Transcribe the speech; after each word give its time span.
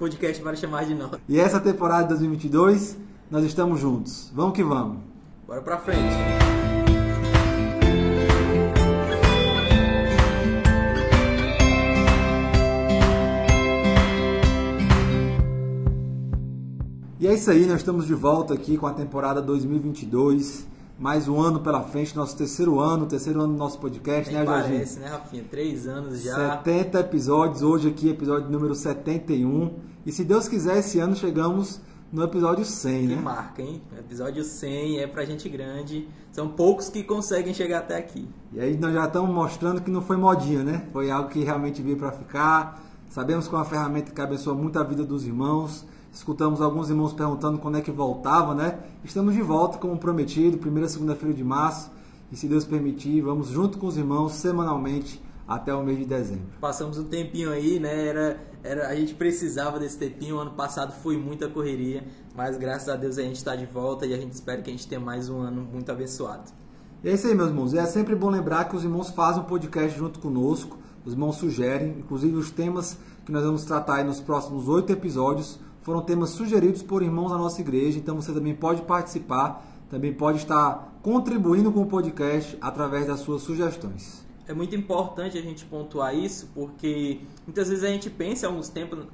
podcast 0.00 0.42
para 0.42 0.56
chamar 0.56 0.86
de 0.86 0.94
nós. 0.94 1.10
E 1.28 1.38
essa 1.38 1.60
temporada 1.60 2.04
de 2.04 2.08
2022, 2.08 2.96
nós 3.30 3.44
estamos 3.44 3.78
juntos. 3.78 4.32
Vamos 4.34 4.54
que 4.54 4.64
vamos. 4.64 4.96
Bora 5.46 5.60
pra 5.60 5.76
frente. 5.76 6.14
E 17.18 17.26
é 17.26 17.34
isso 17.34 17.50
aí, 17.50 17.66
nós 17.66 17.76
estamos 17.80 18.06
de 18.06 18.14
volta 18.14 18.54
aqui 18.54 18.78
com 18.78 18.86
a 18.86 18.94
temporada 18.94 19.42
2022. 19.42 20.66
Mais 20.98 21.28
um 21.28 21.38
ano 21.38 21.60
pela 21.60 21.82
frente, 21.82 22.16
nosso 22.16 22.34
terceiro 22.36 22.80
ano, 22.80 23.04
terceiro 23.04 23.40
ano 23.42 23.52
do 23.52 23.58
nosso 23.58 23.78
podcast, 23.78 24.32
Nem 24.32 24.40
né, 24.40 24.46
Jorginho? 24.46 24.74
parece, 24.74 24.98
né, 24.98 25.08
Rafinha? 25.08 25.44
Três 25.50 25.86
anos 25.86 26.22
já. 26.22 26.58
70 26.58 27.00
episódios, 27.00 27.62
hoje 27.62 27.88
aqui 27.88 28.08
episódio 28.08 28.50
número 28.50 28.74
71. 28.74 29.89
E 30.04 30.12
se 30.12 30.24
Deus 30.24 30.48
quiser, 30.48 30.78
esse 30.78 30.98
ano 30.98 31.14
chegamos 31.14 31.80
no 32.12 32.22
episódio 32.24 32.64
100, 32.64 33.00
Que 33.08 33.14
né? 33.14 33.20
marca, 33.22 33.62
hein? 33.62 33.82
Episódio 33.98 34.42
100 34.42 34.98
é 35.00 35.06
pra 35.06 35.24
gente 35.24 35.48
grande. 35.48 36.08
São 36.32 36.48
poucos 36.48 36.88
que 36.88 37.04
conseguem 37.04 37.52
chegar 37.54 37.78
até 37.80 37.96
aqui. 37.96 38.28
E 38.52 38.60
aí 38.60 38.76
nós 38.76 38.92
já 38.94 39.04
estamos 39.06 39.30
mostrando 39.30 39.80
que 39.80 39.90
não 39.90 40.02
foi 40.02 40.16
modinha, 40.16 40.64
né? 40.64 40.86
Foi 40.92 41.10
algo 41.10 41.28
que 41.28 41.44
realmente 41.44 41.82
veio 41.82 41.96
para 41.96 42.12
ficar. 42.12 42.82
Sabemos 43.10 43.46
que 43.46 43.54
é 43.54 43.58
uma 43.58 43.64
ferramenta 43.64 44.10
que 44.12 44.20
abençoa 44.20 44.54
muito 44.54 44.78
a 44.78 44.82
vida 44.82 45.04
dos 45.04 45.24
irmãos. 45.26 45.84
Escutamos 46.12 46.60
alguns 46.60 46.88
irmãos 46.90 47.12
perguntando 47.12 47.58
quando 47.58 47.78
é 47.78 47.80
que 47.80 47.90
voltava, 47.90 48.54
né? 48.54 48.78
Estamos 49.04 49.34
de 49.34 49.42
volta, 49.42 49.78
como 49.78 49.96
prometido, 49.98 50.58
primeira 50.58 50.88
segunda-feira 50.88 51.34
de 51.34 51.44
março. 51.44 51.90
E 52.32 52.36
se 52.36 52.48
Deus 52.48 52.64
permitir, 52.64 53.20
vamos 53.20 53.48
junto 53.48 53.78
com 53.78 53.86
os 53.86 53.96
irmãos 53.96 54.32
semanalmente 54.32 55.20
até 55.50 55.74
o 55.74 55.82
mês 55.82 55.98
de 55.98 56.04
dezembro. 56.04 56.44
Passamos 56.60 56.96
um 56.96 57.04
tempinho 57.04 57.50
aí, 57.50 57.80
né? 57.80 58.06
Era, 58.06 58.40
era, 58.62 58.88
a 58.88 58.94
gente 58.94 59.14
precisava 59.14 59.80
desse 59.80 59.98
tempinho. 59.98 60.36
O 60.36 60.38
ano 60.38 60.52
passado 60.52 60.92
foi 61.02 61.16
muita 61.16 61.48
correria, 61.48 62.04
mas 62.36 62.56
graças 62.56 62.88
a 62.88 62.94
Deus 62.94 63.18
a 63.18 63.22
gente 63.22 63.34
está 63.34 63.56
de 63.56 63.66
volta 63.66 64.06
e 64.06 64.14
a 64.14 64.16
gente 64.16 64.32
espera 64.32 64.62
que 64.62 64.70
a 64.70 64.72
gente 64.72 64.86
tenha 64.86 65.00
mais 65.00 65.28
um 65.28 65.40
ano 65.40 65.62
muito 65.62 65.90
abençoado. 65.90 66.52
E 67.02 67.08
é 67.08 67.14
isso 67.14 67.26
aí, 67.26 67.34
meus 67.34 67.48
irmãos. 67.48 67.74
É 67.74 67.84
sempre 67.86 68.14
bom 68.14 68.30
lembrar 68.30 68.66
que 68.66 68.76
os 68.76 68.84
irmãos 68.84 69.10
fazem 69.10 69.42
um 69.42 69.46
podcast 69.46 69.98
junto 69.98 70.20
conosco. 70.20 70.78
Os 71.04 71.14
irmãos 71.14 71.36
sugerem, 71.36 71.96
inclusive 71.98 72.36
os 72.36 72.52
temas 72.52 72.96
que 73.26 73.32
nós 73.32 73.42
vamos 73.42 73.64
tratar 73.64 73.96
aí 73.96 74.04
nos 74.04 74.20
próximos 74.20 74.68
oito 74.68 74.92
episódios 74.92 75.58
foram 75.82 76.02
temas 76.02 76.30
sugeridos 76.30 76.82
por 76.82 77.02
irmãos 77.02 77.30
da 77.30 77.38
nossa 77.38 77.60
igreja. 77.60 77.98
Então 77.98 78.14
você 78.14 78.32
também 78.32 78.54
pode 78.54 78.82
participar, 78.82 79.66
também 79.90 80.12
pode 80.12 80.38
estar 80.38 81.00
contribuindo 81.02 81.72
com 81.72 81.82
o 81.82 81.86
podcast 81.86 82.56
através 82.60 83.08
das 83.08 83.18
suas 83.20 83.42
sugestões. 83.42 84.29
É 84.50 84.52
muito 84.52 84.74
importante 84.74 85.38
a 85.38 85.40
gente 85.40 85.64
pontuar 85.64 86.12
isso, 86.12 86.50
porque 86.52 87.20
muitas 87.46 87.68
vezes 87.68 87.84
a 87.84 87.86
gente 87.86 88.10
pensa 88.10 88.48
alguns 88.48 88.68
tempos, 88.68 89.06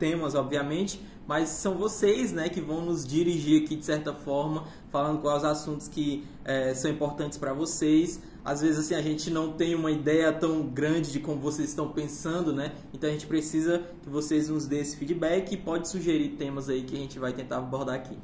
temas, 0.00 0.34
obviamente, 0.34 1.00
mas 1.28 1.48
são 1.48 1.76
vocês 1.76 2.32
né, 2.32 2.48
que 2.48 2.60
vão 2.60 2.84
nos 2.84 3.06
dirigir 3.06 3.62
aqui 3.62 3.76
de 3.76 3.84
certa 3.84 4.12
forma, 4.12 4.66
falando 4.90 5.20
quais 5.20 5.44
assuntos 5.44 5.86
que 5.86 6.24
eh, 6.44 6.74
são 6.74 6.90
importantes 6.90 7.38
para 7.38 7.52
vocês. 7.52 8.20
Às 8.44 8.62
vezes 8.62 8.80
assim 8.80 8.96
a 8.96 9.00
gente 9.00 9.30
não 9.30 9.52
tem 9.52 9.76
uma 9.76 9.92
ideia 9.92 10.32
tão 10.32 10.66
grande 10.66 11.12
de 11.12 11.20
como 11.20 11.40
vocês 11.40 11.68
estão 11.68 11.90
pensando, 11.92 12.52
né? 12.52 12.72
Então 12.92 13.08
a 13.08 13.12
gente 13.12 13.28
precisa 13.28 13.84
que 14.02 14.08
vocês 14.08 14.48
nos 14.48 14.66
dêem 14.66 14.82
esse 14.82 14.96
feedback 14.96 15.52
e 15.52 15.56
pode 15.56 15.86
sugerir 15.88 16.30
temas 16.30 16.68
aí 16.68 16.82
que 16.82 16.96
a 16.96 16.98
gente 16.98 17.16
vai 17.16 17.32
tentar 17.32 17.58
abordar 17.58 17.94
aqui. 17.94 18.18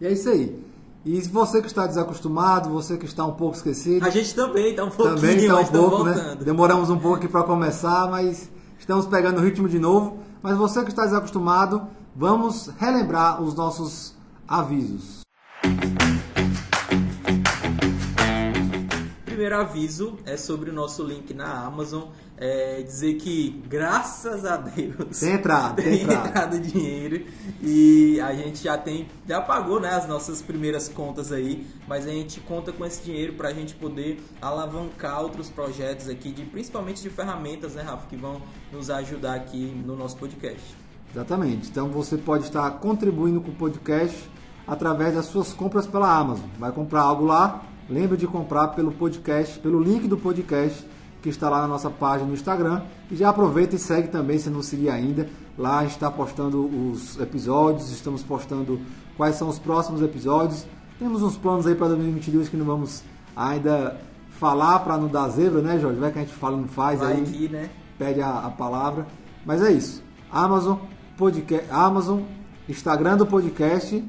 E 0.00 0.06
é 0.06 0.12
isso 0.12 0.30
aí. 0.30 0.75
E 1.06 1.22
se 1.22 1.28
você 1.28 1.60
que 1.60 1.68
está 1.68 1.86
desacostumado, 1.86 2.68
você 2.68 2.96
que 2.98 3.04
está 3.04 3.24
um 3.24 3.30
pouco 3.30 3.54
esquecido, 3.54 4.04
A 4.04 4.10
gente 4.10 4.34
também 4.34 4.74
tá 4.74 4.82
um 4.82 4.90
pouquinho, 4.90 5.14
também 5.14 5.36
está 5.36 5.56
um 5.56 5.62
estamos 5.62 5.88
pouco, 5.88 6.04
né? 6.04 6.36
Demoramos 6.40 6.90
um 6.90 6.98
pouco 6.98 7.18
aqui 7.18 7.28
para 7.28 7.44
começar, 7.44 8.10
mas 8.10 8.50
estamos 8.76 9.06
pegando 9.06 9.38
o 9.38 9.44
ritmo 9.44 9.68
de 9.68 9.78
novo. 9.78 10.18
Mas 10.42 10.56
você 10.56 10.82
que 10.82 10.90
está 10.90 11.04
desacostumado, 11.04 11.86
vamos 12.16 12.72
relembrar 12.76 13.40
os 13.40 13.54
nossos 13.54 14.16
avisos. 14.48 15.20
Primeiro 19.36 19.60
aviso 19.60 20.16
é 20.24 20.34
sobre 20.34 20.70
o 20.70 20.72
nosso 20.72 21.04
link 21.04 21.34
na 21.34 21.66
Amazon. 21.66 22.04
É 22.38 22.80
dizer 22.80 23.16
que, 23.16 23.50
graças 23.68 24.46
a 24.46 24.56
Deus, 24.56 25.20
Tem 25.20 25.34
entrado, 25.34 25.76
tem 25.84 26.04
entrado. 26.04 26.28
entrado 26.28 26.58
dinheiro 26.58 27.26
e 27.62 28.18
a 28.18 28.32
gente 28.32 28.64
já 28.64 28.78
tem, 28.78 29.06
já 29.28 29.38
pagou 29.42 29.78
né, 29.78 29.90
as 29.90 30.08
nossas 30.08 30.40
primeiras 30.40 30.88
contas 30.88 31.32
aí, 31.32 31.66
mas 31.86 32.06
a 32.06 32.10
gente 32.10 32.40
conta 32.40 32.72
com 32.72 32.82
esse 32.82 33.04
dinheiro 33.04 33.34
para 33.34 33.50
a 33.50 33.52
gente 33.52 33.74
poder 33.74 34.24
alavancar 34.40 35.20
outros 35.20 35.50
projetos 35.50 36.08
aqui, 36.08 36.32
de, 36.32 36.42
principalmente 36.46 37.02
de 37.02 37.10
ferramentas, 37.10 37.74
né, 37.74 37.82
Rafa, 37.82 38.06
que 38.06 38.16
vão 38.16 38.40
nos 38.72 38.88
ajudar 38.88 39.34
aqui 39.34 39.66
no 39.84 39.94
nosso 39.94 40.16
podcast. 40.16 40.74
Exatamente. 41.14 41.68
Então 41.68 41.90
você 41.90 42.16
pode 42.16 42.44
estar 42.44 42.70
contribuindo 42.78 43.42
com 43.42 43.50
o 43.50 43.54
podcast 43.54 44.30
através 44.66 45.14
das 45.14 45.26
suas 45.26 45.52
compras 45.52 45.86
pela 45.86 46.10
Amazon. 46.10 46.48
Vai 46.58 46.72
comprar 46.72 47.02
algo 47.02 47.26
lá, 47.26 47.62
lembre 47.88 48.16
de 48.16 48.26
comprar 48.26 48.68
pelo 48.68 48.92
podcast, 48.92 49.58
pelo 49.58 49.80
link 49.82 50.06
do 50.06 50.16
podcast 50.16 50.86
que 51.22 51.30
está 51.30 51.48
lá 51.48 51.62
na 51.62 51.66
nossa 51.66 51.90
página 51.90 52.28
no 52.28 52.34
Instagram. 52.34 52.82
E 53.10 53.16
já 53.16 53.30
aproveita 53.30 53.74
e 53.74 53.78
segue 53.78 54.08
também 54.08 54.38
se 54.38 54.48
não 54.48 54.62
seguir 54.62 54.90
ainda. 54.90 55.28
Lá 55.58 55.78
a 55.78 55.82
gente 55.82 55.92
está 55.92 56.10
postando 56.10 56.64
os 56.64 57.18
episódios, 57.18 57.90
estamos 57.90 58.22
postando 58.22 58.80
quais 59.16 59.34
são 59.36 59.48
os 59.48 59.58
próximos 59.58 60.02
episódios. 60.02 60.66
Temos 60.98 61.22
uns 61.22 61.36
planos 61.36 61.66
aí 61.66 61.74
para 61.74 61.88
2022 61.88 62.48
que 62.48 62.56
não 62.56 62.64
vamos 62.64 63.02
ainda 63.34 63.98
falar 64.38 64.78
para 64.80 64.96
não 64.96 65.08
dar 65.08 65.28
zebra, 65.28 65.60
né, 65.60 65.78
Jorge? 65.80 65.98
Vai 65.98 66.12
que 66.12 66.18
a 66.18 66.22
gente 66.22 66.34
fala 66.34 66.56
e 66.56 66.60
não 66.60 66.68
faz 66.68 67.00
Vai 67.00 67.14
aí 67.14 67.48
né? 67.48 67.70
pede 67.98 68.20
a, 68.20 68.46
a 68.46 68.50
palavra. 68.50 69.06
Mas 69.44 69.62
é 69.62 69.72
isso. 69.72 70.02
Amazon, 70.30 70.78
podcast, 71.16 71.66
Amazon, 71.70 72.20
Instagram 72.68 73.16
do 73.16 73.26
podcast. 73.26 74.04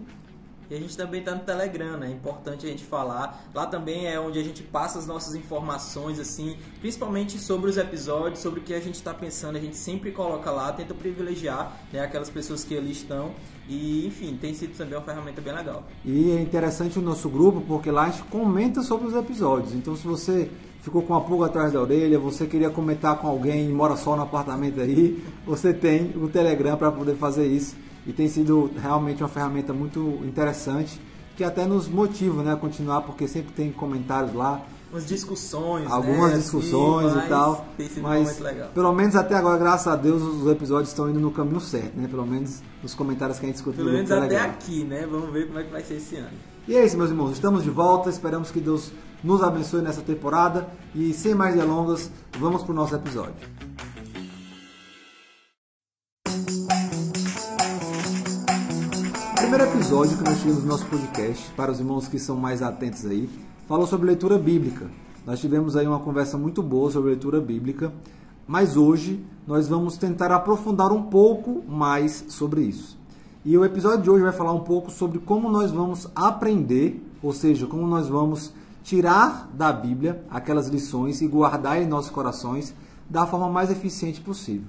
E 0.69 0.75
a 0.75 0.77
gente 0.77 0.97
também 0.97 1.23
tá 1.23 1.33
no 1.33 1.41
Telegram, 1.41 1.97
né? 1.97 2.07
É 2.07 2.11
importante 2.11 2.65
a 2.65 2.69
gente 2.69 2.83
falar. 2.83 3.47
Lá 3.53 3.65
também 3.65 4.07
é 4.07 4.19
onde 4.19 4.37
a 4.37 4.43
gente 4.43 4.63
passa 4.63 4.99
as 4.99 5.07
nossas 5.07 5.35
informações, 5.35 6.19
assim, 6.19 6.57
principalmente 6.81 7.39
sobre 7.39 7.69
os 7.69 7.77
episódios, 7.77 8.39
sobre 8.39 8.59
o 8.59 8.63
que 8.63 8.73
a 8.73 8.79
gente 8.79 8.95
está 8.95 9.13
pensando. 9.13 9.55
A 9.55 9.61
gente 9.61 9.77
sempre 9.77 10.11
coloca 10.11 10.51
lá, 10.51 10.71
tenta 10.73 10.93
privilegiar 10.93 11.71
né, 11.91 12.01
aquelas 12.01 12.29
pessoas 12.29 12.63
que 12.63 12.77
ali 12.77 12.91
estão. 12.91 13.31
E, 13.69 14.05
enfim, 14.07 14.37
tem 14.39 14.53
sido 14.53 14.77
também 14.77 14.97
uma 14.97 15.03
ferramenta 15.03 15.41
bem 15.41 15.53
legal. 15.53 15.83
E 16.05 16.31
é 16.31 16.41
interessante 16.41 16.99
o 16.99 17.01
nosso 17.01 17.29
grupo 17.29 17.61
porque 17.61 17.91
lá 17.91 18.05
a 18.05 18.09
gente 18.09 18.23
comenta 18.23 18.81
sobre 18.81 19.07
os 19.07 19.13
episódios. 19.13 19.73
Então 19.73 19.95
se 19.95 20.07
você 20.07 20.49
ficou 20.81 21.01
com 21.01 21.13
a 21.13 21.21
pulga 21.21 21.47
atrás 21.47 21.73
da 21.73 21.81
orelha, 21.81 22.17
você 22.17 22.45
queria 22.45 22.69
comentar 22.69 23.17
com 23.17 23.27
alguém 23.27 23.67
mora 23.69 23.97
só 23.97 24.15
no 24.15 24.23
apartamento 24.23 24.79
aí, 24.79 25.21
você 25.45 25.73
tem 25.73 26.13
o 26.15 26.29
Telegram 26.29 26.77
para 26.77 26.91
poder 26.91 27.15
fazer 27.15 27.45
isso. 27.45 27.75
E 28.07 28.13
tem 28.13 28.27
sido 28.27 28.71
realmente 28.81 29.21
uma 29.21 29.29
ferramenta 29.29 29.73
muito 29.73 29.99
interessante 30.23 30.99
que 31.35 31.43
até 31.43 31.65
nos 31.65 31.87
motiva 31.87 32.41
né, 32.41 32.53
a 32.53 32.55
continuar, 32.55 33.01
porque 33.01 33.27
sempre 33.27 33.53
tem 33.53 33.71
comentários 33.71 34.33
lá, 34.33 34.65
Umas 34.89 35.05
discussões, 35.05 35.91
algumas 35.91 36.31
né, 36.31 36.37
discussões 36.37 37.11
assim, 37.11 37.25
e 37.25 37.29
tal. 37.29 37.65
Tem 37.75 37.89
sido 37.89 37.99
um 37.99 38.03
Mas 38.03 38.41
pelo 38.73 38.93
menos 38.93 39.17
até 39.17 39.35
agora, 39.35 39.57
graças 39.57 39.87
a 39.87 39.97
Deus, 39.97 40.23
os 40.23 40.49
episódios 40.49 40.89
estão 40.89 41.09
indo 41.09 41.19
no 41.19 41.29
caminho 41.29 41.59
certo, 41.59 41.97
né? 41.97 42.07
Pelo 42.07 42.25
menos 42.25 42.61
nos 42.81 42.95
comentários 42.95 43.37
que 43.37 43.45
a 43.45 43.49
gente 43.49 43.57
escuta 43.57 43.75
Pelo 43.75 43.89
no 43.89 43.95
menos 43.95 44.09
até 44.09 44.39
aqui, 44.39 44.85
né? 44.85 45.05
Vamos 45.05 45.29
ver 45.31 45.47
como 45.47 45.59
é 45.59 45.63
que 45.63 45.71
vai 45.71 45.83
ser 45.83 45.95
esse 45.95 46.15
ano. 46.15 46.29
E 46.65 46.75
é 46.75 46.85
isso, 46.85 46.97
meus 46.97 47.09
irmãos. 47.09 47.31
Estamos 47.31 47.63
de 47.63 47.69
volta. 47.69 48.09
Esperamos 48.09 48.49
que 48.49 48.61
Deus 48.61 48.93
nos 49.21 49.43
abençoe 49.43 49.81
nessa 49.81 50.01
temporada. 50.01 50.69
E 50.95 51.13
sem 51.13 51.35
mais 51.35 51.53
delongas, 51.53 52.09
vamos 52.39 52.63
para 52.63 52.71
o 52.71 52.75
nosso 52.75 52.95
episódio. 52.95 53.35
Primeiro 59.57 59.75
episódio 59.75 60.17
que 60.19 60.23
nós 60.23 60.37
tivemos 60.37 60.61
no 60.61 60.69
nosso 60.69 60.85
podcast, 60.85 61.51
para 61.53 61.71
os 61.71 61.79
irmãos 61.79 62.07
que 62.07 62.19
são 62.19 62.37
mais 62.37 62.61
atentos 62.61 63.03
aí, 63.07 63.27
falou 63.67 63.87
sobre 63.87 64.05
leitura 64.05 64.37
bíblica. 64.37 64.85
Nós 65.25 65.39
tivemos 65.39 65.75
aí 65.75 65.87
uma 65.87 65.97
conversa 65.97 66.37
muito 66.37 66.61
boa 66.61 66.91
sobre 66.91 67.09
leitura 67.09 67.41
bíblica, 67.41 67.91
mas 68.47 68.77
hoje 68.77 69.25
nós 69.47 69.67
vamos 69.67 69.97
tentar 69.97 70.31
aprofundar 70.31 70.91
um 70.91 71.01
pouco 71.01 71.63
mais 71.67 72.25
sobre 72.27 72.61
isso. 72.61 72.99
E 73.43 73.57
o 73.57 73.65
episódio 73.65 74.03
de 74.03 74.09
hoje 74.11 74.23
vai 74.25 74.31
falar 74.31 74.53
um 74.53 74.59
pouco 74.59 74.91
sobre 74.91 75.17
como 75.17 75.49
nós 75.49 75.71
vamos 75.71 76.07
aprender, 76.15 77.03
ou 77.23 77.33
seja, 77.33 77.65
como 77.65 77.87
nós 77.87 78.07
vamos 78.07 78.53
tirar 78.83 79.49
da 79.51 79.73
Bíblia 79.73 80.23
aquelas 80.29 80.67
lições 80.67 81.19
e 81.19 81.27
guardar 81.27 81.81
em 81.81 81.87
nossos 81.87 82.11
corações 82.11 82.75
da 83.09 83.25
forma 83.25 83.49
mais 83.49 83.71
eficiente 83.71 84.21
possível. 84.21 84.67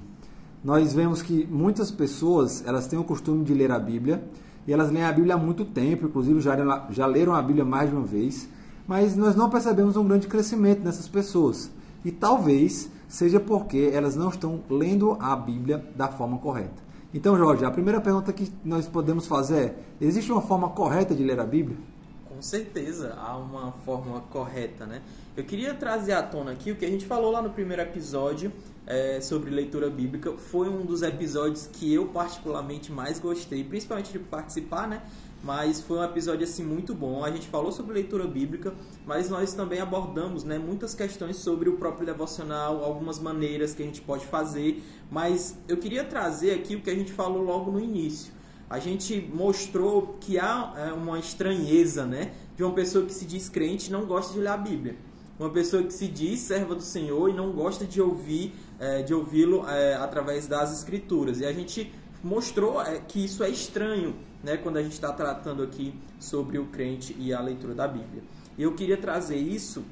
Nós 0.64 0.94
vemos 0.94 1.20
que 1.20 1.46
muitas 1.50 1.90
pessoas, 1.90 2.64
elas 2.66 2.86
têm 2.86 2.98
o 2.98 3.04
costume 3.04 3.44
de 3.44 3.52
ler 3.52 3.70
a 3.70 3.78
Bíblia, 3.78 4.24
e 4.68 4.72
elas 4.72 4.90
leem 4.90 5.06
a 5.06 5.10
Bíblia 5.10 5.34
há 5.34 5.38
muito 5.38 5.64
tempo, 5.64 6.04
inclusive 6.04 6.42
já, 6.42 6.54
já 6.90 7.06
leram 7.06 7.34
a 7.34 7.40
Bíblia 7.40 7.64
mais 7.64 7.88
de 7.88 7.96
uma 7.96 8.04
vez, 8.04 8.46
mas 8.86 9.16
nós 9.16 9.34
não 9.34 9.48
percebemos 9.48 9.96
um 9.96 10.06
grande 10.06 10.26
crescimento 10.26 10.84
nessas 10.84 11.08
pessoas. 11.08 11.70
E 12.04 12.12
talvez 12.12 12.90
seja 13.08 13.40
porque 13.40 13.90
elas 13.94 14.14
não 14.14 14.28
estão 14.28 14.60
lendo 14.68 15.16
a 15.18 15.34
Bíblia 15.34 15.82
da 15.96 16.08
forma 16.08 16.36
correta. 16.36 16.82
Então, 17.14 17.34
Jorge, 17.38 17.64
a 17.64 17.70
primeira 17.70 17.98
pergunta 17.98 18.30
que 18.30 18.52
nós 18.62 18.86
podemos 18.86 19.26
fazer 19.26 19.58
é: 19.58 19.74
existe 20.02 20.30
uma 20.30 20.42
forma 20.42 20.68
correta 20.68 21.14
de 21.14 21.24
ler 21.24 21.40
a 21.40 21.46
Bíblia? 21.46 21.78
Com 22.26 22.42
certeza 22.42 23.14
há 23.18 23.38
uma 23.38 23.72
forma 23.86 24.20
correta, 24.30 24.84
né? 24.84 25.00
Eu 25.34 25.44
queria 25.44 25.72
trazer 25.72 26.12
à 26.12 26.22
tona 26.22 26.52
aqui 26.52 26.72
o 26.72 26.76
que 26.76 26.84
a 26.84 26.90
gente 26.90 27.06
falou 27.06 27.32
lá 27.32 27.40
no 27.40 27.48
primeiro 27.48 27.80
episódio 27.80 28.52
é, 28.88 29.20
sobre 29.20 29.50
leitura 29.50 29.90
bíblica. 29.90 30.32
Foi 30.38 30.66
um 30.66 30.84
dos 30.84 31.02
episódios 31.02 31.68
que 31.70 31.92
eu 31.92 32.06
particularmente 32.06 32.90
mais 32.90 33.20
gostei, 33.20 33.62
principalmente 33.62 34.10
de 34.10 34.18
participar, 34.18 34.88
né? 34.88 35.02
Mas 35.44 35.80
foi 35.80 35.98
um 35.98 36.02
episódio 36.02 36.42
assim 36.42 36.64
muito 36.64 36.94
bom. 36.94 37.22
A 37.22 37.30
gente 37.30 37.46
falou 37.46 37.70
sobre 37.70 37.92
leitura 37.92 38.26
bíblica, 38.26 38.74
mas 39.06 39.28
nós 39.28 39.52
também 39.52 39.78
abordamos, 39.78 40.42
né, 40.42 40.58
muitas 40.58 40.94
questões 40.94 41.36
sobre 41.36 41.68
o 41.68 41.76
próprio 41.76 42.06
devocional, 42.06 42.82
algumas 42.82 43.20
maneiras 43.20 43.72
que 43.72 43.82
a 43.82 43.86
gente 43.86 44.00
pode 44.00 44.26
fazer. 44.26 44.82
Mas 45.10 45.56
eu 45.68 45.76
queria 45.76 46.02
trazer 46.02 46.54
aqui 46.54 46.74
o 46.74 46.80
que 46.80 46.90
a 46.90 46.94
gente 46.94 47.12
falou 47.12 47.42
logo 47.42 47.70
no 47.70 47.78
início. 47.78 48.32
A 48.68 48.78
gente 48.80 49.30
mostrou 49.32 50.16
que 50.20 50.38
há 50.38 50.74
é, 50.76 50.92
uma 50.92 51.18
estranheza, 51.18 52.04
né, 52.04 52.32
de 52.56 52.64
uma 52.64 52.72
pessoa 52.72 53.04
que 53.04 53.12
se 53.12 53.24
diz 53.24 53.48
crente 53.48 53.90
e 53.90 53.92
não 53.92 54.06
gosta 54.06 54.32
de 54.32 54.40
ler 54.40 54.48
a 54.48 54.56
Bíblia 54.56 54.96
uma 55.38 55.50
pessoa 55.50 55.82
que 55.82 55.92
se 55.92 56.08
diz 56.08 56.40
serva 56.40 56.74
do 56.74 56.82
Senhor 56.82 57.28
e 57.28 57.32
não 57.32 57.52
gosta 57.52 57.84
de 57.84 58.02
ouvir 58.02 58.52
é, 58.78 59.02
de 59.02 59.14
ouvi-lo 59.14 59.68
é, 59.68 59.94
através 59.94 60.46
das 60.46 60.72
escrituras. 60.72 61.40
E 61.40 61.46
a 61.46 61.52
gente 61.52 61.92
mostrou 62.22 62.80
é, 62.80 62.98
que 62.98 63.24
isso 63.24 63.42
é 63.42 63.48
estranho 63.48 64.16
né, 64.42 64.56
quando 64.56 64.76
a 64.76 64.82
gente 64.82 64.92
está 64.92 65.12
tratando 65.12 65.62
aqui 65.62 65.94
sobre 66.18 66.58
o 66.58 66.66
crente 66.66 67.14
e 67.18 67.32
a 67.32 67.40
leitura 67.40 67.74
da 67.74 67.86
Bíblia. 67.86 68.22
E 68.56 68.62
eu 68.62 68.74
queria 68.74 68.96
trazer 68.96 69.36
isso 69.36 69.84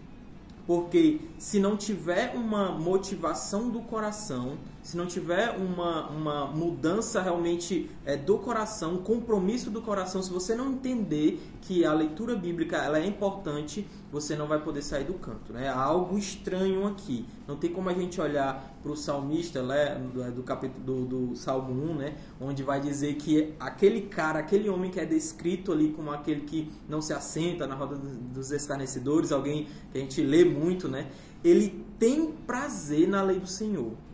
porque 0.67 1.21
se 1.39 1.61
não 1.61 1.77
tiver 1.77 2.35
uma 2.35 2.73
motivação 2.73 3.71
do 3.71 3.81
coração, 3.81 4.59
se 4.87 4.97
não 4.97 5.05
tiver 5.05 5.51
uma, 5.51 6.09
uma 6.11 6.47
mudança 6.47 7.21
realmente 7.21 7.91
é, 8.05 8.17
do 8.17 8.39
coração, 8.39 8.95
um 8.95 8.99
compromisso 8.99 9.69
do 9.69 9.83
coração, 9.83 10.23
se 10.23 10.31
você 10.31 10.55
não 10.55 10.71
entender 10.71 11.41
que 11.61 11.85
a 11.85 11.93
leitura 11.93 12.37
bíblica 12.37 12.77
ela 12.77 12.97
é 12.97 13.05
importante, 13.05 13.85
você 14.13 14.37
não 14.37 14.47
vai 14.47 14.63
poder 14.63 14.83
sair 14.83 15.03
do 15.03 15.15
canto. 15.15 15.53
Né? 15.53 15.69
Há 15.69 15.83
algo 15.83 16.17
estranho 16.17 16.87
aqui. 16.87 17.27
Não 17.49 17.57
tem 17.57 17.73
como 17.73 17.89
a 17.89 17.95
gente 17.95 18.21
olhar 18.21 18.79
para 18.81 18.93
o 18.93 18.97
salmista 18.97 19.61
né, 19.61 20.01
do, 20.15 20.31
do 20.31 20.43
capítulo 20.45 21.05
do, 21.05 21.27
do 21.31 21.37
Salmo 21.37 21.73
1, 21.91 21.95
né, 21.97 22.17
onde 22.41 22.63
vai 22.63 22.81
dizer 22.81 23.17
que 23.17 23.55
aquele 23.59 24.03
cara, 24.03 24.39
aquele 24.39 24.69
homem 24.69 24.93
que 24.93 25.01
é 25.01 25.05
descrito 25.05 25.73
ali 25.73 25.89
como 25.89 26.13
aquele 26.13 26.43
que 26.43 26.71
não 26.89 27.03
se 27.03 27.13
assenta 27.13 27.67
na 27.67 27.75
roda 27.75 27.97
dos 27.97 28.53
escarnecedores, 28.53 29.33
alguém 29.33 29.67
que 29.91 29.99
a 29.99 30.01
gente 30.01 30.23
lê 30.23 30.45
muito, 30.45 30.87
né, 30.87 31.09
ele 31.43 31.85
tem 31.99 32.31
prazer 32.31 33.09
na 33.09 33.21
lei 33.21 33.41
do 33.41 33.49
Senhor. 33.49 34.06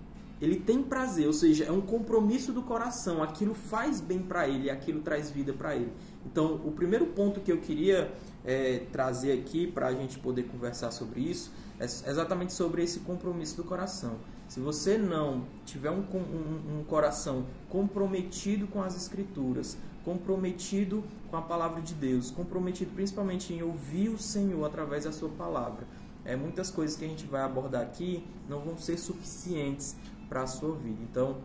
Ele 0.42 0.56
tem 0.56 0.82
prazer, 0.82 1.28
ou 1.28 1.32
seja, 1.32 1.66
é 1.66 1.70
um 1.70 1.80
compromisso 1.80 2.52
do 2.52 2.62
coração. 2.62 3.22
Aquilo 3.22 3.54
faz 3.54 4.00
bem 4.00 4.18
para 4.18 4.48
ele, 4.48 4.70
aquilo 4.70 5.00
traz 5.00 5.30
vida 5.30 5.52
para 5.52 5.76
ele. 5.76 5.92
Então, 6.26 6.60
o 6.64 6.72
primeiro 6.72 7.06
ponto 7.06 7.40
que 7.40 7.52
eu 7.52 7.58
queria 7.58 8.12
é, 8.44 8.82
trazer 8.90 9.38
aqui 9.38 9.68
para 9.68 9.86
a 9.86 9.92
gente 9.92 10.18
poder 10.18 10.42
conversar 10.48 10.90
sobre 10.90 11.20
isso 11.20 11.52
é 11.78 11.84
exatamente 11.84 12.52
sobre 12.52 12.82
esse 12.82 12.98
compromisso 13.00 13.56
do 13.56 13.62
coração. 13.62 14.16
Se 14.48 14.58
você 14.58 14.98
não 14.98 15.44
tiver 15.64 15.92
um, 15.92 16.02
um, 16.12 16.80
um 16.80 16.84
coração 16.84 17.46
comprometido 17.68 18.66
com 18.66 18.82
as 18.82 18.96
Escrituras, 18.96 19.78
comprometido 20.04 21.04
com 21.30 21.36
a 21.36 21.42
palavra 21.42 21.80
de 21.80 21.94
Deus, 21.94 22.32
comprometido 22.32 22.90
principalmente 22.92 23.54
em 23.54 23.62
ouvir 23.62 24.08
o 24.08 24.18
Senhor 24.18 24.64
através 24.64 25.04
da 25.04 25.12
sua 25.12 25.28
palavra, 25.28 25.86
é, 26.24 26.36
muitas 26.36 26.70
coisas 26.70 26.96
que 26.96 27.04
a 27.04 27.08
gente 27.08 27.26
vai 27.26 27.42
abordar 27.42 27.82
aqui 27.82 28.24
não 28.48 28.60
vão 28.60 28.78
ser 28.78 28.96
suficientes 28.96 29.96
para 30.32 30.44
a 30.44 30.46
sua 30.46 30.74
vida. 30.74 30.96
Então, 31.02 31.36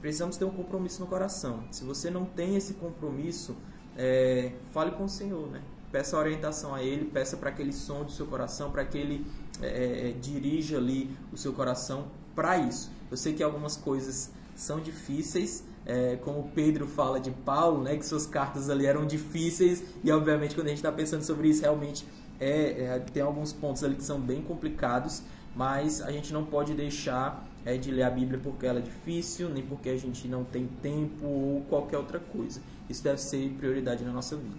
precisamos 0.00 0.38
ter 0.38 0.46
um 0.46 0.50
compromisso 0.50 1.02
no 1.02 1.06
coração. 1.06 1.62
Se 1.70 1.84
você 1.84 2.08
não 2.10 2.24
tem 2.24 2.56
esse 2.56 2.72
compromisso, 2.72 3.54
é, 3.98 4.52
fale 4.72 4.92
com 4.92 5.04
o 5.04 5.08
Senhor, 5.10 5.46
né? 5.48 5.60
Peça 5.92 6.16
orientação 6.16 6.74
a 6.74 6.82
Ele, 6.82 7.04
peça 7.04 7.36
para 7.36 7.52
que 7.52 7.60
Ele 7.60 7.72
sonde 7.72 8.12
o 8.12 8.14
seu 8.14 8.24
coração, 8.26 8.70
para 8.70 8.82
que 8.82 8.96
Ele 8.96 9.26
é, 9.60 10.08
é, 10.08 10.12
dirija 10.12 10.78
ali 10.78 11.14
o 11.30 11.36
seu 11.36 11.52
coração 11.52 12.06
para 12.34 12.56
isso. 12.56 12.90
Eu 13.10 13.16
sei 13.18 13.34
que 13.34 13.42
algumas 13.42 13.76
coisas 13.76 14.30
são 14.56 14.80
difíceis, 14.80 15.62
é, 15.84 16.16
como 16.16 16.50
Pedro 16.54 16.86
fala 16.86 17.20
de 17.20 17.30
Paulo, 17.30 17.82
né, 17.82 17.96
que 17.96 18.06
suas 18.06 18.24
cartas 18.24 18.70
ali 18.70 18.86
eram 18.86 19.06
difíceis, 19.06 19.82
e 20.02 20.10
obviamente 20.10 20.54
quando 20.54 20.68
a 20.68 20.70
gente 20.70 20.78
está 20.78 20.92
pensando 20.92 21.24
sobre 21.24 21.48
isso, 21.48 21.60
realmente 21.60 22.06
é, 22.38 22.84
é, 22.84 22.98
tem 23.12 23.22
alguns 23.22 23.52
pontos 23.52 23.84
ali 23.84 23.96
que 23.96 24.04
são 24.04 24.18
bem 24.18 24.40
complicados, 24.40 25.22
mas 25.54 26.00
a 26.00 26.10
gente 26.10 26.32
não 26.32 26.44
pode 26.44 26.72
deixar 26.72 27.49
é, 27.64 27.76
de 27.76 27.90
ler 27.90 28.02
a 28.04 28.10
Bíblia 28.10 28.40
porque 28.42 28.66
ela 28.66 28.78
é 28.78 28.82
difícil, 28.82 29.48
nem 29.48 29.62
porque 29.62 29.88
a 29.88 29.96
gente 29.96 30.26
não 30.28 30.44
tem 30.44 30.68
tempo 30.82 31.26
ou 31.26 31.62
qualquer 31.68 31.98
outra 31.98 32.18
coisa. 32.18 32.60
Isso 32.88 33.02
deve 33.02 33.20
ser 33.20 33.50
prioridade 33.58 34.04
na 34.04 34.12
nossa 34.12 34.36
vida. 34.36 34.56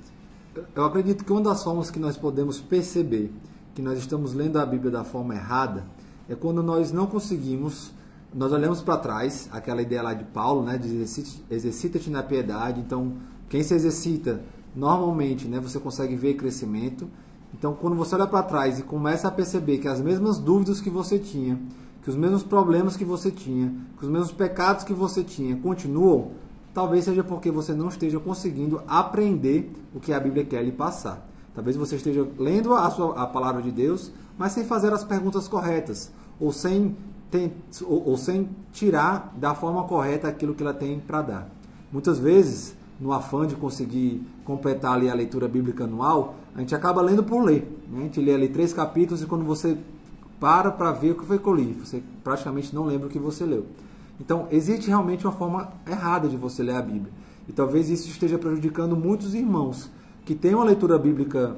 Eu 0.76 0.86
acredito 0.86 1.24
que 1.24 1.32
uma 1.32 1.42
das 1.42 1.64
formas 1.64 1.90
que 1.90 2.00
nós 2.00 2.18
podemos 2.18 2.60
perceber 2.60 3.32
que 3.74 3.82
nós 3.82 3.98
estamos 3.98 4.34
lendo 4.34 4.60
a 4.60 4.66
Bíblia 4.66 4.92
da 4.92 5.04
forma 5.04 5.34
errada 5.34 5.86
é 6.30 6.36
quando 6.36 6.62
nós 6.62 6.92
não 6.92 7.08
conseguimos, 7.08 7.94
nós 8.34 8.52
olhamos 8.52 8.82
para 8.82 8.98
trás, 8.98 9.50
aquela 9.52 9.82
ideia 9.82 10.02
lá 10.02 10.14
de 10.14 10.24
Paulo, 10.26 10.64
né, 10.64 10.78
de 10.78 11.06
exercita-te 11.50 12.10
na 12.10 12.22
piedade. 12.22 12.82
Então, 12.82 13.14
quem 13.50 13.64
se 13.64 13.74
exercita 13.74 14.42
normalmente, 14.76 15.48
né, 15.48 15.60
você 15.60 15.80
consegue 15.80 16.16
ver 16.16 16.36
crescimento. 16.36 17.10
Então, 17.54 17.74
quando 17.74 17.96
você 17.96 18.16
olha 18.16 18.28
para 18.28 18.44
trás 18.44 18.80
e 18.80 18.84
começa 18.84 19.28
a 19.28 19.32
perceber 19.32 19.78
que 19.78 19.88
as 19.88 20.00
mesmas 20.00 20.38
dúvidas 20.38 20.80
que 20.80 20.90
você 20.90 21.20
tinha, 21.20 21.60
que 22.02 22.10
os 22.10 22.16
mesmos 22.16 22.44
problemas 22.44 22.98
que 22.98 23.06
você 23.06 23.30
tinha, 23.30 23.74
que 23.98 24.06
os 24.06 24.12
mesmos 24.12 24.32
pecados 24.32 24.84
que 24.84 24.94
você 24.94 25.24
tinha 25.24 25.56
continuam, 25.58 26.32
talvez 26.74 27.06
seja 27.06 27.24
porque 27.24 27.52
você 27.52 27.74
não 27.74 27.90
esteja 27.90 28.20
conseguindo 28.20 28.82
aprender 28.88 29.72
o 29.94 30.00
que 30.00 30.14
a 30.14 30.20
Bíblia 30.20 30.46
quer 30.46 30.64
lhe 30.64 30.72
passar. 30.72 31.28
Talvez 31.54 31.76
você 31.76 31.98
esteja 31.98 32.28
lendo 32.40 32.74
a, 32.74 32.90
sua, 32.90 33.22
a 33.22 33.28
palavra 33.28 33.62
de 33.62 33.72
Deus, 33.72 34.12
mas 34.38 34.54
sem 34.54 34.64
fazer 34.64 34.92
as 34.94 35.04
perguntas 35.04 35.48
corretas, 35.48 36.12
ou 36.40 36.52
sem, 36.52 36.96
tem, 37.30 37.54
ou, 37.84 38.10
ou 38.10 38.18
sem 38.18 38.50
tirar 38.72 39.34
da 39.38 39.54
forma 39.54 39.84
correta 39.84 40.28
aquilo 40.28 40.56
que 40.56 40.64
ela 40.64 40.74
tem 40.74 41.00
para 41.00 41.22
dar. 41.22 41.50
Muitas 41.92 42.18
vezes, 42.18 42.74
no 43.00 43.12
afã 43.12 43.46
de 43.46 43.56
conseguir 43.56 44.26
completar 44.46 44.94
ali 44.94 45.10
a 45.10 45.14
leitura 45.14 45.48
bíblica 45.48 45.84
anual, 45.84 46.36
a 46.56 46.60
gente 46.60 46.74
acaba 46.74 47.02
lendo 47.02 47.24
por 47.24 47.44
ler. 47.44 47.68
Né? 47.90 48.00
A 48.00 48.04
gente 48.04 48.22
lê 48.22 48.34
ali 48.34 48.48
três 48.48 48.74
capítulos 48.74 49.22
e 49.22 49.26
quando 49.26 49.44
você 49.44 49.78
para 50.42 50.72
para 50.72 50.92
ver 50.92 51.12
o 51.12 51.16
que 51.16 51.26
foi 51.26 51.38
que 51.38 51.86
você 51.86 52.02
praticamente 52.24 52.74
não 52.74 52.84
lembra 52.84 53.06
o 53.06 53.10
que 53.12 53.20
você 53.20 53.46
leu. 53.46 53.68
Então, 54.20 54.48
existe 54.50 54.88
realmente 54.88 55.26
uma 55.26 55.32
forma 55.32 55.72
errada 55.88 56.28
de 56.28 56.36
você 56.36 56.64
ler 56.64 56.76
a 56.76 56.82
Bíblia. 56.82 57.14
E 57.48 57.54
talvez 57.54 57.92
isso 57.92 58.10
esteja 58.10 58.40
prejudicando 58.40 58.96
muitos 58.96 59.36
irmãos 59.36 59.92
que 60.26 60.34
têm 60.34 60.56
uma 60.56 60.64
leitura 60.64 60.98
bíblica 60.98 61.58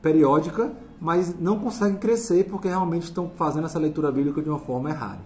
periódica, 0.00 0.72
mas 0.98 1.38
não 1.38 1.58
conseguem 1.58 1.98
crescer 1.98 2.44
porque 2.44 2.68
realmente 2.68 3.04
estão 3.04 3.30
fazendo 3.36 3.66
essa 3.66 3.78
leitura 3.78 4.10
bíblica 4.10 4.40
de 4.40 4.48
uma 4.48 4.58
forma 4.58 4.88
errada. 4.88 5.20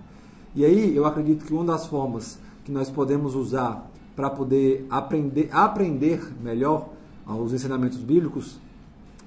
E 0.52 0.64
aí 0.64 0.96
eu 0.96 1.04
acredito 1.04 1.44
que 1.44 1.54
uma 1.54 1.64
das 1.64 1.86
formas 1.86 2.40
que 2.64 2.72
nós 2.72 2.90
podemos 2.90 3.36
usar 3.36 3.88
para 4.16 4.30
poder 4.30 4.84
aprender, 4.90 5.48
aprender 5.52 6.20
melhor 6.42 6.88
os 7.24 7.52
ensinamentos 7.52 7.98
bíblicos 7.98 8.58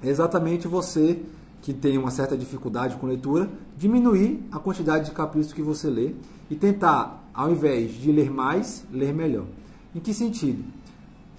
é 0.02 0.08
exatamente 0.08 0.68
você 0.68 1.22
que 1.62 1.74
tem 1.74 1.98
uma 1.98 2.10
certa 2.10 2.36
dificuldade 2.36 2.96
com 2.96 3.06
leitura, 3.06 3.48
diminuir 3.76 4.42
a 4.50 4.58
quantidade 4.58 5.06
de 5.06 5.10
capítulos 5.12 5.52
que 5.52 5.62
você 5.62 5.88
lê 5.88 6.14
e 6.50 6.54
tentar, 6.54 7.28
ao 7.34 7.50
invés 7.50 7.92
de 7.92 8.10
ler 8.10 8.30
mais, 8.30 8.84
ler 8.90 9.12
melhor. 9.12 9.46
Em 9.94 10.00
que 10.00 10.14
sentido? 10.14 10.64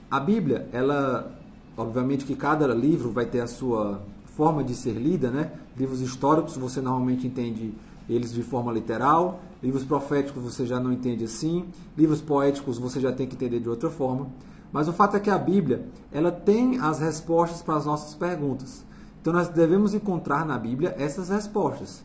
A 0.10 0.20
Bíblia, 0.20 0.68
ela, 0.72 1.40
obviamente 1.75 2.25
que 2.25 2.36
cada 2.36 2.68
livro 2.74 3.12
vai 3.12 3.25
ter 3.25 3.40
a 3.40 3.48
sua 3.48 4.01
forma 4.36 4.63
de 4.63 4.75
ser 4.75 4.94
lida, 4.94 5.32
né? 5.32 5.51
Livros 5.78 6.01
históricos 6.01 6.56
você 6.58 6.82
normalmente 6.82 7.25
entende 7.25 7.74
eles 8.10 8.34
de 8.34 8.44
forma 8.44 8.72
literal, 8.72 9.42
livros 9.63 9.84
proféticos 9.84 10.44
você 10.44 10.66
já 10.66 10.80
não 10.80 10.92
entende 10.92 11.24
assim, 11.24 11.66
livros 11.98 12.22
poéticos 12.22 12.78
você 12.78 13.00
já 13.00 13.12
tem 13.12 13.28
que 13.28 13.36
entender 13.36 13.60
de 13.60 13.70
outra 13.70 13.90
forma. 13.90 14.28
Mas 14.72 14.88
o 14.88 14.94
fato 14.94 15.18
é 15.18 15.20
que 15.20 15.30
a 15.30 15.38
Bíblia, 15.38 15.86
ela 16.12 16.32
tem 16.32 16.80
as 16.80 17.00
respostas 17.00 17.62
para 17.62 17.75
as 17.75 17.86
nossas 17.86 18.16
perguntas. 18.16 18.86
Então 19.22 19.32
nós 19.32 19.50
devemos 19.50 19.94
encontrar 19.94 20.46
na 20.46 20.58
Bíblia 20.58 20.96
essas 20.98 21.30
respostas. 21.30 22.04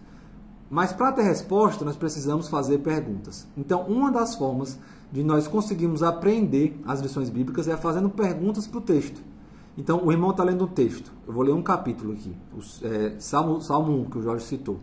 Mas 0.69 0.93
para 0.93 1.13
ter 1.13 1.23
resposta, 1.23 1.85
nós 1.85 1.97
precisamos 1.97 2.49
fazer 2.49 2.79
perguntas. 2.79 3.47
Então, 3.57 3.83
uma 3.83 4.11
das 4.11 4.35
formas 4.35 4.79
de 5.13 5.23
nós 5.23 5.47
conseguirmos 5.47 6.03
aprender 6.03 6.79
as 6.85 7.01
lições 7.01 7.31
bíblicas 7.31 7.69
é 7.69 7.77
fazendo 7.77 8.11
perguntas 8.11 8.67
para 8.67 8.79
o 8.79 8.81
texto. 8.81 9.23
Então, 9.79 10.05
o 10.05 10.11
irmão 10.11 10.31
está 10.31 10.43
lendo 10.43 10.65
um 10.65 10.69
texto. 10.69 11.13
Eu 11.27 11.33
vou 11.33 11.45
ler 11.45 11.53
um 11.53 11.63
capítulo 11.63 12.13
aqui, 12.13 12.35
o, 12.53 12.85
é, 12.85 13.15
Salmo, 13.19 13.61
Salmo 13.61 13.93
1, 14.01 14.05
que 14.07 14.19
o 14.19 14.23
Jorge 14.23 14.45
citou. 14.45 14.79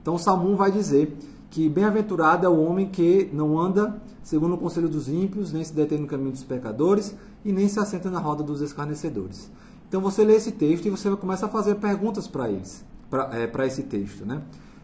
Então, 0.00 0.14
o 0.14 0.18
Salmo 0.18 0.48
1 0.52 0.56
vai 0.56 0.72
dizer 0.72 1.16
que 1.50 1.68
bem-aventurado 1.68 2.46
é 2.46 2.48
o 2.48 2.58
homem 2.64 2.88
que 2.88 3.28
não 3.32 3.58
anda 3.58 4.00
segundo 4.22 4.54
o 4.54 4.58
conselho 4.58 4.88
dos 4.88 5.08
ímpios, 5.08 5.52
nem 5.52 5.62
se 5.62 5.72
detém 5.72 5.98
no 5.98 6.06
caminho 6.06 6.32
dos 6.32 6.42
pecadores 6.42 7.14
e 7.44 7.52
nem 7.52 7.68
se 7.68 7.78
assenta 7.78 8.10
na 8.10 8.18
roda 8.18 8.42
dos 8.42 8.60
escarnecedores. 8.60 9.50
Então, 9.88 10.00
você 10.00 10.24
lê 10.24 10.34
esse 10.34 10.52
texto 10.52 10.86
e 10.86 10.90
você 10.90 11.14
começa 11.16 11.46
a 11.46 11.48
fazer 11.48 11.76
perguntas 11.76 12.26
para 12.26 12.50
eles, 12.50 12.84
para 13.08 13.30
é, 13.32 13.66
esse 13.66 13.84
texto. 13.84 14.24
Né? 14.24 14.42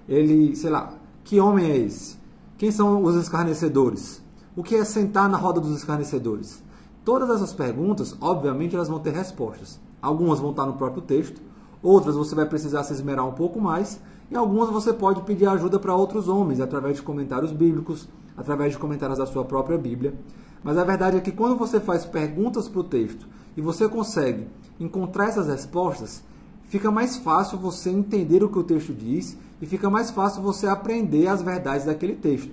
Ele, 0.09 0.55
sei 0.55 0.71
lá, 0.71 0.95
que 1.25 1.41
homem 1.41 1.71
é 1.71 1.77
esse? 1.77 2.17
Quem 2.57 2.71
são 2.71 3.03
os 3.03 3.17
escarnecedores? 3.17 4.23
O 4.55 4.63
que 4.63 4.75
é 4.75 4.85
sentar 4.85 5.29
na 5.29 5.37
roda 5.37 5.61
dos 5.61 5.77
escarnecedores? 5.77 6.63
Todas 7.05 7.31
essas 7.31 7.53
perguntas, 7.53 8.17
obviamente, 8.21 8.77
elas 8.77 8.89
vão 8.89 9.01
ter 9.01 9.13
respostas. 9.13 9.81
Algumas 10.01 10.39
vão 10.39 10.51
estar 10.51 10.67
no 10.67 10.75
próprio 10.75 11.03
texto, 11.03 11.41
outras 11.83 12.15
você 12.15 12.35
vai 12.35 12.47
precisar 12.47 12.85
se 12.85 12.93
esmerar 12.93 13.27
um 13.27 13.33
pouco 13.33 13.61
mais, 13.61 14.01
e 14.31 14.37
algumas 14.37 14.71
você 14.71 14.93
pode 14.93 15.23
pedir 15.23 15.47
ajuda 15.47 15.79
para 15.79 15.95
outros 15.95 16.29
homens 16.29 16.61
através 16.61 16.97
de 16.97 17.03
comentários 17.03 17.51
bíblicos, 17.51 18.09
através 18.37 18.73
de 18.73 18.79
comentários 18.79 19.19
da 19.19 19.27
sua 19.27 19.45
própria 19.45 19.77
Bíblia. 19.77 20.15
Mas 20.63 20.79
a 20.79 20.85
verdade 20.85 21.17
é 21.17 21.21
que 21.21 21.33
quando 21.33 21.57
você 21.57 21.81
faz 21.81 22.05
perguntas 22.05 22.69
para 22.69 22.81
o 22.81 22.85
texto 22.85 23.27
e 23.57 23.61
você 23.61 23.89
consegue 23.89 24.47
encontrar 24.79 25.29
essas 25.29 25.47
respostas, 25.47 26.23
fica 26.69 26.91
mais 26.91 27.17
fácil 27.17 27.59
você 27.59 27.91
entender 27.91 28.43
o 28.43 28.49
que 28.49 28.59
o 28.59 28.65
texto 28.65 28.93
diz 28.93 29.37
e 29.61 29.67
fica 29.67 29.89
mais 29.89 30.11
fácil 30.11 30.43
você 30.43 30.67
aprender 30.67 31.27
as 31.29 31.43
verdades 31.43 31.87
daquele 31.87 32.15
texto. 32.15 32.51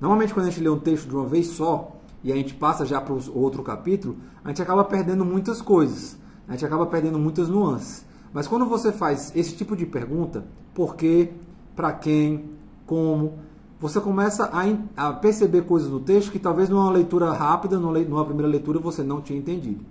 Normalmente, 0.00 0.34
quando 0.34 0.46
a 0.46 0.50
gente 0.50 0.62
lê 0.62 0.68
um 0.68 0.78
texto 0.78 1.08
de 1.08 1.14
uma 1.14 1.26
vez 1.26 1.46
só 1.48 1.96
e 2.24 2.32
a 2.32 2.36
gente 2.36 2.54
passa 2.54 2.84
já 2.84 3.00
para 3.00 3.14
o 3.14 3.38
outro 3.38 3.62
capítulo, 3.62 4.16
a 4.44 4.48
gente 4.48 4.62
acaba 4.62 4.84
perdendo 4.84 5.24
muitas 5.24 5.60
coisas, 5.60 6.16
a 6.48 6.52
gente 6.52 6.64
acaba 6.64 6.86
perdendo 6.86 7.18
muitas 7.18 7.48
nuances. 7.48 8.04
Mas 8.32 8.46
quando 8.46 8.66
você 8.66 8.92
faz 8.92 9.32
esse 9.34 9.54
tipo 9.54 9.76
de 9.76 9.86
pergunta, 9.86 10.44
por 10.74 10.96
quê, 10.96 11.32
para 11.76 11.92
quem, 11.92 12.50
como, 12.86 13.38
você 13.78 14.00
começa 14.00 14.50
a, 14.52 15.08
a, 15.08 15.12
perceber 15.12 15.62
coisas 15.62 15.90
no 15.90 16.00
texto 16.00 16.30
que 16.30 16.38
talvez 16.38 16.68
numa 16.68 16.90
leitura 16.90 17.32
rápida, 17.32 17.78
numa 17.78 18.24
primeira 18.24 18.48
leitura, 18.48 18.78
você 18.78 19.02
não 19.02 19.20
tinha 19.20 19.38
entendido. 19.38 19.84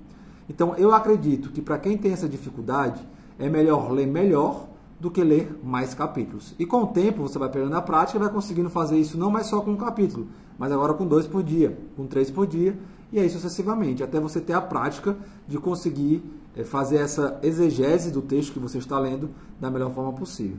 Então, 0.52 0.76
eu 0.76 0.94
acredito 0.94 1.50
que 1.50 1.62
para 1.62 1.78
quem 1.78 1.98
tem 1.98 2.12
essa 2.12 2.28
dificuldade, 2.28 3.02
é 3.40 3.48
melhor 3.48 3.90
ler 3.90 4.06
melhor 4.06 4.68
do 5.00 5.10
que 5.10 5.24
ler 5.24 5.58
mais 5.64 5.94
capítulos. 5.94 6.54
E 6.60 6.66
com 6.66 6.84
o 6.84 6.88
tempo 6.88 7.22
você 7.22 7.40
vai 7.40 7.50
pegando 7.50 7.74
a 7.74 7.82
prática 7.82 8.18
e 8.18 8.22
vai 8.22 8.30
conseguindo 8.30 8.70
fazer 8.70 9.00
isso 9.00 9.18
não 9.18 9.32
mais 9.32 9.48
só 9.48 9.62
com 9.62 9.72
um 9.72 9.78
capítulo, 9.78 10.28
mas 10.60 10.70
agora 10.74 10.94
com 10.94 11.08
dois 11.08 11.26
por 11.26 11.42
dia, 11.42 11.80
com 11.96 12.06
três 12.06 12.30
por 12.30 12.46
dia, 12.46 12.78
e 13.14 13.20
aí 13.20 13.30
sucessivamente, 13.30 14.04
até 14.04 14.20
você 14.20 14.42
ter 14.42 14.52
a 14.52 14.62
prática 14.62 15.16
de 15.48 15.58
conseguir 15.58 16.22
eh, 16.54 16.66
fazer 16.66 16.98
essa 16.98 17.40
exegese 17.42 18.12
do 18.12 18.22
texto 18.22 18.52
que 18.52 18.60
você 18.60 18.78
está 18.78 19.00
lendo 19.00 19.30
da 19.58 19.72
melhor 19.72 19.92
forma 19.92 20.12
possível. 20.12 20.58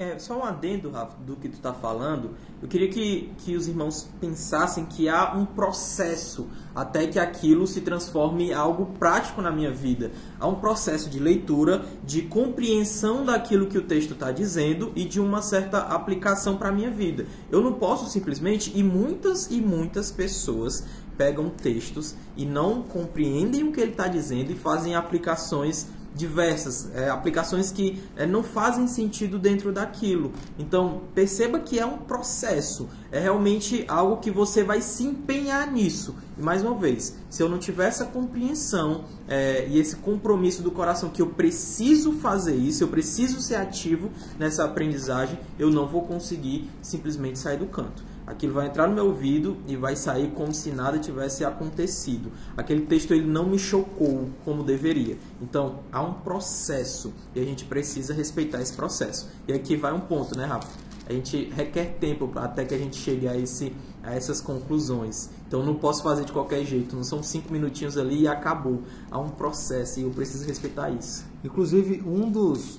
É, 0.00 0.18
só 0.18 0.38
um 0.38 0.42
adendo, 0.42 0.90
Rafa, 0.90 1.14
do 1.26 1.36
que 1.36 1.46
tu 1.46 1.56
está 1.56 1.74
falando. 1.74 2.30
Eu 2.62 2.66
queria 2.66 2.88
que, 2.88 3.30
que 3.36 3.54
os 3.54 3.68
irmãos 3.68 4.08
pensassem 4.18 4.86
que 4.86 5.10
há 5.10 5.34
um 5.36 5.44
processo 5.44 6.48
até 6.74 7.06
que 7.06 7.18
aquilo 7.18 7.66
se 7.66 7.82
transforme 7.82 8.48
em 8.48 8.54
algo 8.54 8.94
prático 8.98 9.42
na 9.42 9.50
minha 9.50 9.70
vida. 9.70 10.10
Há 10.38 10.48
um 10.48 10.54
processo 10.54 11.10
de 11.10 11.18
leitura, 11.18 11.84
de 12.02 12.22
compreensão 12.22 13.26
daquilo 13.26 13.66
que 13.66 13.76
o 13.76 13.82
texto 13.82 14.14
está 14.14 14.32
dizendo 14.32 14.90
e 14.96 15.04
de 15.04 15.20
uma 15.20 15.42
certa 15.42 15.80
aplicação 15.80 16.56
para 16.56 16.70
a 16.70 16.72
minha 16.72 16.90
vida. 16.90 17.26
Eu 17.50 17.60
não 17.60 17.74
posso 17.74 18.08
simplesmente, 18.08 18.72
e 18.74 18.82
muitas 18.82 19.50
e 19.50 19.60
muitas 19.60 20.10
pessoas 20.10 20.82
pegam 21.18 21.50
textos 21.50 22.16
e 22.34 22.46
não 22.46 22.82
compreendem 22.82 23.64
o 23.64 23.72
que 23.72 23.82
ele 23.82 23.90
está 23.90 24.08
dizendo 24.08 24.50
e 24.50 24.56
fazem 24.56 24.94
aplicações 24.94 25.88
diversas 26.14 26.90
é, 26.94 27.08
aplicações 27.08 27.70
que 27.70 28.02
é, 28.16 28.26
não 28.26 28.42
fazem 28.42 28.86
sentido 28.86 29.38
dentro 29.38 29.72
daquilo. 29.72 30.32
Então 30.58 31.02
perceba 31.14 31.60
que 31.60 31.78
é 31.78 31.86
um 31.86 31.98
processo, 31.98 32.88
é 33.12 33.20
realmente 33.20 33.84
algo 33.88 34.18
que 34.18 34.30
você 34.30 34.62
vai 34.62 34.80
se 34.80 35.04
empenhar 35.04 35.70
nisso. 35.70 36.14
E 36.36 36.42
mais 36.42 36.62
uma 36.62 36.74
vez, 36.74 37.16
se 37.28 37.42
eu 37.42 37.48
não 37.48 37.58
tiver 37.58 37.88
essa 37.88 38.04
compreensão 38.04 39.04
é, 39.28 39.66
e 39.68 39.78
esse 39.78 39.96
compromisso 39.96 40.62
do 40.62 40.70
coração 40.70 41.10
que 41.10 41.22
eu 41.22 41.28
preciso 41.28 42.12
fazer 42.12 42.56
isso, 42.56 42.82
eu 42.82 42.88
preciso 42.88 43.40
ser 43.40 43.56
ativo 43.56 44.10
nessa 44.38 44.64
aprendizagem, 44.64 45.38
eu 45.58 45.70
não 45.70 45.86
vou 45.86 46.02
conseguir 46.02 46.70
simplesmente 46.82 47.38
sair 47.38 47.58
do 47.58 47.66
canto 47.66 48.09
aquilo 48.30 48.54
vai 48.54 48.66
entrar 48.66 48.86
no 48.86 48.94
meu 48.94 49.06
ouvido 49.06 49.56
e 49.66 49.76
vai 49.76 49.96
sair 49.96 50.30
como 50.30 50.54
se 50.54 50.70
nada 50.70 50.98
tivesse 50.98 51.44
acontecido. 51.44 52.30
Aquele 52.56 52.82
texto 52.82 53.12
ele 53.12 53.26
não 53.26 53.48
me 53.48 53.58
chocou 53.58 54.30
como 54.44 54.62
deveria. 54.62 55.18
Então, 55.42 55.80
há 55.90 56.00
um 56.00 56.14
processo 56.14 57.12
e 57.34 57.40
a 57.40 57.44
gente 57.44 57.64
precisa 57.64 58.14
respeitar 58.14 58.62
esse 58.62 58.72
processo. 58.72 59.28
E 59.48 59.52
aqui 59.52 59.76
vai 59.76 59.92
um 59.92 60.00
ponto, 60.00 60.36
né, 60.36 60.44
Rafa? 60.44 60.68
A 61.08 61.12
gente 61.12 61.50
requer 61.56 61.96
tempo 61.98 62.30
até 62.36 62.64
que 62.64 62.72
a 62.72 62.78
gente 62.78 62.96
chegue 62.96 63.26
a, 63.26 63.36
esse, 63.36 63.72
a 64.00 64.14
essas 64.14 64.40
conclusões. 64.40 65.28
Então, 65.48 65.64
não 65.64 65.74
posso 65.74 66.04
fazer 66.04 66.24
de 66.24 66.30
qualquer 66.30 66.64
jeito. 66.64 66.94
Não 66.94 67.02
são 67.02 67.20
cinco 67.24 67.52
minutinhos 67.52 67.98
ali 67.98 68.22
e 68.22 68.28
acabou. 68.28 68.82
Há 69.10 69.18
um 69.18 69.30
processo 69.30 69.98
e 69.98 70.04
eu 70.04 70.10
preciso 70.10 70.46
respeitar 70.46 70.88
isso. 70.90 71.26
Inclusive, 71.42 72.00
um 72.06 72.30
dos, 72.30 72.78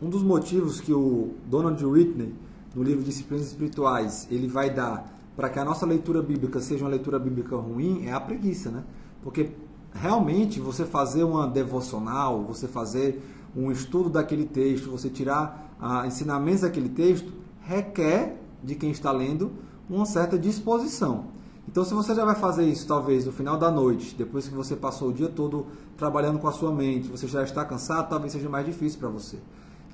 um 0.00 0.08
dos 0.08 0.22
motivos 0.22 0.80
que 0.80 0.92
o 0.92 1.34
Donald 1.50 1.84
Whitney 1.84 2.32
no 2.74 2.82
livro 2.82 3.02
Disciplinas 3.02 3.46
Espirituais, 3.46 4.26
ele 4.30 4.46
vai 4.48 4.70
dar 4.70 5.12
para 5.36 5.48
que 5.48 5.58
a 5.58 5.64
nossa 5.64 5.86
leitura 5.86 6.22
bíblica 6.22 6.60
seja 6.60 6.84
uma 6.84 6.90
leitura 6.90 7.18
bíblica 7.18 7.56
ruim, 7.56 8.06
é 8.06 8.12
a 8.12 8.20
preguiça, 8.20 8.70
né? 8.70 8.82
Porque 9.22 9.50
realmente 9.92 10.60
você 10.60 10.84
fazer 10.84 11.24
uma 11.24 11.46
devocional, 11.46 12.42
você 12.44 12.68
fazer 12.68 13.22
um 13.56 13.70
estudo 13.70 14.10
daquele 14.10 14.44
texto, 14.44 14.90
você 14.90 15.08
tirar 15.08 15.74
ah, 15.80 16.06
ensinamentos 16.06 16.62
daquele 16.62 16.88
texto, 16.88 17.32
requer 17.60 18.36
de 18.62 18.74
quem 18.74 18.90
está 18.90 19.12
lendo 19.12 19.52
uma 19.88 20.06
certa 20.06 20.38
disposição. 20.38 21.26
Então, 21.68 21.84
se 21.84 21.94
você 21.94 22.14
já 22.14 22.24
vai 22.24 22.34
fazer 22.34 22.64
isso, 22.64 22.86
talvez 22.86 23.24
no 23.24 23.32
final 23.32 23.56
da 23.56 23.70
noite, 23.70 24.14
depois 24.16 24.48
que 24.48 24.54
você 24.54 24.74
passou 24.74 25.10
o 25.10 25.12
dia 25.12 25.28
todo 25.28 25.66
trabalhando 25.96 26.38
com 26.38 26.48
a 26.48 26.52
sua 26.52 26.72
mente, 26.72 27.08
você 27.08 27.26
já 27.28 27.42
está 27.42 27.64
cansado, 27.64 28.08
talvez 28.08 28.32
seja 28.32 28.48
mais 28.48 28.66
difícil 28.66 28.98
para 28.98 29.08
você. 29.08 29.38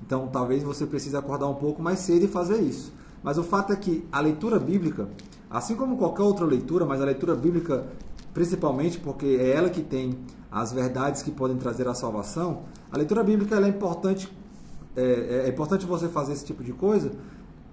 Então, 0.05 0.27
talvez 0.27 0.63
você 0.63 0.85
precise 0.85 1.15
acordar 1.15 1.47
um 1.47 1.55
pouco 1.55 1.81
mais 1.81 1.99
cedo 1.99 2.25
e 2.25 2.27
fazer 2.27 2.61
isso. 2.61 2.93
Mas 3.23 3.37
o 3.37 3.43
fato 3.43 3.73
é 3.73 3.75
que 3.75 4.05
a 4.11 4.19
leitura 4.19 4.59
bíblica, 4.59 5.09
assim 5.49 5.75
como 5.75 5.97
qualquer 5.97 6.23
outra 6.23 6.45
leitura, 6.45 6.85
mas 6.85 7.01
a 7.01 7.05
leitura 7.05 7.35
bíblica 7.35 7.85
principalmente 8.33 8.99
porque 8.99 9.25
é 9.25 9.51
ela 9.51 9.69
que 9.69 9.81
tem 9.81 10.17
as 10.51 10.71
verdades 10.71 11.21
que 11.21 11.31
podem 11.31 11.57
trazer 11.57 11.87
a 11.87 11.93
salvação, 11.93 12.63
a 12.91 12.97
leitura 12.97 13.23
bíblica 13.23 13.59
é 13.59 13.67
importante, 13.67 14.31
é, 14.95 15.01
é, 15.01 15.45
é, 15.45 15.49
importante 15.49 15.85
você 15.85 16.07
fazer 16.07 16.33
esse 16.33 16.45
tipo 16.45 16.63
de 16.63 16.73
coisa, 16.73 17.11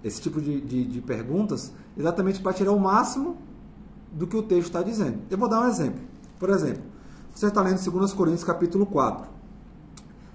esse 0.04 0.20
tipo 0.20 0.40
de, 0.40 0.60
de, 0.60 0.84
de 0.84 1.00
perguntas, 1.00 1.72
exatamente 1.96 2.40
para 2.40 2.52
tirar 2.52 2.72
o 2.72 2.80
máximo 2.80 3.36
do 4.12 4.26
que 4.26 4.36
o 4.36 4.42
texto 4.42 4.66
está 4.66 4.82
dizendo. 4.82 5.18
Eu 5.30 5.38
vou 5.38 5.48
dar 5.48 5.60
um 5.60 5.68
exemplo. 5.68 6.00
Por 6.38 6.50
exemplo, 6.50 6.82
você 7.34 7.46
está 7.46 7.62
lendo 7.62 7.78
2 7.78 8.12
Coríntios 8.12 8.44
capítulo 8.44 8.86
4. 8.86 9.35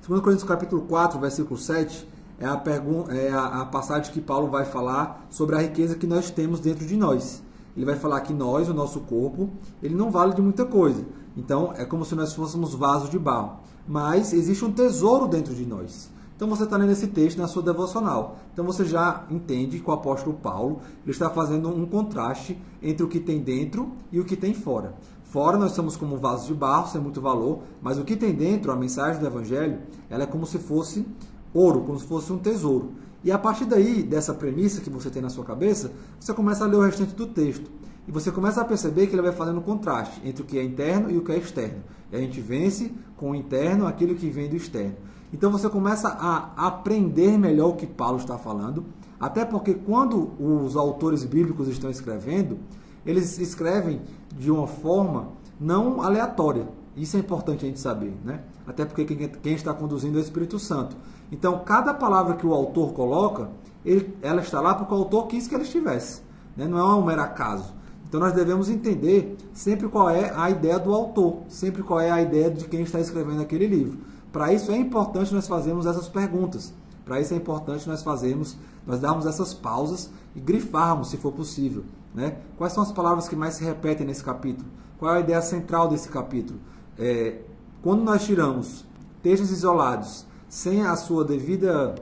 2 0.07 0.19
Coríntios 0.21 0.49
capítulo 0.49 0.81
4, 0.81 1.19
versículo 1.19 1.59
7, 1.59 2.07
é, 2.39 2.45
a, 2.47 2.57
pergunta, 2.57 3.13
é 3.13 3.29
a, 3.29 3.61
a 3.61 3.65
passagem 3.65 4.11
que 4.11 4.19
Paulo 4.19 4.47
vai 4.47 4.65
falar 4.65 5.27
sobre 5.29 5.55
a 5.55 5.59
riqueza 5.59 5.95
que 5.95 6.07
nós 6.07 6.31
temos 6.31 6.59
dentro 6.59 6.87
de 6.87 6.97
nós. 6.97 7.43
Ele 7.77 7.85
vai 7.85 7.95
falar 7.95 8.19
que 8.21 8.33
nós, 8.33 8.67
o 8.67 8.73
nosso 8.73 9.01
corpo, 9.01 9.51
ele 9.81 9.93
não 9.93 10.09
vale 10.09 10.33
de 10.33 10.41
muita 10.41 10.65
coisa. 10.65 11.05
Então, 11.37 11.71
é 11.77 11.85
como 11.85 12.03
se 12.03 12.15
nós 12.15 12.33
fôssemos 12.33 12.73
vasos 12.73 13.11
de 13.11 13.19
barro. 13.19 13.59
Mas 13.87 14.33
existe 14.33 14.65
um 14.65 14.71
tesouro 14.71 15.27
dentro 15.27 15.53
de 15.53 15.67
nós. 15.67 16.09
Então 16.41 16.49
você 16.49 16.63
está 16.63 16.75
lendo 16.75 16.91
esse 16.91 17.05
texto 17.05 17.37
na 17.37 17.47
sua 17.47 17.61
devocional. 17.61 18.39
Então 18.51 18.65
você 18.65 18.83
já 18.83 19.27
entende 19.29 19.79
que 19.79 19.87
o 19.87 19.93
apóstolo 19.93 20.35
Paulo 20.35 20.79
ele 21.03 21.11
está 21.11 21.29
fazendo 21.29 21.69
um 21.69 21.85
contraste 21.85 22.57
entre 22.81 23.05
o 23.05 23.07
que 23.07 23.19
tem 23.19 23.39
dentro 23.39 23.91
e 24.11 24.19
o 24.19 24.25
que 24.25 24.35
tem 24.35 24.51
fora. 24.51 24.95
Fora 25.23 25.55
nós 25.55 25.73
somos 25.73 25.95
como 25.95 26.17
vasos 26.17 26.47
de 26.47 26.55
barro, 26.55 26.87
sem 26.87 26.99
muito 26.99 27.21
valor, 27.21 27.59
mas 27.79 27.99
o 27.99 28.03
que 28.03 28.15
tem 28.15 28.33
dentro, 28.33 28.71
a 28.71 28.75
mensagem 28.75 29.21
do 29.21 29.27
Evangelho, 29.27 29.81
ela 30.09 30.23
é 30.23 30.25
como 30.25 30.47
se 30.47 30.57
fosse 30.57 31.05
ouro, 31.53 31.81
como 31.81 31.99
se 31.99 32.07
fosse 32.07 32.33
um 32.33 32.39
tesouro. 32.39 32.93
E 33.23 33.31
a 33.31 33.37
partir 33.37 33.65
daí, 33.65 34.01
dessa 34.01 34.33
premissa 34.33 34.81
que 34.81 34.89
você 34.89 35.11
tem 35.11 35.21
na 35.21 35.29
sua 35.29 35.45
cabeça, 35.45 35.91
você 36.19 36.33
começa 36.33 36.63
a 36.63 36.67
ler 36.67 36.77
o 36.77 36.81
restante 36.81 37.13
do 37.13 37.27
texto. 37.27 37.69
E 38.07 38.11
você 38.11 38.31
começa 38.31 38.61
a 38.61 38.65
perceber 38.65 39.05
que 39.05 39.13
ele 39.13 39.21
vai 39.21 39.31
fazendo 39.31 39.61
contraste 39.61 40.19
entre 40.27 40.41
o 40.41 40.45
que 40.45 40.57
é 40.57 40.63
interno 40.63 41.11
e 41.11 41.19
o 41.19 41.23
que 41.23 41.33
é 41.33 41.37
externo. 41.37 41.83
E 42.11 42.15
a 42.15 42.19
gente 42.19 42.41
vence 42.41 42.91
com 43.15 43.29
o 43.29 43.35
interno 43.35 43.85
aquilo 43.85 44.15
que 44.15 44.27
vem 44.27 44.49
do 44.49 44.55
externo. 44.55 44.95
Então 45.33 45.51
você 45.51 45.69
começa 45.69 46.09
a 46.09 46.67
aprender 46.67 47.37
melhor 47.37 47.69
o 47.69 47.75
que 47.75 47.87
Paulo 47.87 48.17
está 48.17 48.37
falando, 48.37 48.85
até 49.19 49.45
porque 49.45 49.73
quando 49.73 50.31
os 50.39 50.75
autores 50.75 51.23
bíblicos 51.23 51.67
estão 51.67 51.89
escrevendo, 51.89 52.57
eles 53.05 53.37
escrevem 53.39 54.01
de 54.35 54.51
uma 54.51 54.67
forma 54.67 55.29
não 55.59 56.01
aleatória. 56.01 56.67
Isso 56.95 57.15
é 57.15 57.19
importante 57.19 57.65
a 57.65 57.67
gente 57.67 57.79
saber, 57.79 58.13
né? 58.23 58.41
Até 58.67 58.83
porque 58.83 59.05
quem 59.05 59.53
está 59.53 59.73
conduzindo 59.73 60.17
é 60.17 60.21
o 60.21 60.23
Espírito 60.23 60.59
Santo. 60.59 60.95
Então, 61.31 61.59
cada 61.63 61.93
palavra 61.93 62.35
que 62.35 62.45
o 62.45 62.53
autor 62.53 62.93
coloca, 62.93 63.49
ele, 63.85 64.13
ela 64.21 64.41
está 64.41 64.59
lá 64.59 64.75
porque 64.75 64.93
o 64.93 64.97
autor 64.97 65.27
quis 65.27 65.47
que 65.47 65.55
ela 65.55 65.63
estivesse. 65.63 66.21
Né? 66.55 66.67
Não 66.67 66.77
é 66.77 66.95
um 66.95 67.03
mero 67.03 67.21
acaso. 67.21 67.73
Então, 68.07 68.19
nós 68.19 68.33
devemos 68.33 68.69
entender 68.69 69.37
sempre 69.53 69.87
qual 69.87 70.09
é 70.09 70.33
a 70.35 70.49
ideia 70.49 70.77
do 70.77 70.93
autor, 70.93 71.43
sempre 71.47 71.81
qual 71.81 71.99
é 72.01 72.11
a 72.11 72.21
ideia 72.21 72.51
de 72.51 72.65
quem 72.65 72.81
está 72.81 72.99
escrevendo 72.99 73.41
aquele 73.41 73.67
livro. 73.67 73.99
Para 74.31 74.53
isso 74.53 74.71
é 74.71 74.77
importante 74.77 75.33
nós 75.33 75.47
fazermos 75.47 75.85
essas 75.85 76.07
perguntas. 76.07 76.73
Para 77.03 77.19
isso 77.19 77.33
é 77.33 77.37
importante 77.37 77.87
nós 77.87 78.03
fazermos, 78.03 78.55
nós 78.85 78.99
darmos 78.99 79.25
essas 79.25 79.53
pausas 79.53 80.09
e 80.35 80.39
grifarmos, 80.39 81.09
se 81.09 81.17
for 81.17 81.31
possível. 81.31 81.83
Né? 82.13 82.37
Quais 82.57 82.73
são 82.73 82.83
as 82.83 82.91
palavras 82.91 83.27
que 83.27 83.35
mais 83.35 83.55
se 83.55 83.63
repetem 83.63 84.05
nesse 84.05 84.23
capítulo? 84.23 84.67
Qual 84.97 85.13
é 85.13 85.17
a 85.17 85.21
ideia 85.21 85.41
central 85.41 85.87
desse 85.87 86.09
capítulo? 86.09 86.59
É, 86.97 87.39
quando 87.81 88.03
nós 88.03 88.23
tiramos 88.23 88.85
textos 89.23 89.51
isolados 89.51 90.25
sem 90.47 90.85
a 90.85 90.95
sua 90.95 91.25
devida 91.25 91.95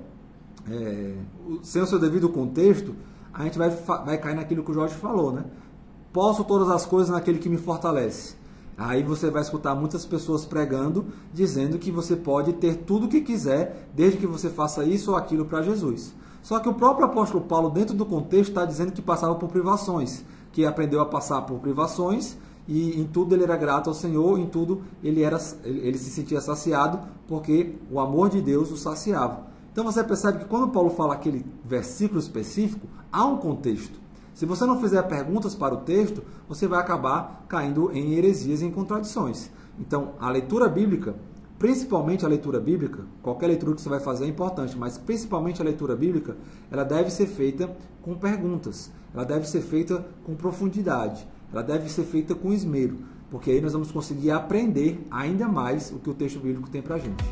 é, 0.69 1.15
sem 1.63 1.81
o 1.81 1.87
seu 1.87 1.99
devido 1.99 2.29
contexto, 2.29 2.95
a 3.33 3.43
gente 3.43 3.57
vai, 3.57 3.69
vai 3.69 4.17
cair 4.17 4.35
naquilo 4.35 4.63
que 4.63 4.71
o 4.71 4.73
Jorge 4.73 4.95
falou, 4.95 5.31
né? 5.31 5.45
Posso 6.11 6.43
todas 6.43 6.69
as 6.69 6.85
coisas 6.85 7.09
naquele 7.09 7.39
que 7.39 7.49
me 7.49 7.57
fortalece. 7.57 8.35
Aí 8.79 9.03
você 9.03 9.29
vai 9.29 9.41
escutar 9.41 9.75
muitas 9.75 10.05
pessoas 10.05 10.45
pregando, 10.45 11.07
dizendo 11.33 11.77
que 11.77 11.91
você 11.91 12.15
pode 12.15 12.53
ter 12.53 12.77
tudo 12.77 13.07
o 13.07 13.09
que 13.09 13.19
quiser, 13.19 13.89
desde 13.93 14.17
que 14.17 14.25
você 14.25 14.49
faça 14.49 14.85
isso 14.85 15.11
ou 15.11 15.17
aquilo 15.17 15.43
para 15.43 15.61
Jesus. 15.61 16.15
Só 16.41 16.59
que 16.59 16.69
o 16.69 16.73
próprio 16.73 17.05
apóstolo 17.05 17.43
Paulo, 17.43 17.69
dentro 17.69 17.93
do 17.93 18.05
contexto, 18.05 18.51
está 18.51 18.63
dizendo 18.63 18.93
que 18.93 19.01
passava 19.01 19.35
por 19.35 19.49
privações, 19.49 20.23
que 20.53 20.65
aprendeu 20.65 21.01
a 21.01 21.05
passar 21.05 21.41
por 21.41 21.59
privações 21.59 22.37
e 22.69 22.97
em 22.97 23.03
tudo 23.03 23.35
ele 23.35 23.43
era 23.43 23.57
grato 23.57 23.89
ao 23.89 23.93
Senhor, 23.93 24.39
em 24.39 24.45
tudo 24.45 24.81
ele, 25.03 25.23
era, 25.23 25.37
ele 25.65 25.97
se 25.97 26.09
sentia 26.09 26.39
saciado, 26.39 27.01
porque 27.27 27.75
o 27.91 27.99
amor 27.99 28.29
de 28.29 28.41
Deus 28.41 28.71
o 28.71 28.77
saciava. 28.77 29.47
Então 29.73 29.83
você 29.83 30.01
percebe 30.05 30.39
que 30.39 30.45
quando 30.45 30.71
Paulo 30.71 30.91
fala 30.91 31.15
aquele 31.15 31.45
versículo 31.65 32.17
específico, 32.17 32.87
há 33.11 33.25
um 33.25 33.35
contexto. 33.35 33.99
Se 34.39 34.45
você 34.45 34.65
não 34.65 34.79
fizer 34.79 35.01
perguntas 35.01 35.53
para 35.53 35.73
o 35.73 35.79
texto, 35.79 36.23
você 36.47 36.65
vai 36.65 36.79
acabar 36.79 37.43
caindo 37.49 37.91
em 37.91 38.13
heresias 38.13 38.61
e 38.61 38.65
em 38.65 38.71
contradições. 38.71 39.51
Então, 39.77 40.13
a 40.17 40.29
leitura 40.29 40.69
bíblica, 40.69 41.13
principalmente 41.57 42.23
a 42.23 42.29
leitura 42.29 42.57
bíblica, 42.57 43.03
qualquer 43.21 43.47
leitura 43.47 43.75
que 43.75 43.81
você 43.81 43.89
vai 43.89 43.99
fazer 43.99 44.23
é 44.23 44.27
importante, 44.29 44.77
mas 44.77 44.97
principalmente 44.97 45.61
a 45.61 45.65
leitura 45.65 45.93
bíblica, 45.93 46.37
ela 46.71 46.85
deve 46.85 47.11
ser 47.11 47.27
feita 47.27 47.69
com 48.01 48.15
perguntas, 48.15 48.89
ela 49.13 49.25
deve 49.25 49.45
ser 49.45 49.59
feita 49.59 50.05
com 50.25 50.33
profundidade, 50.35 51.27
ela 51.51 51.61
deve 51.61 51.91
ser 51.91 52.03
feita 52.03 52.33
com 52.33 52.53
esmero, 52.53 52.95
porque 53.29 53.51
aí 53.51 53.59
nós 53.59 53.73
vamos 53.73 53.91
conseguir 53.91 54.31
aprender 54.31 55.05
ainda 55.11 55.49
mais 55.49 55.91
o 55.91 55.99
que 55.99 56.09
o 56.09 56.13
texto 56.13 56.39
bíblico 56.39 56.69
tem 56.69 56.81
para 56.81 56.95
a 56.95 56.99
gente. 56.99 57.25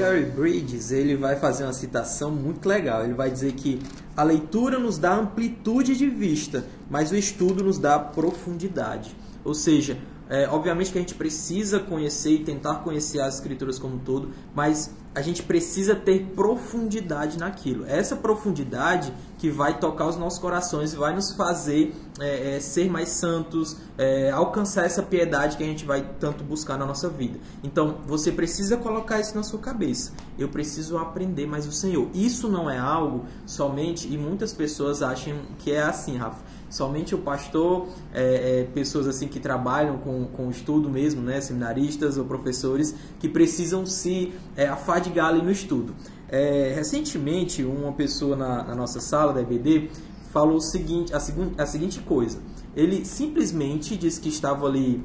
Jerry 0.00 0.24
Bridges 0.24 0.90
ele 0.90 1.14
vai 1.14 1.36
fazer 1.36 1.64
uma 1.64 1.74
citação 1.74 2.30
muito 2.30 2.66
legal. 2.66 3.04
Ele 3.04 3.12
vai 3.12 3.30
dizer 3.30 3.52
que 3.52 3.78
a 4.16 4.22
leitura 4.22 4.78
nos 4.78 4.96
dá 4.96 5.14
amplitude 5.14 5.94
de 5.94 6.08
vista, 6.08 6.64
mas 6.88 7.10
o 7.10 7.16
estudo 7.16 7.62
nos 7.62 7.78
dá 7.78 7.98
profundidade. 7.98 9.14
Ou 9.44 9.52
seja, 9.52 9.98
é, 10.30 10.48
obviamente 10.48 10.92
que 10.92 10.98
a 10.98 11.00
gente 11.00 11.16
precisa 11.16 11.80
conhecer 11.80 12.30
e 12.30 12.44
tentar 12.44 12.76
conhecer 12.76 13.20
as 13.20 13.34
escrituras 13.34 13.80
como 13.80 13.96
um 13.96 13.98
todo, 13.98 14.30
mas 14.54 14.94
a 15.12 15.20
gente 15.20 15.42
precisa 15.42 15.96
ter 15.96 16.24
profundidade 16.36 17.36
naquilo. 17.36 17.84
Essa 17.84 18.14
profundidade 18.14 19.12
que 19.38 19.50
vai 19.50 19.80
tocar 19.80 20.06
os 20.06 20.16
nossos 20.16 20.38
corações 20.38 20.94
vai 20.94 21.12
nos 21.12 21.32
fazer 21.32 21.92
é, 22.20 22.54
é, 22.54 22.60
ser 22.60 22.88
mais 22.88 23.08
santos, 23.08 23.76
é, 23.98 24.30
alcançar 24.30 24.86
essa 24.86 25.02
piedade 25.02 25.56
que 25.56 25.64
a 25.64 25.66
gente 25.66 25.84
vai 25.84 26.08
tanto 26.20 26.44
buscar 26.44 26.78
na 26.78 26.86
nossa 26.86 27.08
vida. 27.08 27.40
Então, 27.64 27.98
você 28.06 28.30
precisa 28.30 28.76
colocar 28.76 29.18
isso 29.18 29.34
na 29.34 29.42
sua 29.42 29.58
cabeça. 29.58 30.12
Eu 30.38 30.48
preciso 30.48 30.96
aprender 30.96 31.46
mais 31.46 31.66
o 31.66 31.72
Senhor. 31.72 32.08
Isso 32.14 32.48
não 32.48 32.70
é 32.70 32.78
algo 32.78 33.24
somente, 33.44 34.06
e 34.06 34.16
muitas 34.16 34.52
pessoas 34.52 35.02
acham 35.02 35.40
que 35.58 35.72
é 35.72 35.82
assim, 35.82 36.16
Rafa 36.16 36.49
somente 36.70 37.14
o 37.14 37.18
pastor, 37.18 37.88
é, 38.14 38.60
é, 38.60 38.64
pessoas 38.72 39.08
assim 39.08 39.26
que 39.26 39.40
trabalham 39.40 39.98
com, 39.98 40.24
com 40.26 40.48
estudo 40.48 40.88
mesmo, 40.88 41.20
né, 41.20 41.40
seminaristas 41.40 42.16
ou 42.16 42.24
professores 42.24 42.94
que 43.18 43.28
precisam 43.28 43.84
se 43.84 44.32
é, 44.56 44.68
afadigar 44.68 45.26
ali 45.26 45.42
no 45.42 45.50
estudo. 45.50 45.94
É, 46.28 46.72
recentemente, 46.74 47.64
uma 47.64 47.92
pessoa 47.92 48.36
na, 48.36 48.62
na, 48.62 48.74
nossa 48.74 49.00
sala 49.00 49.32
da 49.32 49.40
EBD 49.40 49.90
falou 50.32 50.58
o 50.58 50.60
seguinte, 50.60 51.12
a, 51.12 51.18
segun, 51.18 51.50
a 51.58 51.66
seguinte 51.66 52.00
coisa. 52.00 52.38
Ele 52.76 53.04
simplesmente 53.04 53.96
disse 53.96 54.20
que 54.20 54.28
estava 54.28 54.64
ali 54.64 55.02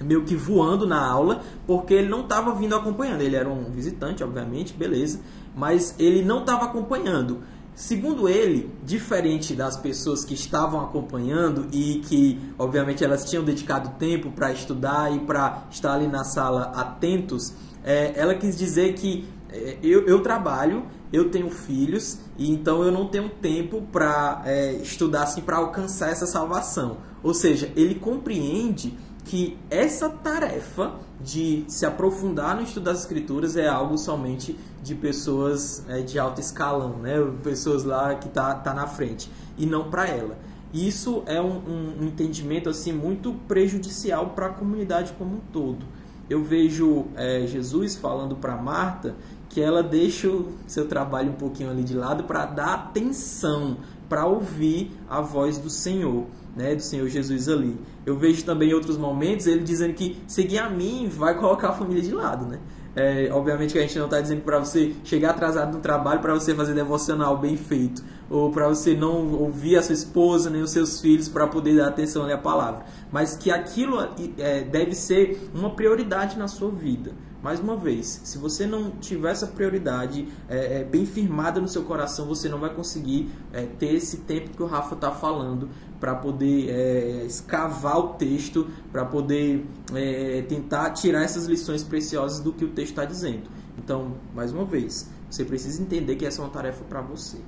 meio 0.00 0.24
que 0.24 0.34
voando 0.34 0.86
na 0.86 1.00
aula, 1.00 1.42
porque 1.64 1.94
ele 1.94 2.08
não 2.08 2.22
estava 2.22 2.52
vindo 2.54 2.74
acompanhando. 2.74 3.20
Ele 3.20 3.36
era 3.36 3.48
um 3.48 3.70
visitante, 3.70 4.22
obviamente, 4.22 4.74
beleza, 4.74 5.20
mas 5.54 5.94
ele 5.96 6.22
não 6.22 6.40
estava 6.40 6.64
acompanhando. 6.64 7.38
Segundo 7.78 8.28
ele, 8.28 8.74
diferente 8.82 9.54
das 9.54 9.76
pessoas 9.76 10.24
que 10.24 10.34
estavam 10.34 10.80
acompanhando 10.80 11.68
e 11.70 12.00
que, 12.00 12.36
obviamente, 12.58 13.04
elas 13.04 13.24
tinham 13.30 13.44
dedicado 13.44 13.90
tempo 14.00 14.32
para 14.32 14.50
estudar 14.50 15.14
e 15.14 15.20
para 15.20 15.62
estar 15.70 15.94
ali 15.94 16.08
na 16.08 16.24
sala 16.24 16.72
atentos, 16.74 17.54
é, 17.84 18.14
ela 18.16 18.34
quis 18.34 18.58
dizer 18.58 18.94
que 18.94 19.28
é, 19.48 19.78
eu, 19.80 20.04
eu, 20.08 20.20
trabalho, 20.24 20.86
eu 21.12 21.30
tenho 21.30 21.50
filhos 21.50 22.18
e 22.36 22.50
então 22.50 22.82
eu 22.82 22.90
não 22.90 23.06
tenho 23.06 23.28
tempo 23.28 23.80
para 23.92 24.42
é, 24.44 24.72
estudar 24.72 25.22
assim 25.22 25.40
para 25.40 25.58
alcançar 25.58 26.10
essa 26.10 26.26
salvação. 26.26 26.96
Ou 27.22 27.32
seja, 27.32 27.70
ele 27.76 27.94
compreende 27.94 28.92
que 29.28 29.58
essa 29.68 30.08
tarefa 30.08 30.94
de 31.20 31.62
se 31.68 31.84
aprofundar 31.84 32.56
no 32.56 32.62
estudo 32.62 32.84
das 32.84 33.00
escrituras 33.00 33.56
é 33.56 33.68
algo 33.68 33.98
somente 33.98 34.58
de 34.82 34.94
pessoas 34.94 35.84
é, 35.86 36.00
de 36.00 36.18
alto 36.18 36.40
escalão, 36.40 36.96
né? 36.96 37.14
pessoas 37.42 37.84
lá 37.84 38.14
que 38.14 38.30
tá, 38.30 38.54
tá 38.54 38.72
na 38.72 38.86
frente 38.86 39.30
e 39.58 39.66
não 39.66 39.90
para 39.90 40.08
ela. 40.08 40.38
Isso 40.72 41.22
é 41.26 41.38
um, 41.42 41.58
um, 42.00 42.04
entendimento 42.06 42.70
assim 42.70 42.90
muito 42.90 43.34
prejudicial 43.46 44.30
para 44.30 44.46
a 44.46 44.50
comunidade 44.50 45.12
como 45.18 45.36
um 45.36 45.40
todo. 45.52 45.84
Eu 46.30 46.42
vejo 46.42 47.08
é, 47.14 47.46
Jesus 47.46 47.96
falando 47.96 48.34
para 48.34 48.56
Marta 48.56 49.14
que 49.50 49.60
ela 49.60 49.82
deixa 49.82 50.28
o 50.28 50.54
seu 50.66 50.88
trabalho 50.88 51.32
um 51.32 51.36
pouquinho 51.36 51.70
ali 51.70 51.82
de 51.82 51.94
lado 51.94 52.24
para 52.24 52.46
dar 52.46 52.74
atenção, 52.74 53.76
para 54.08 54.24
ouvir 54.24 54.90
a 55.08 55.20
voz 55.20 55.58
do 55.58 55.68
Senhor 55.68 56.24
né, 56.58 56.74
do 56.74 56.82
Senhor 56.82 57.08
Jesus 57.08 57.48
ali. 57.48 57.78
Eu 58.04 58.18
vejo 58.18 58.44
também 58.44 58.70
em 58.70 58.74
outros 58.74 58.98
momentos 58.98 59.46
ele 59.46 59.62
dizendo 59.62 59.94
que 59.94 60.20
seguir 60.26 60.58
a 60.58 60.68
mim 60.68 61.08
vai 61.08 61.38
colocar 61.38 61.68
a 61.68 61.72
família 61.72 62.02
de 62.02 62.12
lado, 62.12 62.44
né? 62.46 62.58
É, 62.96 63.30
obviamente 63.32 63.72
que 63.72 63.78
a 63.78 63.82
gente 63.82 63.96
não 63.96 64.06
está 64.06 64.20
dizendo 64.20 64.42
para 64.42 64.58
você 64.58 64.92
chegar 65.04 65.30
atrasado 65.30 65.72
no 65.72 65.80
trabalho 65.80 66.20
para 66.20 66.34
você 66.34 66.52
fazer 66.52 66.74
devocional 66.74 67.38
bem 67.38 67.56
feito 67.56 68.02
ou 68.28 68.50
para 68.50 68.66
você 68.66 68.92
não 68.92 69.34
ouvir 69.34 69.76
a 69.76 69.82
sua 69.82 69.92
esposa 69.92 70.50
nem 70.50 70.62
os 70.62 70.72
seus 70.72 71.00
filhos 71.00 71.28
para 71.28 71.46
poder 71.46 71.76
dar 71.76 71.88
atenção 71.88 72.28
à 72.28 72.36
palavra, 72.36 72.86
mas 73.12 73.36
que 73.36 73.52
aquilo 73.52 74.00
é, 74.36 74.62
deve 74.62 74.96
ser 74.96 75.48
uma 75.54 75.70
prioridade 75.70 76.36
na 76.36 76.48
sua 76.48 76.72
vida. 76.72 77.12
Mais 77.42 77.60
uma 77.60 77.76
vez, 77.76 78.20
se 78.24 78.36
você 78.36 78.66
não 78.66 78.90
tiver 78.90 79.30
essa 79.30 79.46
prioridade 79.46 80.26
é, 80.48 80.80
é, 80.80 80.84
bem 80.84 81.06
firmada 81.06 81.60
no 81.60 81.68
seu 81.68 81.84
coração, 81.84 82.26
você 82.26 82.48
não 82.48 82.58
vai 82.58 82.74
conseguir 82.74 83.30
é, 83.52 83.62
ter 83.64 83.94
esse 83.94 84.18
tempo 84.18 84.50
que 84.50 84.62
o 84.62 84.66
Rafa 84.66 84.96
está 84.96 85.12
falando 85.12 85.68
para 86.00 86.16
poder 86.16 86.68
é, 86.68 87.24
escavar 87.24 87.98
o 87.98 88.08
texto, 88.14 88.66
para 88.90 89.04
poder 89.04 89.64
é, 89.94 90.42
tentar 90.48 90.90
tirar 90.90 91.22
essas 91.22 91.46
lições 91.46 91.84
preciosas 91.84 92.40
do 92.40 92.52
que 92.52 92.64
o 92.64 92.68
texto 92.68 92.90
está 92.90 93.04
dizendo. 93.04 93.48
Então, 93.78 94.14
mais 94.34 94.52
uma 94.52 94.64
vez, 94.64 95.08
você 95.30 95.44
precisa 95.44 95.80
entender 95.80 96.16
que 96.16 96.26
essa 96.26 96.42
é 96.42 96.44
uma 96.44 96.50
tarefa 96.50 96.82
para 96.84 97.00
você. 97.00 97.38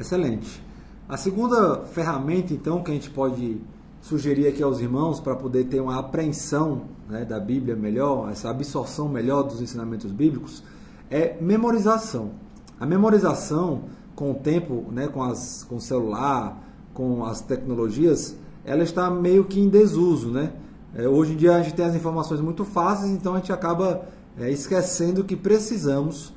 Excelente. 0.00 0.62
A 1.06 1.18
segunda 1.18 1.84
ferramenta, 1.86 2.54
então, 2.54 2.82
que 2.82 2.90
a 2.90 2.94
gente 2.94 3.10
pode 3.10 3.60
sugerir 4.00 4.46
aqui 4.48 4.62
aos 4.62 4.80
irmãos 4.80 5.20
para 5.20 5.34
poder 5.34 5.64
ter 5.64 5.80
uma 5.80 5.98
apreensão 5.98 6.82
né, 7.08 7.24
da 7.24 7.40
Bíblia 7.40 7.76
melhor, 7.76 8.30
essa 8.30 8.50
absorção 8.50 9.08
melhor 9.08 9.42
dos 9.42 9.60
ensinamentos 9.60 10.10
bíblicos, 10.12 10.62
é 11.10 11.36
memorização. 11.40 12.32
A 12.78 12.86
memorização, 12.86 13.84
com 14.14 14.30
o 14.30 14.34
tempo, 14.34 14.86
né, 14.92 15.08
com, 15.08 15.22
as, 15.22 15.64
com 15.64 15.76
o 15.76 15.80
celular, 15.80 16.62
com 16.94 17.24
as 17.24 17.40
tecnologias, 17.40 18.36
ela 18.64 18.82
está 18.82 19.10
meio 19.10 19.44
que 19.44 19.60
em 19.60 19.68
desuso. 19.68 20.30
Né? 20.30 20.52
É, 20.94 21.08
hoje 21.08 21.32
em 21.32 21.36
dia 21.36 21.56
a 21.56 21.62
gente 21.62 21.74
tem 21.74 21.84
as 21.84 21.94
informações 21.94 22.40
muito 22.40 22.64
fáceis, 22.64 23.10
então 23.10 23.34
a 23.34 23.38
gente 23.38 23.52
acaba 23.52 24.02
é, 24.38 24.50
esquecendo 24.50 25.24
que 25.24 25.36
precisamos 25.36 26.32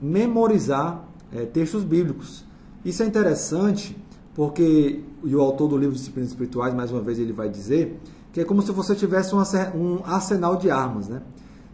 memorizar 0.00 1.04
é, 1.32 1.44
textos 1.44 1.82
bíblicos. 1.82 2.44
Isso 2.84 3.02
é 3.02 3.06
interessante 3.06 3.96
porque, 4.34 5.02
e 5.22 5.36
o 5.36 5.40
autor 5.40 5.68
do 5.68 5.76
livro 5.76 5.94
Disciplinas 5.94 6.30
Espirituais, 6.30 6.74
mais 6.74 6.90
uma 6.90 7.00
vez, 7.00 7.18
ele 7.18 7.32
vai 7.32 7.48
dizer 7.48 8.00
que 8.32 8.40
é 8.40 8.44
como 8.44 8.62
se 8.62 8.72
você 8.72 8.94
tivesse 8.94 9.34
um 9.34 10.00
arsenal 10.04 10.56
de 10.56 10.70
armas. 10.70 11.08
Né? 11.08 11.20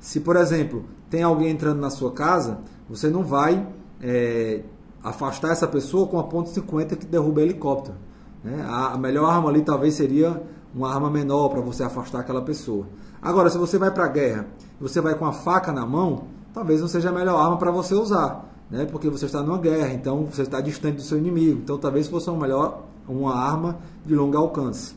Se, 0.00 0.20
por 0.20 0.34
exemplo, 0.34 0.84
tem 1.08 1.22
alguém 1.22 1.50
entrando 1.50 1.80
na 1.80 1.90
sua 1.90 2.12
casa, 2.12 2.58
você 2.88 3.08
não 3.08 3.22
vai 3.22 3.64
é, 4.02 4.62
afastar 5.02 5.52
essa 5.52 5.68
pessoa 5.68 6.08
com 6.08 6.18
a 6.18 6.24
ponto 6.24 6.48
50 6.50 6.96
que 6.96 7.06
derruba 7.06 7.42
helicóptero. 7.42 7.96
Né? 8.42 8.66
A, 8.68 8.98
melhor 8.98 9.30
arma 9.30 9.50
ali 9.50 9.62
talvez 9.62 9.94
seria 9.94 10.42
uma 10.74 10.92
arma 10.92 11.08
menor 11.08 11.48
para 11.50 11.60
você 11.60 11.84
afastar 11.84 12.20
aquela 12.20 12.42
pessoa. 12.42 12.86
Agora, 13.22 13.50
se 13.50 13.58
você 13.58 13.78
vai 13.78 13.92
para 13.92 14.04
a 14.04 14.08
guerra, 14.08 14.46
você 14.80 15.00
vai 15.00 15.14
com 15.14 15.26
a 15.26 15.32
faca 15.32 15.72
na 15.72 15.86
mão, 15.86 16.24
talvez 16.52 16.80
não 16.80 16.88
seja 16.88 17.10
a 17.10 17.12
melhor 17.12 17.40
arma 17.40 17.56
para 17.56 17.70
você 17.70 17.94
usar 17.94 18.48
né? 18.70 18.86
porque 18.86 19.08
você 19.08 19.26
está 19.26 19.42
numa 19.42 19.58
guerra, 19.58 19.92
então 19.92 20.24
você 20.26 20.42
está 20.42 20.60
distante 20.60 20.96
do 20.96 21.02
seu 21.02 21.18
inimigo. 21.18 21.60
Então 21.62 21.78
talvez 21.78 22.08
fosse 22.08 22.28
uma 22.30 22.40
melhor 22.40 22.84
uma 23.08 23.34
arma 23.34 23.78
de 24.04 24.14
longo 24.14 24.36
alcance. 24.36 24.94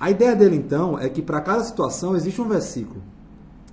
A 0.00 0.10
ideia 0.10 0.34
dele 0.34 0.56
então 0.56 0.98
é 0.98 1.08
que 1.08 1.22
para 1.22 1.40
cada 1.40 1.62
situação 1.62 2.16
existe 2.16 2.40
um 2.40 2.48
versículo. 2.48 3.02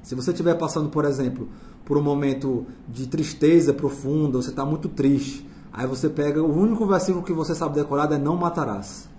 Se 0.02 0.16
você 0.16 0.32
estiver 0.32 0.56
passando, 0.56 0.90
por 0.90 1.06
exemplo, 1.06 1.48
por 1.86 1.98
um 1.98 2.02
momento 2.02 2.66
de 2.88 3.08
tristeza 3.08 3.74
profunda, 3.74 4.42
você 4.42 4.50
está 4.50 4.66
muito 4.66 4.90
triste, 4.90 5.48
aí 5.72 5.88
você 5.88 6.10
pega 6.10 6.42
o 6.42 6.58
único 6.58 6.86
versículo 6.86 7.24
que 7.24 7.34
você 7.34 7.56
sabe 7.56 7.76
decorado 7.76 8.14
é 8.14 8.18
não 8.18 8.36
matarás. 8.36 9.10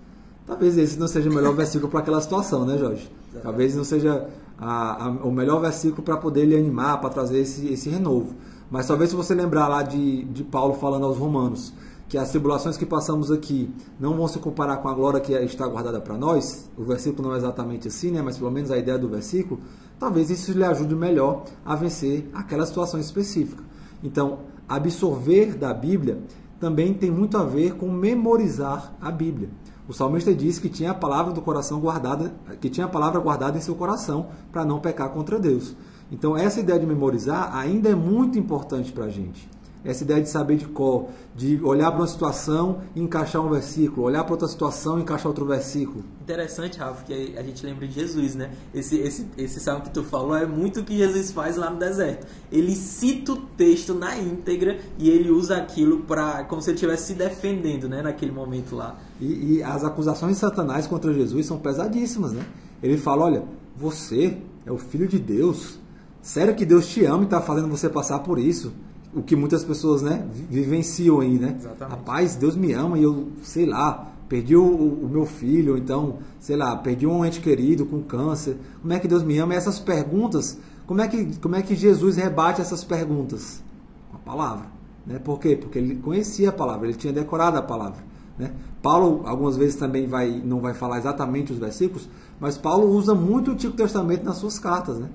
Talvez 0.45 0.77
esse 0.77 0.99
não 0.99 1.07
seja 1.07 1.29
o 1.29 1.33
melhor 1.33 1.55
versículo 1.55 1.89
para 1.89 2.01
aquela 2.01 2.21
situação, 2.21 2.65
né, 2.65 2.77
Jorge? 2.77 3.09
Talvez 3.41 3.75
não 3.75 3.83
seja 3.83 4.27
a, 4.57 5.05
a, 5.05 5.09
o 5.09 5.31
melhor 5.31 5.59
versículo 5.59 6.03
para 6.03 6.17
poder 6.17 6.45
lhe 6.45 6.55
animar, 6.55 7.01
para 7.01 7.09
trazer 7.09 7.39
esse, 7.39 7.67
esse 7.67 7.89
renovo. 7.89 8.35
Mas 8.75 8.87
talvez 8.87 9.09
se 9.09 9.15
você 9.15 9.33
lembrar 9.33 9.69
lá 9.69 9.83
de, 9.83 10.25
de 10.25 10.43
Paulo 10.43 10.73
falando 10.73 11.05
aos 11.05 11.17
romanos 11.17 11.71
que 12.09 12.17
as 12.17 12.29
tribulações 12.31 12.75
que 12.75 12.85
passamos 12.85 13.31
aqui 13.31 13.73
não 13.97 14.17
vão 14.17 14.27
se 14.27 14.37
comparar 14.37 14.75
com 14.77 14.89
a 14.89 14.93
glória 14.93 15.21
que 15.21 15.31
está 15.31 15.65
guardada 15.65 16.01
para 16.01 16.17
nós, 16.17 16.69
o 16.77 16.83
versículo 16.83 17.29
não 17.29 17.35
é 17.35 17.37
exatamente 17.37 17.87
assim, 17.87 18.11
né? 18.11 18.21
mas 18.21 18.37
pelo 18.37 18.51
menos 18.51 18.71
a 18.71 18.77
ideia 18.77 18.97
do 18.97 19.07
versículo, 19.07 19.61
talvez 19.97 20.29
isso 20.29 20.51
lhe 20.51 20.65
ajude 20.65 20.93
melhor 20.93 21.45
a 21.65 21.73
vencer 21.73 22.29
aquela 22.33 22.65
situação 22.65 22.99
específica. 22.99 23.63
Então, 24.03 24.39
absorver 24.67 25.55
da 25.55 25.73
Bíblia 25.73 26.19
também 26.59 26.93
tem 26.93 27.09
muito 27.09 27.37
a 27.37 27.45
ver 27.45 27.75
com 27.75 27.89
memorizar 27.89 28.93
a 28.99 29.09
Bíblia. 29.09 29.49
O 29.87 29.93
salmista 29.93 30.35
disse 30.35 30.59
que 30.59 30.67
tinha 30.67 30.91
a 30.91 30.95
palavra 30.95 31.31
do 31.31 31.41
coração 31.41 31.79
guardada, 31.79 32.33
que 32.59 32.69
tinha 32.69 32.87
a 32.87 32.89
palavra 32.89 33.21
guardada 33.21 33.57
em 33.57 33.61
seu 33.61 33.75
coração 33.75 34.27
para 34.51 34.65
não 34.65 34.81
pecar 34.81 35.11
contra 35.11 35.39
Deus. 35.39 35.73
Então 36.11 36.37
essa 36.37 36.59
ideia 36.59 36.79
de 36.79 36.85
memorizar 36.85 37.55
ainda 37.55 37.89
é 37.89 37.95
muito 37.95 38.37
importante 38.37 38.91
para 38.91 39.05
a 39.05 39.09
gente. 39.09 39.47
Essa 39.85 40.03
ideia 40.03 40.19
de 40.19 40.27
saber 40.27 40.57
de 40.57 40.65
cor, 40.65 41.09
de 41.35 41.63
olhar 41.63 41.91
para 41.91 42.01
uma 42.01 42.07
situação 42.07 42.81
e 42.95 42.99
encaixar 42.99 43.45
um 43.45 43.49
versículo, 43.51 44.07
olhar 44.07 44.23
para 44.23 44.33
outra 44.33 44.47
situação 44.47 44.97
e 44.97 45.03
encaixar 45.03 45.27
outro 45.27 45.45
versículo. 45.45 46.03
Interessante, 46.21 46.79
Rafa, 46.79 47.03
que 47.03 47.35
a 47.37 47.43
gente 47.43 47.63
lembra 47.63 47.87
de 47.87 47.93
Jesus, 47.93 48.33
né? 48.33 48.49
Esse, 48.73 48.97
esse, 48.97 49.27
esse 49.37 49.59
salmo 49.59 49.83
que 49.83 49.91
tu 49.91 50.03
falou 50.03 50.35
é 50.35 50.43
muito 50.43 50.79
o 50.79 50.83
que 50.83 50.97
Jesus 50.97 51.31
faz 51.31 51.55
lá 51.55 51.69
no 51.69 51.77
deserto. 51.77 52.25
Ele 52.51 52.75
cita 52.75 53.33
o 53.33 53.37
texto 53.37 53.93
na 53.93 54.17
íntegra 54.17 54.79
e 54.97 55.07
ele 55.07 55.29
usa 55.29 55.57
aquilo 55.57 55.99
para 55.99 56.45
como 56.45 56.63
se 56.63 56.71
ele 56.71 56.77
estivesse 56.77 57.05
se 57.05 57.13
defendendo, 57.13 57.87
né? 57.87 58.01
Naquele 58.01 58.31
momento 58.31 58.75
lá. 58.75 58.97
E, 59.21 59.57
e 59.57 59.63
as 59.63 59.83
acusações 59.83 60.33
de 60.33 60.39
Satanás 60.39 60.87
contra 60.87 61.13
Jesus 61.13 61.45
são 61.45 61.59
pesadíssimas, 61.59 62.31
né? 62.31 62.43
Ele 62.81 62.97
fala, 62.97 63.25
olha, 63.25 63.43
você 63.77 64.35
é 64.65 64.71
o 64.71 64.79
filho 64.79 65.07
de 65.07 65.19
Deus. 65.19 65.77
Sério 66.25 66.55
que 66.55 66.65
Deus 66.65 66.87
te 66.87 67.05
ama 67.05 67.21
e 67.21 67.25
está 67.25 67.39
fazendo 67.39 67.67
você 67.67 67.87
passar 67.87 68.19
por 68.19 68.39
isso? 68.39 68.73
o 69.15 69.23
que 69.23 69.35
muitas 69.35 69.63
pessoas 69.63 70.01
né, 70.01 70.27
vivenciam 70.49 71.21
aí, 71.21 71.39
né? 71.39 71.55
Exatamente. 71.57 71.97
Rapaz, 71.97 72.35
Deus 72.35 72.55
me 72.55 72.73
ama 72.73 72.99
e 72.99 73.03
eu, 73.03 73.29
sei 73.41 73.65
lá, 73.65 74.11
perdi 74.27 74.57
o, 74.57 74.65
o, 74.65 75.07
meu 75.09 75.25
filho, 75.25 75.71
ou 75.71 75.77
então, 75.77 76.17
sei 76.37 76.57
lá, 76.57 76.75
perdi 76.75 77.07
um 77.07 77.23
ente 77.23 77.39
querido 77.39 77.85
com 77.85 78.01
câncer. 78.03 78.57
Como 78.81 78.91
é 78.91 78.99
que 78.99 79.07
Deus 79.07 79.23
me 79.23 79.37
ama? 79.37 79.53
E 79.53 79.57
essas 79.57 79.79
perguntas, 79.79 80.57
como 80.85 80.99
é 80.99 81.07
que, 81.07 81.39
como 81.39 81.55
é 81.55 81.61
que 81.61 81.75
Jesus 81.75 82.17
rebate 82.17 82.59
essas 82.59 82.83
perguntas? 82.83 83.63
Com 84.11 84.17
a 84.17 84.19
palavra. 84.19 84.65
Né? 85.07 85.17
Por 85.17 85.39
quê? 85.39 85.55
Porque 85.55 85.79
ele 85.79 85.95
conhecia 85.95 86.49
a 86.49 86.51
palavra, 86.53 86.85
ele 86.85 86.97
tinha 86.97 87.13
decorado 87.13 87.57
a 87.57 87.61
palavra. 87.61 88.03
Né? 88.37 88.51
Paulo, 88.81 89.21
algumas 89.25 89.55
vezes 89.55 89.77
também 89.77 90.07
vai, 90.07 90.41
não 90.43 90.59
vai 90.59 90.73
falar 90.73 90.97
exatamente 90.97 91.53
os 91.53 91.57
versículos, 91.57 92.09
mas 92.37 92.57
Paulo 92.57 92.89
usa 92.89 93.15
muito 93.15 93.51
o 93.51 93.53
Antigo 93.53 93.77
Testamento 93.77 94.25
nas 94.25 94.35
suas 94.35 94.59
cartas. 94.59 94.99
Né? 94.99 95.07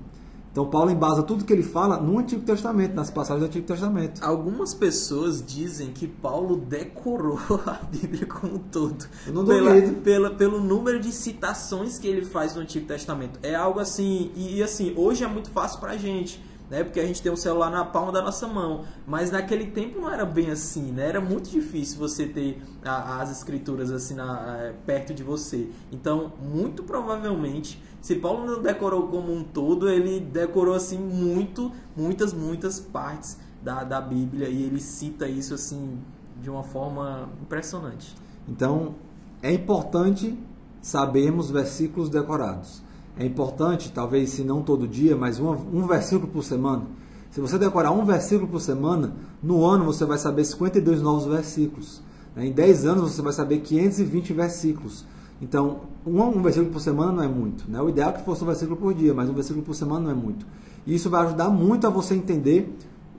Então 0.51 0.65
Paulo 0.65 0.91
embasa 0.91 1.23
tudo 1.23 1.45
que 1.45 1.53
ele 1.53 1.63
fala 1.63 1.97
no 1.97 2.19
Antigo 2.19 2.41
Testamento, 2.41 2.93
nas 2.93 3.09
passagens 3.09 3.41
do 3.41 3.47
Antigo 3.47 3.65
Testamento. 3.65 4.21
Algumas 4.21 4.73
pessoas 4.73 5.41
dizem 5.41 5.91
que 5.91 6.07
Paulo 6.07 6.57
decorou 6.57 7.39
a 7.65 7.79
Bíblia 7.89 8.25
como 8.25 8.55
um 8.55 8.59
todo. 8.59 9.05
Eu 9.25 9.33
não 9.33 9.45
pela, 9.45 9.73
duvido. 9.73 10.01
pela, 10.01 10.29
pelo 10.31 10.59
número 10.59 10.99
de 10.99 11.11
citações 11.13 11.97
que 11.97 12.05
ele 12.05 12.25
faz 12.25 12.53
no 12.55 12.61
Antigo 12.61 12.85
Testamento. 12.85 13.39
É 13.41 13.55
algo 13.55 13.79
assim, 13.79 14.31
e 14.35 14.61
assim, 14.61 14.93
hoje 14.97 15.23
é 15.23 15.27
muito 15.27 15.49
fácil 15.51 15.79
pra 15.79 15.95
gente. 15.95 16.43
Né, 16.69 16.85
porque 16.85 17.01
a 17.01 17.05
gente 17.05 17.21
tem 17.21 17.29
um 17.29 17.35
celular 17.35 17.69
na 17.69 17.83
palma 17.83 18.13
da 18.13 18.21
nossa 18.21 18.47
mão, 18.47 18.85
mas 19.05 19.29
naquele 19.29 19.65
tempo 19.65 19.99
não 19.99 20.09
era 20.09 20.23
bem 20.23 20.51
assim, 20.51 20.93
né? 20.93 21.09
Era 21.09 21.19
muito 21.19 21.49
difícil 21.49 21.99
você 21.99 22.25
ter 22.25 22.61
a, 22.81 23.21
as 23.21 23.29
escrituras 23.29 23.91
assim 23.91 24.13
na, 24.13 24.57
é, 24.57 24.73
perto 24.85 25.13
de 25.13 25.21
você. 25.21 25.67
Então, 25.91 26.31
muito 26.41 26.81
provavelmente 26.81 27.77
se 28.01 28.15
Paulo 28.15 28.45
não 28.45 28.61
decorou 28.61 29.07
como 29.07 29.31
um 29.31 29.43
todo, 29.43 29.87
ele 29.87 30.19
decorou 30.19 30.73
assim 30.73 30.97
muito, 30.97 31.71
muitas, 31.95 32.33
muitas 32.33 32.79
partes 32.79 33.37
da, 33.63 33.83
da 33.83 34.01
Bíblia 34.01 34.49
e 34.49 34.63
ele 34.63 34.81
cita 34.81 35.27
isso 35.27 35.53
assim 35.53 35.99
de 36.41 36.49
uma 36.49 36.63
forma 36.63 37.29
impressionante. 37.41 38.15
Então, 38.47 38.95
é 39.43 39.53
importante 39.53 40.37
sabermos 40.81 41.51
versículos 41.51 42.09
decorados. 42.09 42.81
É 43.15 43.25
importante, 43.25 43.91
talvez 43.91 44.31
se 44.31 44.43
não 44.43 44.63
todo 44.63 44.87
dia, 44.87 45.15
mas 45.15 45.39
um, 45.39 45.51
um 45.51 45.85
versículo 45.85 46.27
por 46.27 46.43
semana. 46.43 46.87
Se 47.29 47.39
você 47.39 47.57
decorar 47.57 47.91
um 47.91 48.03
versículo 48.03 48.47
por 48.47 48.59
semana, 48.59 49.13
no 49.43 49.63
ano 49.63 49.85
você 49.85 50.05
vai 50.05 50.17
saber 50.17 50.43
52 50.43 51.01
novos 51.01 51.25
versículos. 51.25 52.01
Em 52.35 52.51
10 52.51 52.85
anos 52.85 53.11
você 53.11 53.21
vai 53.21 53.33
saber 53.33 53.59
520 53.59 54.33
versículos. 54.33 55.05
Então, 55.41 55.81
um, 56.05 56.21
um, 56.21 56.41
versículo 56.41 56.71
por 56.71 56.79
semana 56.79 57.11
não 57.11 57.23
é 57.23 57.27
muito. 57.27 57.69
Né? 57.69 57.81
O 57.81 57.89
ideal 57.89 58.11
é 58.11 58.13
que 58.13 58.23
fosse 58.23 58.43
um 58.43 58.47
versículo 58.47 58.77
por 58.77 58.93
dia, 58.93 59.13
mas 59.13 59.29
um 59.29 59.33
versículo 59.33 59.65
por 59.65 59.73
semana 59.73 60.01
não 60.05 60.11
é 60.11 60.13
muito. 60.13 60.45
E 60.85 60.93
isso 60.93 61.09
vai 61.09 61.25
ajudar 61.25 61.49
muito 61.49 61.87
a 61.87 61.89
você 61.89 62.13
entender 62.13 62.77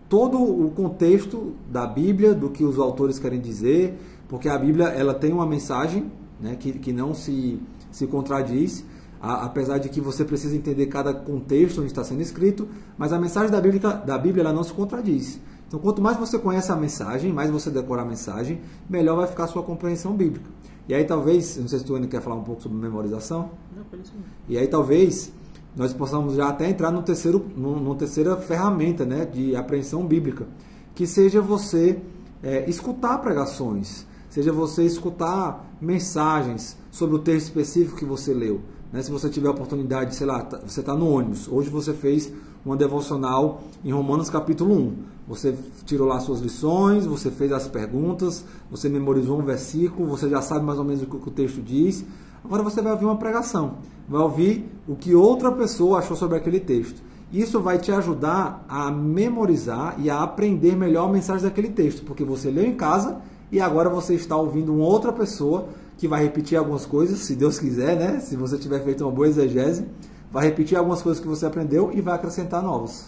todo 0.08 0.40
o 0.40 0.70
contexto 0.70 1.54
da 1.70 1.86
Bíblia, 1.86 2.34
do 2.34 2.50
que 2.50 2.62
os 2.64 2.78
autores 2.78 3.18
querem 3.18 3.40
dizer, 3.40 3.98
porque 4.28 4.48
a 4.48 4.58
Bíblia 4.58 4.88
ela 4.88 5.14
tem 5.14 5.32
uma 5.32 5.46
mensagem 5.46 6.12
né, 6.40 6.54
que, 6.54 6.72
que 6.72 6.92
não 6.92 7.14
se, 7.14 7.58
se 7.90 8.06
contradiz, 8.06 8.84
a, 9.20 9.44
apesar 9.46 9.78
de 9.78 9.88
que 9.88 10.00
você 10.00 10.24
precisa 10.24 10.54
entender 10.54 10.86
cada 10.86 11.14
contexto 11.14 11.78
onde 11.78 11.86
está 11.86 12.04
sendo 12.04 12.20
escrito, 12.20 12.68
mas 12.96 13.12
a 13.12 13.18
mensagem 13.18 13.50
da 13.50 13.60
Bíblia, 13.60 13.80
da 13.80 14.18
Bíblia 14.18 14.42
ela 14.42 14.52
não 14.52 14.62
se 14.62 14.72
contradiz. 14.72 15.40
Então, 15.66 15.80
quanto 15.80 16.02
mais 16.02 16.18
você 16.18 16.38
conhece 16.38 16.70
a 16.70 16.76
mensagem, 16.76 17.32
mais 17.32 17.50
você 17.50 17.70
decora 17.70 18.02
a 18.02 18.04
mensagem, 18.04 18.60
melhor 18.90 19.16
vai 19.16 19.26
ficar 19.26 19.44
a 19.44 19.48
sua 19.48 19.62
compreensão 19.62 20.12
bíblica. 20.12 20.50
E 20.88 20.94
aí 20.94 21.04
talvez, 21.04 21.56
não 21.56 21.68
sei 21.68 21.78
se 21.78 21.84
tu 21.84 21.94
ainda 21.94 22.08
quer 22.08 22.20
falar 22.20 22.36
um 22.36 22.42
pouco 22.42 22.62
sobre 22.62 22.78
memorização. 22.78 23.50
Não, 23.74 24.00
isso 24.00 24.12
E 24.48 24.58
aí 24.58 24.66
talvez 24.66 25.32
nós 25.76 25.92
possamos 25.92 26.34
já 26.34 26.48
até 26.48 26.68
entrar 26.68 26.90
no 26.90 27.02
terceiro, 27.02 27.46
no, 27.56 27.80
no 27.80 27.94
terceira 27.94 28.36
ferramenta 28.36 29.04
né, 29.04 29.24
de 29.24 29.56
apreensão 29.56 30.04
bíblica, 30.06 30.46
que 30.94 31.06
seja 31.06 31.40
você 31.40 31.98
é, 32.42 32.68
escutar 32.68 33.18
pregações, 33.18 34.06
seja 34.28 34.52
você 34.52 34.84
escutar 34.84 35.72
mensagens 35.80 36.76
sobre 36.90 37.16
o 37.16 37.18
texto 37.18 37.46
específico 37.46 37.96
que 37.96 38.04
você 38.04 38.34
leu. 38.34 38.60
Né? 38.92 39.02
Se 39.02 39.10
você 39.10 39.30
tiver 39.30 39.48
a 39.48 39.52
oportunidade, 39.52 40.14
sei 40.14 40.26
lá, 40.26 40.42
tá, 40.42 40.60
você 40.66 40.80
está 40.80 40.94
no 40.94 41.08
ônibus, 41.08 41.48
hoje 41.48 41.70
você 41.70 41.94
fez 41.94 42.30
uma 42.64 42.76
devocional 42.76 43.62
em 43.84 43.92
Romanos 43.92 44.28
capítulo 44.28 44.74
1. 44.74 44.96
Você 45.28 45.54
tirou 45.84 46.06
lá 46.08 46.18
suas 46.20 46.40
lições, 46.40 47.06
você 47.06 47.30
fez 47.30 47.52
as 47.52 47.68
perguntas, 47.68 48.44
você 48.70 48.88
memorizou 48.88 49.38
um 49.38 49.44
versículo, 49.44 50.08
você 50.08 50.28
já 50.28 50.42
sabe 50.42 50.64
mais 50.64 50.78
ou 50.78 50.84
menos 50.84 51.02
o 51.02 51.06
que 51.06 51.28
o 51.28 51.30
texto 51.30 51.62
diz. 51.62 52.04
Agora 52.44 52.62
você 52.62 52.82
vai 52.82 52.92
ouvir 52.92 53.04
uma 53.04 53.16
pregação, 53.16 53.74
vai 54.08 54.20
ouvir 54.20 54.68
o 54.88 54.96
que 54.96 55.14
outra 55.14 55.52
pessoa 55.52 56.00
achou 56.00 56.16
sobre 56.16 56.36
aquele 56.36 56.58
texto. 56.58 57.00
Isso 57.32 57.60
vai 57.60 57.78
te 57.78 57.90
ajudar 57.92 58.64
a 58.68 58.90
memorizar 58.90 59.94
e 59.98 60.10
a 60.10 60.22
aprender 60.22 60.76
melhor 60.76 61.08
a 61.08 61.12
mensagem 61.12 61.44
daquele 61.44 61.70
texto, 61.70 62.02
porque 62.04 62.24
você 62.24 62.50
leu 62.50 62.66
em 62.66 62.74
casa 62.74 63.18
e 63.50 63.60
agora 63.60 63.88
você 63.88 64.14
está 64.14 64.36
ouvindo 64.36 64.74
uma 64.74 64.84
outra 64.84 65.12
pessoa 65.12 65.68
que 65.96 66.08
vai 66.08 66.22
repetir 66.22 66.58
algumas 66.58 66.84
coisas, 66.84 67.20
se 67.20 67.36
Deus 67.36 67.58
quiser, 67.58 67.96
né? 67.96 68.18
Se 68.18 68.34
você 68.34 68.58
tiver 68.58 68.82
feito 68.82 69.04
uma 69.04 69.12
boa 69.12 69.28
exegese, 69.28 69.86
vai 70.32 70.46
repetir 70.46 70.76
algumas 70.76 71.00
coisas 71.00 71.22
que 71.22 71.28
você 71.28 71.46
aprendeu 71.46 71.92
e 71.94 72.00
vai 72.00 72.14
acrescentar 72.14 72.62
novas. 72.62 73.06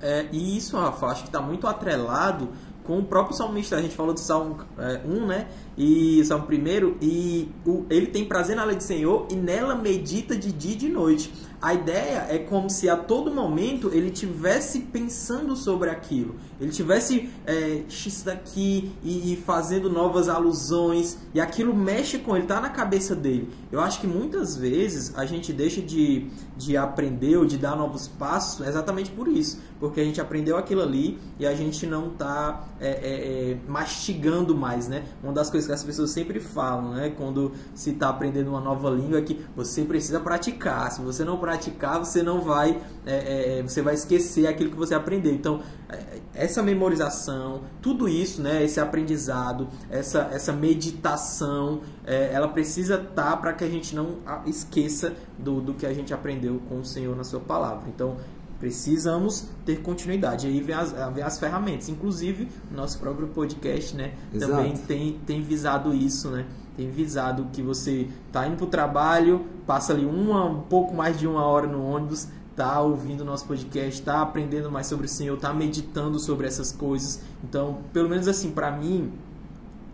É, 0.00 0.26
e 0.32 0.56
isso, 0.56 0.76
Rafa, 0.76 1.06
acho 1.06 1.22
que 1.22 1.28
está 1.28 1.40
muito 1.40 1.66
atrelado 1.66 2.48
com 2.84 2.98
o 2.98 3.04
próprio 3.04 3.36
salmista. 3.36 3.76
A 3.76 3.82
gente 3.82 3.94
falou 3.94 4.12
do 4.12 4.20
Salmo 4.20 4.58
é, 4.78 5.00
1, 5.06 5.26
né? 5.26 5.48
E 5.76 6.24
Salmo 6.24 6.46
1, 6.46 6.96
e 7.00 7.48
o, 7.66 7.84
ele 7.90 8.06
tem 8.06 8.24
prazer 8.24 8.54
na 8.54 8.64
lei 8.64 8.76
do 8.76 8.82
Senhor 8.82 9.26
e 9.30 9.34
nela 9.34 9.74
medita 9.74 10.36
de 10.36 10.52
dia 10.52 10.72
e 10.72 10.76
de 10.76 10.88
noite. 10.88 11.32
A 11.64 11.72
ideia 11.72 12.26
é 12.28 12.36
como 12.36 12.68
se 12.68 12.90
a 12.90 12.96
todo 12.96 13.30
momento 13.30 13.90
ele 13.90 14.10
tivesse 14.10 14.80
pensando 14.80 15.56
sobre 15.56 15.88
aquilo, 15.88 16.34
ele 16.60 16.70
tivesse 16.70 17.30
é, 17.46 17.84
x 17.88 18.22
daqui 18.22 18.92
e, 19.02 19.32
e, 19.32 19.36
fazendo 19.36 19.88
novas 19.88 20.28
alusões 20.28 21.16
e 21.32 21.40
aquilo 21.40 21.74
mexe 21.74 22.18
com 22.18 22.36
ele, 22.36 22.44
tá 22.44 22.60
na 22.60 22.68
cabeça 22.68 23.16
dele. 23.16 23.48
Eu 23.72 23.80
acho 23.80 23.98
que 23.98 24.06
muitas 24.06 24.58
vezes 24.58 25.16
a 25.16 25.24
gente 25.24 25.54
deixa 25.54 25.80
de, 25.80 26.26
de 26.54 26.76
aprender 26.76 27.38
ou 27.38 27.46
de 27.46 27.56
dar 27.56 27.74
novos 27.74 28.08
passos 28.08 28.66
exatamente 28.66 29.10
por 29.10 29.26
isso, 29.26 29.58
porque 29.80 30.02
a 30.02 30.04
gente 30.04 30.20
aprendeu 30.20 30.58
aquilo 30.58 30.82
ali 30.82 31.18
e 31.38 31.46
a 31.46 31.54
gente 31.54 31.86
não 31.86 32.10
tá 32.10 32.68
é, 32.78 32.88
é, 32.88 33.52
é 33.52 33.56
mastigando 33.66 34.54
mais, 34.54 34.86
né? 34.86 35.04
Uma 35.22 35.32
das 35.32 35.48
coisas 35.48 35.63
que 35.66 35.72
as 35.72 35.82
pessoas 35.82 36.10
sempre 36.10 36.40
falam, 36.40 36.94
né? 36.94 37.12
Quando 37.16 37.52
se 37.74 37.90
está 37.90 38.08
aprendendo 38.08 38.48
uma 38.50 38.60
nova 38.60 38.90
língua 38.90 39.18
é 39.18 39.22
que 39.22 39.44
você 39.56 39.84
precisa 39.84 40.20
praticar. 40.20 40.90
Se 40.90 41.00
você 41.00 41.24
não 41.24 41.38
praticar 41.38 41.98
você 41.98 42.22
não 42.22 42.40
vai, 42.40 42.80
é, 43.06 43.58
é, 43.58 43.62
você 43.62 43.82
vai 43.82 43.94
esquecer 43.94 44.46
aquilo 44.46 44.70
que 44.70 44.76
você 44.76 44.94
aprendeu. 44.94 45.32
Então, 45.32 45.60
é, 45.88 46.20
essa 46.34 46.62
memorização, 46.62 47.62
tudo 47.80 48.08
isso, 48.08 48.42
né, 48.42 48.64
esse 48.64 48.80
aprendizado, 48.80 49.68
essa, 49.90 50.28
essa 50.32 50.52
meditação, 50.52 51.80
é, 52.06 52.30
ela 52.32 52.48
precisa 52.48 52.96
estar 52.96 53.30
tá 53.30 53.36
para 53.36 53.52
que 53.52 53.64
a 53.64 53.68
gente 53.68 53.94
não 53.94 54.18
esqueça 54.46 55.12
do, 55.38 55.60
do 55.60 55.74
que 55.74 55.86
a 55.86 55.94
gente 55.94 56.12
aprendeu 56.12 56.60
com 56.68 56.80
o 56.80 56.84
Senhor 56.84 57.16
na 57.16 57.24
sua 57.24 57.40
palavra. 57.40 57.88
Então, 57.88 58.16
precisamos 58.58 59.48
ter 59.64 59.80
continuidade. 59.82 60.46
Aí 60.46 60.60
vem 60.60 60.74
as, 60.74 60.92
vem 61.12 61.22
as 61.22 61.38
ferramentas. 61.38 61.88
Inclusive, 61.88 62.48
nosso 62.70 62.98
próprio 62.98 63.28
podcast, 63.28 63.96
né? 63.96 64.12
Exato. 64.32 64.52
Também 64.52 64.76
tem, 64.76 65.18
tem 65.26 65.42
visado 65.42 65.94
isso, 65.94 66.30
né? 66.30 66.46
Tem 66.76 66.90
visado 66.90 67.46
que 67.52 67.62
você 67.62 68.08
tá 68.32 68.46
indo 68.46 68.56
para 68.56 68.64
o 68.64 68.68
trabalho, 68.68 69.46
passa 69.66 69.92
ali 69.92 70.04
uma, 70.04 70.44
um 70.44 70.62
pouco 70.62 70.94
mais 70.94 71.18
de 71.18 71.26
uma 71.26 71.44
hora 71.44 71.68
no 71.68 71.84
ônibus, 71.84 72.28
tá 72.56 72.80
ouvindo 72.80 73.20
o 73.20 73.24
nosso 73.24 73.46
podcast, 73.46 74.02
tá 74.02 74.20
aprendendo 74.20 74.70
mais 74.70 74.86
sobre 74.86 75.06
o 75.06 75.08
Senhor, 75.08 75.38
tá 75.38 75.52
meditando 75.52 76.18
sobre 76.18 76.46
essas 76.46 76.72
coisas. 76.72 77.20
Então, 77.42 77.78
pelo 77.92 78.08
menos 78.08 78.26
assim, 78.26 78.50
para 78.50 78.72
mim, 78.72 79.12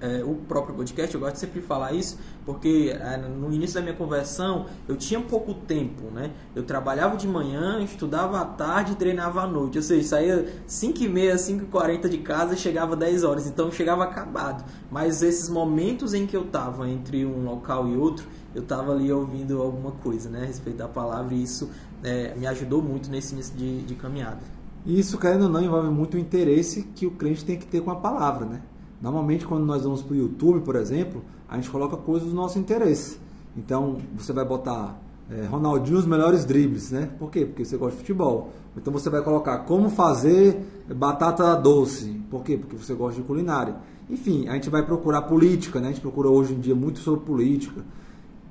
é, 0.01 0.25
o 0.25 0.35
próprio 0.35 0.75
podcast, 0.75 1.15
eu 1.15 1.21
gosto 1.21 1.35
de 1.35 1.41
sempre 1.41 1.61
falar 1.61 1.93
isso, 1.93 2.19
porque 2.45 2.97
é, 2.99 3.17
no 3.17 3.53
início 3.53 3.75
da 3.75 3.83
minha 3.83 3.95
conversão 3.95 4.67
eu 4.89 4.97
tinha 4.97 5.21
pouco 5.21 5.55
tempo, 5.55 6.11
né? 6.11 6.31
Eu 6.55 6.63
trabalhava 6.63 7.17
de 7.17 7.29
manhã, 7.29 7.81
estudava 7.83 8.41
à 8.41 8.45
tarde 8.45 8.97
treinava 8.97 9.43
à 9.43 9.47
noite, 9.47 9.79
ou 9.79 9.83
seja, 9.83 10.09
saía 10.09 10.49
5 10.67 11.03
e 11.03 11.09
meia, 11.09 11.37
5 11.37 11.65
e 11.65 11.67
40 11.67 12.09
de 12.09 12.19
casa 12.19 12.55
e 12.55 12.57
chegava 12.57 12.97
10 12.97 13.25
horas, 13.25 13.47
então 13.47 13.71
chegava 13.71 14.05
acabado. 14.05 14.65
Mas 14.91 15.23
esses 15.23 15.49
momentos 15.49 16.15
em 16.15 16.27
que 16.27 16.37
eu 16.37 16.45
estava 16.45 16.89
entre 16.89 17.25
um 17.25 17.45
local 17.45 17.89
e 17.89 17.97
outro, 17.97 18.27
eu 18.55 18.63
estava 18.63 18.93
ali 18.93 19.13
ouvindo 19.13 19.61
alguma 19.61 19.93
coisa, 19.93 20.29
né, 20.29 20.43
a 20.43 20.47
respeito 20.47 20.77
da 20.77 20.89
palavra 20.89 21.35
e 21.35 21.43
isso 21.43 21.71
é, 22.03 22.35
me 22.35 22.47
ajudou 22.47 22.83
muito 22.83 23.11
nesse 23.11 23.35
início 23.35 23.57
de, 23.57 23.83
de 23.83 23.95
caminhada. 23.95 24.41
E 24.85 24.99
isso, 24.99 25.19
querendo 25.19 25.43
ou 25.43 25.49
não, 25.49 25.63
envolve 25.63 25.91
muito 25.91 26.15
o 26.15 26.19
interesse 26.19 26.85
que 26.95 27.07
o 27.07 27.11
crente 27.11 27.45
tem 27.45 27.59
que 27.59 27.67
ter 27.67 27.83
com 27.83 27.91
a 27.91 27.97
palavra, 27.97 28.47
né? 28.47 28.63
Normalmente, 29.01 29.47
quando 29.47 29.65
nós 29.65 29.83
vamos 29.83 30.03
para 30.03 30.15
o 30.15 30.17
YouTube, 30.17 30.61
por 30.61 30.77
exemplo, 30.77 31.23
a 31.49 31.57
gente 31.57 31.71
coloca 31.71 31.97
coisas 31.97 32.29
do 32.29 32.35
nosso 32.35 32.59
interesse. 32.59 33.19
Então, 33.57 33.97
você 34.15 34.33
vai 34.33 34.45
botar 34.45 35.01
é, 35.31 35.47
Ronaldinho 35.47 35.99
os 35.99 36.07
melhores 36.07 36.45
dribles, 36.45 36.91
né? 36.91 37.09
Por 37.19 37.31
quê? 37.31 37.47
Porque 37.47 37.65
você 37.65 37.77
gosta 37.77 37.93
de 37.93 37.99
futebol. 37.99 38.51
Então, 38.77 38.93
você 38.93 39.09
vai 39.09 39.23
colocar 39.23 39.59
como 39.61 39.89
fazer 39.89 40.85
batata 40.95 41.55
doce. 41.57 42.21
Por 42.31 42.45
quê? 42.45 42.59
Porque 42.59 42.77
você 42.77 42.93
gosta 42.95 43.21
de 43.21 43.27
culinária. 43.27 43.77
Enfim, 44.09 44.49
a 44.49 44.55
gente 44.55 44.69
vai 44.69 44.85
procurar 44.85 45.23
política, 45.23 45.81
né? 45.81 45.89
A 45.89 45.91
gente 45.93 46.03
procura 46.03 46.29
hoje 46.29 46.53
em 46.53 46.61
dia 46.61 46.75
muito 46.75 46.99
sobre 46.99 47.21
política. 47.25 47.83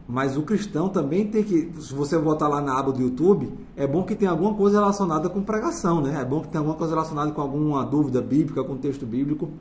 Mas 0.07 0.35
o 0.35 0.41
cristão 0.41 0.89
também 0.89 1.27
tem 1.27 1.43
que, 1.43 1.71
se 1.79 1.93
você 1.93 2.17
botar 2.17 2.47
lá 2.47 2.59
na 2.59 2.79
aba 2.79 2.91
do 2.91 2.99
YouTube, 2.99 3.53
é 3.77 3.85
bom 3.85 4.03
que 4.03 4.15
tenha 4.15 4.31
alguma 4.31 4.55
coisa 4.55 4.79
relacionada 4.79 5.29
com 5.29 5.43
pregação, 5.43 6.01
né? 6.01 6.19
É 6.19 6.25
bom 6.25 6.41
que 6.41 6.47
tenha 6.47 6.61
alguma 6.61 6.75
coisa 6.75 6.95
relacionada 6.95 7.31
com 7.31 7.39
alguma 7.39 7.85
dúvida 7.85 8.19
bíblica, 8.19 8.63
com 8.63 8.75
texto 8.75 9.05
bíblico 9.05 9.51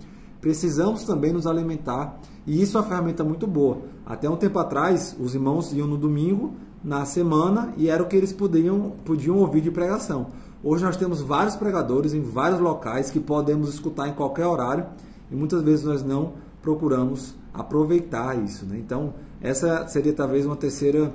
precisamos 0.40 1.04
também 1.04 1.32
nos 1.32 1.46
alimentar 1.46 2.18
e 2.46 2.62
isso 2.62 2.78
é 2.78 2.80
uma 2.80 2.86
ferramenta 2.86 3.22
muito 3.22 3.46
boa. 3.46 3.78
Até 4.06 4.28
um 4.28 4.36
tempo 4.36 4.58
atrás, 4.58 5.14
os 5.20 5.34
irmãos 5.34 5.72
iam 5.72 5.86
no 5.86 5.98
domingo, 5.98 6.54
na 6.82 7.04
semana, 7.04 7.74
e 7.76 7.88
era 7.90 8.02
o 8.02 8.06
que 8.06 8.16
eles 8.16 8.32
podiam, 8.32 8.92
podiam 9.04 9.36
ouvir 9.36 9.60
de 9.60 9.70
pregação. 9.70 10.28
Hoje 10.62 10.82
nós 10.82 10.96
temos 10.96 11.20
vários 11.20 11.56
pregadores 11.56 12.14
em 12.14 12.22
vários 12.22 12.58
locais 12.58 13.10
que 13.10 13.20
podemos 13.20 13.68
escutar 13.68 14.08
em 14.08 14.14
qualquer 14.14 14.46
horário 14.46 14.86
e 15.30 15.36
muitas 15.36 15.62
vezes 15.62 15.84
nós 15.84 16.02
não 16.02 16.32
procuramos 16.62 17.34
aproveitar 17.52 18.42
isso. 18.42 18.64
Né? 18.64 18.78
Então, 18.78 19.14
essa 19.40 19.86
seria 19.86 20.12
talvez 20.12 20.46
uma 20.46 20.56
terceira 20.56 21.14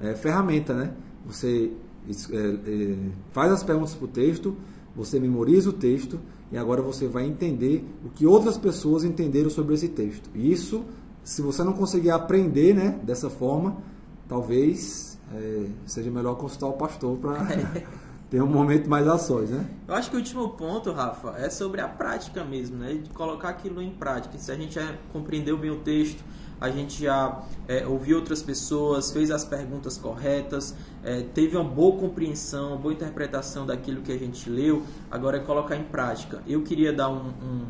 é, 0.00 0.14
ferramenta. 0.14 0.74
Né? 0.74 0.92
Você 1.26 1.72
é, 2.08 2.36
é, 2.36 2.96
faz 3.32 3.52
as 3.52 3.62
perguntas 3.62 3.94
para 3.94 4.04
o 4.06 4.08
texto, 4.08 4.56
você 4.96 5.20
memoriza 5.20 5.70
o 5.70 5.72
texto 5.72 6.18
e 6.52 6.58
agora 6.58 6.82
você 6.82 7.06
vai 7.06 7.24
entender 7.26 7.84
o 8.04 8.10
que 8.10 8.26
outras 8.26 8.58
pessoas 8.58 9.04
entenderam 9.04 9.50
sobre 9.50 9.74
esse 9.74 9.88
texto. 9.88 10.28
E 10.34 10.50
isso, 10.50 10.84
se 11.22 11.42
você 11.42 11.62
não 11.62 11.72
conseguir 11.72 12.10
aprender 12.10 12.74
né, 12.74 12.98
dessa 13.02 13.30
forma, 13.30 13.76
talvez 14.28 15.18
é, 15.34 15.66
seja 15.86 16.10
melhor 16.10 16.34
consultar 16.36 16.66
o 16.66 16.72
pastor 16.72 17.16
para 17.18 17.46
ter 18.30 18.42
um 18.42 18.46
momento 18.46 18.88
mais 18.88 19.06
ações, 19.08 19.50
né? 19.50 19.66
Eu 19.88 19.94
acho 19.94 20.10
que 20.10 20.16
o 20.16 20.18
último 20.18 20.50
ponto, 20.50 20.92
Rafa, 20.92 21.34
é 21.36 21.50
sobre 21.50 21.80
a 21.80 21.88
prática 21.88 22.44
mesmo, 22.44 22.76
né? 22.76 22.94
De 22.94 23.10
colocar 23.10 23.48
aquilo 23.48 23.82
em 23.82 23.90
prática. 23.90 24.38
Se 24.38 24.52
a 24.52 24.56
gente 24.56 24.74
já 24.74 24.94
compreendeu 25.12 25.58
bem 25.58 25.70
o 25.70 25.80
texto, 25.80 26.22
a 26.60 26.68
gente 26.68 27.02
já 27.02 27.42
é, 27.66 27.86
ouviu 27.86 28.18
outras 28.18 28.42
pessoas, 28.42 29.10
fez 29.10 29.30
as 29.30 29.44
perguntas 29.44 29.96
corretas, 29.96 30.76
é, 31.04 31.22
teve 31.22 31.56
uma 31.56 31.64
boa 31.64 31.98
compreensão, 31.98 32.68
uma 32.68 32.76
boa 32.76 32.92
interpretação 32.92 33.66
daquilo 33.66 34.02
que 34.02 34.12
a 34.12 34.18
gente 34.18 34.48
leu, 34.50 34.82
agora 35.10 35.38
é 35.38 35.40
colocar 35.40 35.76
em 35.76 35.84
prática. 35.84 36.42
Eu 36.46 36.62
queria 36.62 36.92
dar 36.92 37.08
um, 37.08 37.28
um, 37.28 37.66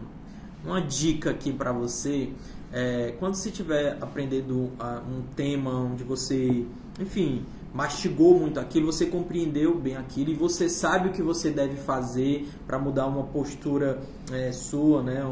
uma 0.65 0.81
dica 0.81 1.31
aqui 1.31 1.53
para 1.53 1.73
você. 1.73 2.31
É, 2.73 3.15
quando 3.19 3.35
você 3.35 3.49
estiver 3.49 3.97
aprendendo 4.01 4.71
um 5.09 5.23
tema 5.35 5.73
onde 5.73 6.05
você, 6.05 6.65
enfim, 7.01 7.45
mastigou 7.73 8.39
muito 8.39 8.59
aquilo, 8.59 8.87
você 8.87 9.07
compreendeu 9.07 9.79
bem 9.79 9.97
aquilo 9.97 10.31
e 10.31 10.35
você 10.35 10.69
sabe 10.69 11.09
o 11.09 11.13
que 11.13 11.23
você 11.23 11.51
deve 11.51 11.77
fazer 11.77 12.49
para 12.67 12.79
mudar 12.79 13.07
uma 13.07 13.25
postura 13.25 14.01
é, 14.33 14.51
sua, 14.53 15.03
né, 15.03 15.23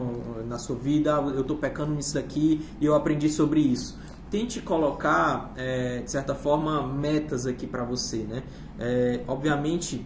na 0.47 0.59
sua 0.59 0.77
vida. 0.77 1.17
Ah, 1.17 1.21
eu 1.21 1.41
estou 1.41 1.57
pecando 1.57 1.95
nisso 1.95 2.15
daqui 2.15 2.61
e 2.81 2.87
eu 2.87 2.95
aprendi 2.95 3.29
sobre 3.29 3.61
isso. 3.61 3.99
Tente 4.31 4.61
colocar, 4.61 5.53
é, 5.57 6.01
de 6.03 6.11
certa 6.11 6.35
forma, 6.35 6.87
metas 6.87 7.47
aqui 7.47 7.67
para 7.67 7.85
você, 7.85 8.19
né? 8.19 8.43
É, 8.79 9.21
obviamente 9.27 10.05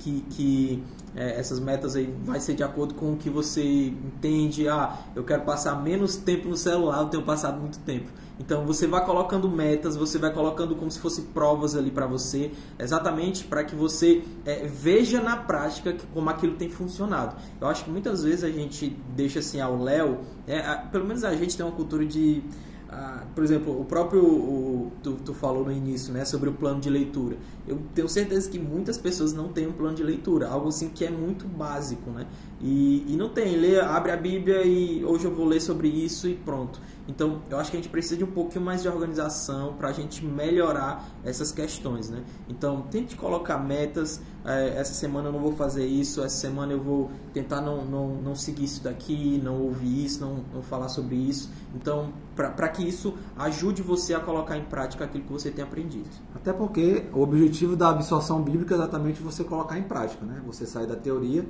que, 0.00 0.22
que 0.30 0.82
é, 1.14 1.38
essas 1.38 1.60
metas 1.60 1.96
aí 1.96 2.12
vai 2.24 2.40
ser 2.40 2.54
de 2.54 2.62
acordo 2.62 2.94
com 2.94 3.12
o 3.12 3.16
que 3.16 3.30
você 3.30 3.62
entende. 3.62 4.68
Ah, 4.68 4.98
eu 5.14 5.24
quero 5.24 5.42
passar 5.42 5.80
menos 5.80 6.16
tempo 6.16 6.48
no 6.48 6.56
celular, 6.56 7.02
eu 7.02 7.08
tenho 7.08 7.22
passado 7.22 7.60
muito 7.60 7.78
tempo. 7.80 8.10
Então 8.38 8.64
você 8.64 8.86
vai 8.86 9.04
colocando 9.04 9.50
metas, 9.50 9.96
você 9.96 10.18
vai 10.18 10.32
colocando 10.32 10.74
como 10.74 10.90
se 10.90 10.98
fosse 10.98 11.22
provas 11.22 11.76
ali 11.76 11.90
para 11.90 12.06
você, 12.06 12.50
exatamente 12.78 13.44
para 13.44 13.62
que 13.62 13.76
você 13.76 14.24
é, 14.46 14.66
veja 14.66 15.20
na 15.20 15.36
prática 15.36 15.94
como 16.14 16.30
aquilo 16.30 16.54
tem 16.54 16.70
funcionado. 16.70 17.36
Eu 17.60 17.68
acho 17.68 17.84
que 17.84 17.90
muitas 17.90 18.24
vezes 18.24 18.42
a 18.42 18.50
gente 18.50 18.96
deixa 19.14 19.40
assim 19.40 19.60
ao 19.60 19.76
léu, 19.76 20.20
é, 20.46 20.58
pelo 20.90 21.04
menos 21.04 21.22
a 21.22 21.34
gente 21.36 21.54
tem 21.54 21.66
uma 21.66 21.74
cultura 21.74 22.06
de 22.06 22.42
ah, 22.92 23.22
por 23.36 23.44
exemplo, 23.44 23.80
o 23.80 23.84
próprio 23.84 24.24
o, 24.24 24.92
tu, 25.00 25.12
tu, 25.24 25.32
falou 25.32 25.64
no 25.64 25.70
início, 25.70 26.12
né, 26.12 26.24
sobre 26.24 26.48
o 26.48 26.52
plano 26.52 26.80
de 26.80 26.90
leitura. 26.90 27.36
Eu 27.66 27.80
tenho 27.94 28.08
certeza 28.08 28.50
que 28.50 28.58
muitas 28.58 28.98
pessoas 28.98 29.32
não 29.32 29.48
têm 29.48 29.68
um 29.68 29.72
plano 29.72 29.94
de 29.94 30.02
leitura, 30.02 30.48
algo 30.48 30.68
assim 30.68 30.88
que 30.88 31.04
é 31.04 31.10
muito 31.10 31.46
básico, 31.46 32.10
né? 32.10 32.26
E, 32.60 33.06
e 33.08 33.16
não 33.16 33.30
tem, 33.30 33.56
lê, 33.56 33.80
abre 33.80 34.12
a 34.12 34.16
Bíblia 34.16 34.62
e 34.64 35.04
hoje 35.04 35.24
eu 35.24 35.34
vou 35.34 35.46
ler 35.46 35.60
sobre 35.60 35.88
isso 35.88 36.28
e 36.28 36.34
pronto. 36.34 36.78
Então, 37.08 37.42
eu 37.50 37.58
acho 37.58 37.70
que 37.70 37.76
a 37.76 37.80
gente 37.80 37.90
precisa 37.90 38.16
de 38.16 38.22
um 38.22 38.30
pouquinho 38.30 38.64
mais 38.64 38.82
de 38.82 38.88
organização 38.88 39.74
para 39.74 39.88
a 39.88 39.92
gente 39.92 40.24
melhorar 40.24 41.04
essas 41.24 41.50
questões, 41.50 42.08
né? 42.08 42.22
Então, 42.48 42.82
tente 42.82 43.16
colocar 43.16 43.58
metas. 43.58 44.20
É, 44.44 44.78
essa 44.78 44.94
semana 44.94 45.28
eu 45.28 45.32
não 45.32 45.40
vou 45.40 45.52
fazer 45.52 45.84
isso, 45.84 46.22
essa 46.22 46.36
semana 46.36 46.72
eu 46.72 46.80
vou 46.80 47.10
tentar 47.32 47.60
não, 47.60 47.84
não, 47.84 48.08
não 48.14 48.34
seguir 48.34 48.64
isso 48.64 48.82
daqui, 48.82 49.40
não 49.42 49.60
ouvir 49.60 50.04
isso, 50.04 50.20
não, 50.20 50.44
não 50.54 50.62
falar 50.62 50.88
sobre 50.88 51.16
isso. 51.16 51.50
Então, 51.74 52.12
para 52.36 52.68
que 52.68 52.86
isso 52.86 53.14
ajude 53.36 53.82
você 53.82 54.14
a 54.14 54.20
colocar 54.20 54.56
em 54.56 54.64
prática 54.64 55.04
aquilo 55.04 55.24
que 55.24 55.32
você 55.32 55.50
tem 55.50 55.64
aprendido. 55.64 56.08
Até 56.34 56.52
porque 56.52 57.04
o 57.12 57.20
objetivo 57.20 57.74
da 57.74 57.90
absorção 57.90 58.40
bíblica 58.40 58.74
é 58.74 58.78
exatamente 58.78 59.20
você 59.20 59.42
colocar 59.42 59.78
em 59.78 59.82
prática, 59.82 60.24
né? 60.24 60.40
Você 60.46 60.64
sair 60.64 60.86
da 60.86 60.96
teoria 60.96 61.44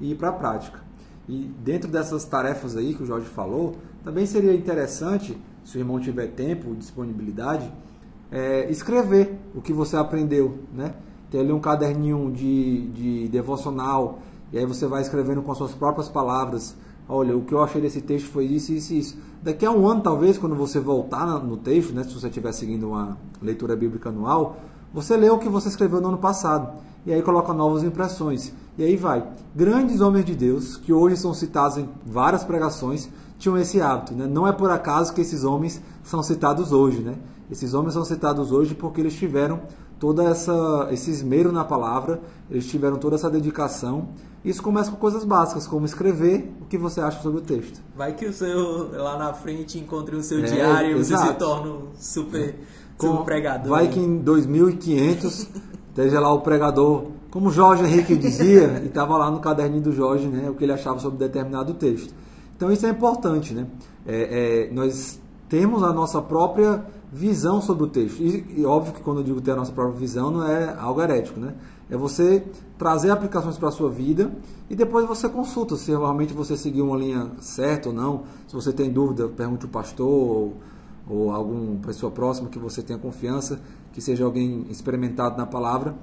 e 0.00 0.12
ir 0.12 0.14
para 0.14 0.28
a 0.28 0.32
prática. 0.32 0.80
E 1.28 1.50
dentro 1.64 1.90
dessas 1.90 2.24
tarefas 2.24 2.76
aí 2.76 2.94
que 2.94 3.02
o 3.02 3.06
Jorge 3.06 3.26
falou, 3.26 3.76
também 4.04 4.26
seria 4.26 4.54
interessante, 4.54 5.36
se 5.64 5.76
o 5.76 5.80
irmão 5.80 5.98
tiver 5.98 6.28
tempo 6.28 6.74
disponibilidade, 6.74 7.70
é, 8.30 8.70
escrever 8.70 9.38
o 9.54 9.60
que 9.60 9.72
você 9.72 9.96
aprendeu, 9.96 10.60
né? 10.72 10.94
Ter 11.30 11.40
ali 11.40 11.52
um 11.52 11.60
caderninho 11.60 12.30
de, 12.32 12.88
de 12.88 13.28
devocional, 13.28 14.20
e 14.52 14.58
aí 14.58 14.64
você 14.64 14.86
vai 14.86 15.02
escrevendo 15.02 15.42
com 15.42 15.50
as 15.50 15.58
suas 15.58 15.74
próprias 15.74 16.08
palavras. 16.08 16.76
Olha, 17.08 17.36
o 17.36 17.42
que 17.42 17.52
eu 17.52 17.62
achei 17.62 17.80
desse 17.80 18.00
texto 18.00 18.28
foi 18.28 18.44
isso, 18.44 18.72
isso 18.72 18.94
e 18.94 18.98
isso. 18.98 19.18
Daqui 19.42 19.66
a 19.66 19.70
um 19.70 19.86
ano, 19.86 20.00
talvez, 20.00 20.38
quando 20.38 20.54
você 20.54 20.80
voltar 20.80 21.26
no 21.44 21.56
texto, 21.56 21.92
né, 21.92 22.04
se 22.04 22.12
você 22.12 22.28
estiver 22.28 22.52
seguindo 22.52 22.88
uma 22.88 23.16
leitura 23.40 23.76
bíblica 23.76 24.08
anual, 24.08 24.56
você 24.92 25.16
lê 25.16 25.28
o 25.30 25.38
que 25.38 25.48
você 25.48 25.68
escreveu 25.68 26.00
no 26.00 26.08
ano 26.08 26.18
passado. 26.18 26.72
E 27.04 27.12
aí 27.12 27.22
coloca 27.22 27.52
novas 27.52 27.84
impressões. 27.84 28.52
E 28.76 28.82
aí 28.82 28.96
vai. 28.96 29.24
Grandes 29.54 30.00
homens 30.00 30.24
de 30.24 30.34
Deus, 30.34 30.76
que 30.76 30.92
hoje 30.92 31.16
são 31.16 31.32
citados 31.32 31.78
em 31.78 31.88
várias 32.04 32.42
pregações, 32.44 33.08
tinham 33.38 33.56
esse 33.56 33.80
hábito. 33.80 34.14
Né? 34.14 34.26
Não 34.26 34.46
é 34.46 34.52
por 34.52 34.70
acaso 34.70 35.14
que 35.14 35.20
esses 35.20 35.44
homens 35.44 35.80
são 36.02 36.22
citados 36.22 36.72
hoje. 36.72 36.98
Né? 36.98 37.14
Esses 37.50 37.74
homens 37.74 37.94
são 37.94 38.04
citados 38.04 38.50
hoje 38.50 38.74
porque 38.74 39.00
eles 39.00 39.14
tiveram 39.14 39.60
toda 39.98 40.24
essa 40.24 40.88
esse 40.90 41.10
esmero 41.10 41.50
na 41.52 41.64
palavra, 41.64 42.20
eles 42.50 42.66
tiveram 42.66 42.96
toda 42.96 43.16
essa 43.16 43.30
dedicação. 43.30 44.08
Isso 44.44 44.62
começa 44.62 44.90
com 44.90 44.96
coisas 44.96 45.24
básicas, 45.24 45.66
como 45.66 45.86
escrever 45.86 46.52
o 46.60 46.66
que 46.66 46.78
você 46.78 47.00
acha 47.00 47.20
sobre 47.20 47.38
o 47.38 47.42
texto. 47.42 47.80
Vai 47.96 48.14
que 48.14 48.26
o 48.26 48.32
seu 48.32 48.90
lá 48.92 49.18
na 49.18 49.32
frente 49.32 49.78
encontre 49.78 50.14
o 50.14 50.22
seu 50.22 50.38
é, 50.38 50.42
diário 50.42 50.96
e 50.96 51.04
você 51.04 51.16
se 51.16 51.34
torna 51.34 51.70
um 51.70 51.88
super, 51.98 52.56
com, 52.96 53.24
pregador. 53.24 53.68
Vai 53.68 53.88
que 53.88 54.00
em 54.00 54.18
2500 54.18 55.48
esteja 55.90 56.20
lá 56.20 56.32
o 56.32 56.40
pregador, 56.40 57.06
como 57.30 57.50
Jorge 57.50 57.84
Henrique 57.84 58.16
dizia, 58.16 58.80
e 58.84 58.86
estava 58.86 59.16
lá 59.16 59.30
no 59.30 59.40
caderninho 59.40 59.82
do 59.82 59.92
Jorge, 59.92 60.26
né, 60.26 60.48
o 60.50 60.54
que 60.54 60.64
ele 60.64 60.72
achava 60.72 60.98
sobre 60.98 61.18
determinado 61.18 61.74
texto. 61.74 62.14
Então 62.56 62.72
isso 62.72 62.86
é 62.86 62.90
importante, 62.90 63.52
né? 63.52 63.66
É, 64.06 64.68
é, 64.68 64.74
nós 64.74 65.20
temos 65.48 65.82
a 65.82 65.92
nossa 65.92 66.22
própria 66.22 66.84
visão 67.12 67.60
sobre 67.60 67.84
o 67.84 67.86
texto. 67.86 68.20
E, 68.20 68.60
e, 68.60 68.64
óbvio 68.64 68.94
que 68.94 69.00
quando 69.00 69.18
eu 69.18 69.24
digo 69.24 69.40
ter 69.40 69.52
a 69.52 69.56
nossa 69.56 69.72
própria 69.72 69.98
visão 69.98 70.30
não 70.30 70.46
é 70.46 70.74
algo 70.78 71.00
herético, 71.00 71.38
né? 71.38 71.54
É 71.88 71.96
você 71.96 72.42
trazer 72.76 73.10
aplicações 73.10 73.56
para 73.56 73.68
a 73.68 73.72
sua 73.72 73.88
vida 73.88 74.30
e 74.68 74.74
depois 74.74 75.06
você 75.06 75.28
consulta 75.28 75.76
se 75.76 75.90
realmente 75.90 76.32
você 76.32 76.56
seguiu 76.56 76.86
uma 76.86 76.96
linha 76.96 77.30
certa 77.40 77.90
ou 77.90 77.94
não. 77.94 78.24
Se 78.48 78.54
você 78.54 78.72
tem 78.72 78.90
dúvida, 78.90 79.28
pergunte 79.28 79.66
o 79.66 79.68
pastor 79.68 80.08
ou, 80.08 80.54
ou 81.08 81.30
alguma 81.30 81.76
pessoa 81.80 82.10
próxima 82.10 82.48
que 82.48 82.58
você 82.58 82.82
tenha 82.82 82.98
confiança, 82.98 83.60
que 83.92 84.00
seja 84.00 84.24
alguém 84.24 84.66
experimentado 84.70 85.36
na 85.36 85.46
palavra. 85.46 85.94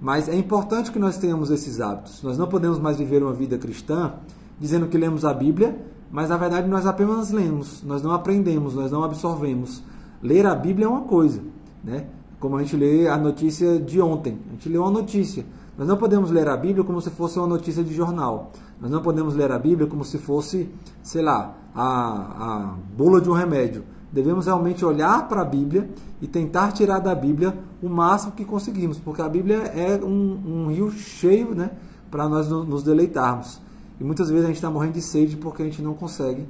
Mas 0.00 0.28
é 0.28 0.36
importante 0.36 0.90
que 0.90 0.98
nós 0.98 1.16
tenhamos 1.16 1.50
esses 1.50 1.80
hábitos. 1.80 2.22
Nós 2.22 2.36
não 2.36 2.46
podemos 2.46 2.78
mais 2.78 2.98
viver 2.98 3.22
uma 3.22 3.32
vida 3.32 3.56
cristã 3.56 4.14
dizendo 4.58 4.86
que 4.88 4.96
lemos 4.96 5.24
a 5.24 5.32
Bíblia, 5.32 5.78
mas 6.10 6.28
na 6.28 6.36
verdade 6.36 6.68
nós 6.68 6.86
apenas 6.86 7.30
lemos, 7.30 7.82
nós 7.82 8.02
não 8.02 8.12
aprendemos, 8.12 8.74
nós 8.74 8.90
não 8.90 9.04
absorvemos. 9.04 9.82
Ler 10.22 10.46
a 10.46 10.54
Bíblia 10.54 10.86
é 10.86 10.88
uma 10.88 11.02
coisa, 11.02 11.40
né? 11.84 12.06
Como 12.40 12.56
a 12.56 12.62
gente 12.62 12.76
lê 12.76 13.08
a 13.08 13.16
notícia 13.16 13.78
de 13.78 14.00
ontem, 14.00 14.38
a 14.48 14.52
gente 14.52 14.68
lê 14.68 14.78
uma 14.78 14.90
notícia. 14.90 15.44
Nós 15.76 15.86
não 15.86 15.96
podemos 15.96 16.30
ler 16.30 16.48
a 16.48 16.56
Bíblia 16.56 16.84
como 16.84 17.00
se 17.02 17.10
fosse 17.10 17.38
uma 17.38 17.46
notícia 17.46 17.84
de 17.84 17.94
jornal. 17.94 18.50
Nós 18.80 18.90
não 18.90 19.02
podemos 19.02 19.34
ler 19.34 19.52
a 19.52 19.58
Bíblia 19.58 19.86
como 19.86 20.04
se 20.04 20.16
fosse, 20.16 20.70
sei 21.02 21.22
lá, 21.22 21.54
a, 21.74 21.84
a 21.84 22.74
bula 22.96 23.20
de 23.20 23.28
um 23.28 23.34
remédio. 23.34 23.84
Devemos 24.12 24.46
realmente 24.46 24.84
olhar 24.84 25.28
para 25.28 25.42
a 25.42 25.44
Bíblia 25.44 25.88
e 26.20 26.26
tentar 26.26 26.72
tirar 26.72 27.00
da 27.00 27.14
Bíblia 27.14 27.56
o 27.82 27.88
máximo 27.88 28.32
que 28.32 28.44
conseguimos, 28.44 28.98
porque 28.98 29.20
a 29.20 29.28
Bíblia 29.28 29.58
é 29.74 30.02
um, 30.02 30.40
um 30.46 30.66
rio 30.68 30.90
cheio 30.90 31.54
né, 31.54 31.70
para 32.10 32.28
nós 32.28 32.48
nos 32.48 32.82
deleitarmos. 32.82 33.60
E 34.00 34.04
muitas 34.04 34.28
vezes 34.28 34.44
a 34.44 34.48
gente 34.48 34.56
está 34.56 34.70
morrendo 34.70 34.94
de 34.94 35.02
sede 35.02 35.36
porque 35.36 35.62
a 35.62 35.64
gente 35.64 35.82
não 35.82 35.94
consegue 35.94 36.46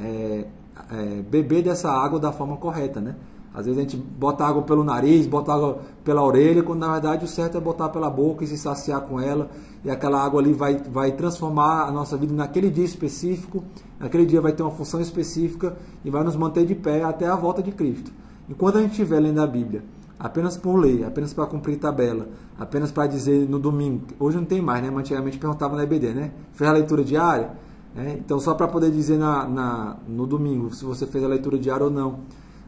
é, 0.00 0.46
é, 0.90 1.22
beber 1.28 1.62
dessa 1.62 1.90
água 1.90 2.18
da 2.18 2.32
forma 2.32 2.56
correta, 2.56 3.00
né? 3.00 3.16
Às 3.52 3.66
vezes 3.66 3.78
a 3.78 3.82
gente 3.82 3.96
bota 3.96 4.44
água 4.44 4.62
pelo 4.62 4.84
nariz, 4.84 5.26
bota 5.26 5.52
água 5.52 5.80
pela 6.04 6.22
orelha, 6.22 6.62
quando 6.62 6.80
na 6.80 6.92
verdade 6.92 7.24
o 7.24 7.28
certo 7.28 7.58
é 7.58 7.60
botar 7.60 7.88
pela 7.88 8.08
boca 8.08 8.44
e 8.44 8.46
se 8.46 8.56
saciar 8.56 9.00
com 9.02 9.20
ela. 9.20 9.50
E 9.84 9.90
aquela 9.90 10.22
água 10.22 10.40
ali 10.40 10.52
vai, 10.52 10.76
vai 10.76 11.12
transformar 11.12 11.84
a 11.84 11.90
nossa 11.90 12.16
vida 12.16 12.32
naquele 12.32 12.70
dia 12.70 12.84
específico. 12.84 13.64
Naquele 13.98 14.24
dia 14.24 14.40
vai 14.40 14.52
ter 14.52 14.62
uma 14.62 14.70
função 14.70 15.00
específica 15.00 15.76
e 16.04 16.10
vai 16.10 16.22
nos 16.22 16.36
manter 16.36 16.64
de 16.64 16.76
pé 16.76 17.02
até 17.02 17.26
a 17.26 17.34
volta 17.34 17.60
de 17.60 17.72
Cristo. 17.72 18.12
Enquanto 18.48 18.78
a 18.78 18.82
gente 18.82 18.92
estiver 18.92 19.18
lendo 19.18 19.40
a 19.40 19.46
Bíblia, 19.46 19.82
apenas 20.18 20.56
por 20.56 20.76
ler, 20.76 21.04
apenas 21.04 21.32
para 21.32 21.46
cumprir 21.46 21.76
tabela, 21.76 22.28
apenas 22.58 22.92
para 22.92 23.08
dizer 23.08 23.48
no 23.48 23.58
domingo, 23.58 24.02
hoje 24.18 24.36
não 24.36 24.44
tem 24.44 24.62
mais, 24.62 24.82
né? 24.82 24.90
Mas 24.90 25.00
antigamente 25.00 25.38
perguntava 25.38 25.74
na 25.74 25.82
EBD, 25.82 26.14
né? 26.14 26.30
Fez 26.52 26.70
a 26.70 26.72
leitura 26.72 27.02
diária? 27.02 27.50
É, 27.96 28.12
então, 28.12 28.38
só 28.38 28.54
para 28.54 28.68
poder 28.68 28.92
dizer 28.92 29.18
na, 29.18 29.48
na, 29.48 29.96
no 30.06 30.24
domingo 30.24 30.72
se 30.72 30.84
você 30.84 31.06
fez 31.06 31.24
a 31.24 31.26
leitura 31.26 31.58
diária 31.58 31.84
ou 31.86 31.90
não 31.90 32.20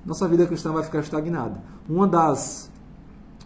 nossa 0.04 0.26
vida 0.26 0.46
cristã 0.46 0.72
vai 0.72 0.82
ficar 0.82 1.00
estagnada. 1.00 1.60
Uma 1.88 2.06
das, 2.06 2.70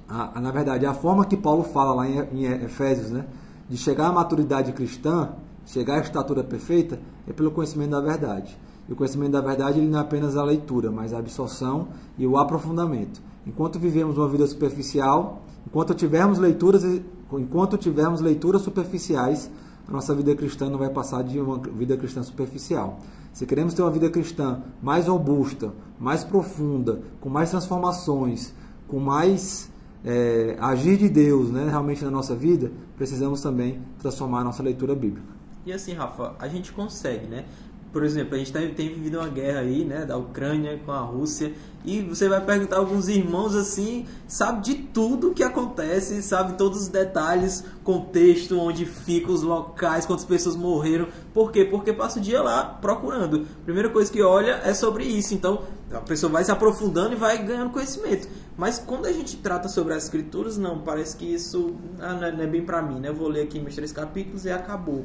a, 0.08 0.38
a, 0.38 0.40
na 0.40 0.50
verdade, 0.50 0.86
a 0.86 0.94
forma 0.94 1.24
que 1.24 1.36
Paulo 1.36 1.62
fala 1.62 1.94
lá 1.94 2.08
em, 2.08 2.18
em 2.32 2.44
Efésios, 2.64 3.10
né, 3.10 3.26
de 3.68 3.76
chegar 3.76 4.08
à 4.08 4.12
maturidade 4.12 4.72
cristã, 4.72 5.30
chegar 5.66 5.96
à 5.96 6.00
estatura 6.00 6.42
perfeita, 6.44 6.98
é 7.28 7.32
pelo 7.32 7.50
conhecimento 7.50 7.90
da 7.90 8.00
verdade. 8.00 8.56
E 8.88 8.92
o 8.92 8.96
conhecimento 8.96 9.32
da 9.32 9.40
verdade 9.40 9.80
ele 9.80 9.88
não 9.88 9.98
é 9.98 10.02
apenas 10.02 10.36
a 10.36 10.44
leitura, 10.44 10.90
mas 10.90 11.12
a 11.12 11.18
absorção 11.18 11.88
e 12.16 12.26
o 12.26 12.38
aprofundamento. 12.38 13.20
Enquanto 13.46 13.78
vivemos 13.78 14.16
uma 14.16 14.28
vida 14.28 14.46
superficial, 14.46 15.42
enquanto 15.66 15.94
tivermos 15.94 16.38
leituras, 16.38 16.84
enquanto 17.32 17.76
tivermos 17.76 18.20
leituras 18.20 18.62
superficiais, 18.62 19.50
a 19.88 19.92
nossa 19.92 20.14
vida 20.14 20.34
cristã 20.34 20.68
não 20.68 20.78
vai 20.78 20.90
passar 20.90 21.22
de 21.22 21.38
uma 21.40 21.58
vida 21.58 21.96
cristã 21.96 22.22
superficial. 22.22 22.98
Se 23.36 23.44
queremos 23.44 23.74
ter 23.74 23.82
uma 23.82 23.90
vida 23.90 24.08
cristã 24.08 24.62
mais 24.82 25.08
robusta, 25.08 25.70
mais 26.00 26.24
profunda, 26.24 27.02
com 27.20 27.28
mais 27.28 27.50
transformações, 27.50 28.54
com 28.88 28.98
mais 28.98 29.70
é, 30.02 30.56
agir 30.58 30.96
de 30.96 31.06
Deus 31.10 31.50
né, 31.50 31.68
realmente 31.68 32.02
na 32.02 32.10
nossa 32.10 32.34
vida, 32.34 32.72
precisamos 32.96 33.42
também 33.42 33.82
transformar 33.98 34.40
a 34.40 34.44
nossa 34.44 34.62
leitura 34.62 34.94
bíblica. 34.94 35.28
E 35.66 35.70
assim, 35.70 35.92
Rafa, 35.92 36.34
a 36.38 36.48
gente 36.48 36.72
consegue, 36.72 37.26
né? 37.26 37.44
Por 37.92 38.04
exemplo, 38.04 38.34
a 38.34 38.38
gente 38.38 38.52
tem, 38.52 38.74
tem 38.74 38.88
vivido 38.88 39.18
uma 39.18 39.28
guerra 39.28 39.60
aí, 39.60 39.84
né, 39.84 40.04
da 40.04 40.16
Ucrânia 40.16 40.78
com 40.84 40.92
a 40.92 41.00
Rússia, 41.00 41.52
e 41.86 42.00
você 42.02 42.28
vai 42.28 42.44
perguntar 42.44 42.78
alguns 42.78 43.08
irmãos 43.08 43.54
assim, 43.54 44.06
sabe 44.26 44.60
de 44.62 44.74
tudo 44.74 45.32
que 45.32 45.44
acontece, 45.44 46.20
sabe 46.20 46.58
todos 46.58 46.82
os 46.82 46.88
detalhes, 46.88 47.64
contexto, 47.84 48.58
onde 48.58 48.84
ficam 48.84 49.32
os 49.32 49.42
locais, 49.42 50.04
quantas 50.04 50.24
pessoas 50.24 50.56
morreram. 50.56 51.06
Por 51.32 51.52
quê? 51.52 51.64
Porque 51.64 51.92
passa 51.92 52.18
o 52.18 52.22
dia 52.22 52.42
lá 52.42 52.64
procurando. 52.64 53.46
Primeira 53.64 53.88
coisa 53.88 54.10
que 54.10 54.20
olha 54.20 54.60
é 54.64 54.74
sobre 54.74 55.04
isso. 55.04 55.32
Então, 55.32 55.62
a 55.92 56.00
pessoa 56.00 56.32
vai 56.32 56.42
se 56.44 56.50
aprofundando 56.50 57.12
e 57.12 57.16
vai 57.16 57.38
ganhando 57.38 57.70
conhecimento. 57.70 58.26
Mas 58.58 58.78
quando 58.78 59.06
a 59.06 59.12
gente 59.12 59.36
trata 59.36 59.68
sobre 59.68 59.94
as 59.94 60.04
escrituras, 60.04 60.58
não, 60.58 60.80
parece 60.80 61.16
que 61.16 61.24
isso 61.24 61.76
ah, 62.00 62.14
não, 62.14 62.24
é, 62.24 62.30
é 62.30 62.46
bem 62.48 62.64
para 62.64 62.82
mim, 62.82 62.98
né? 62.98 63.10
Eu 63.10 63.14
vou 63.14 63.28
ler 63.28 63.42
aqui 63.42 63.60
meus 63.60 63.76
três 63.76 63.92
capítulos 63.92 64.44
e 64.44 64.50
acabou. 64.50 65.04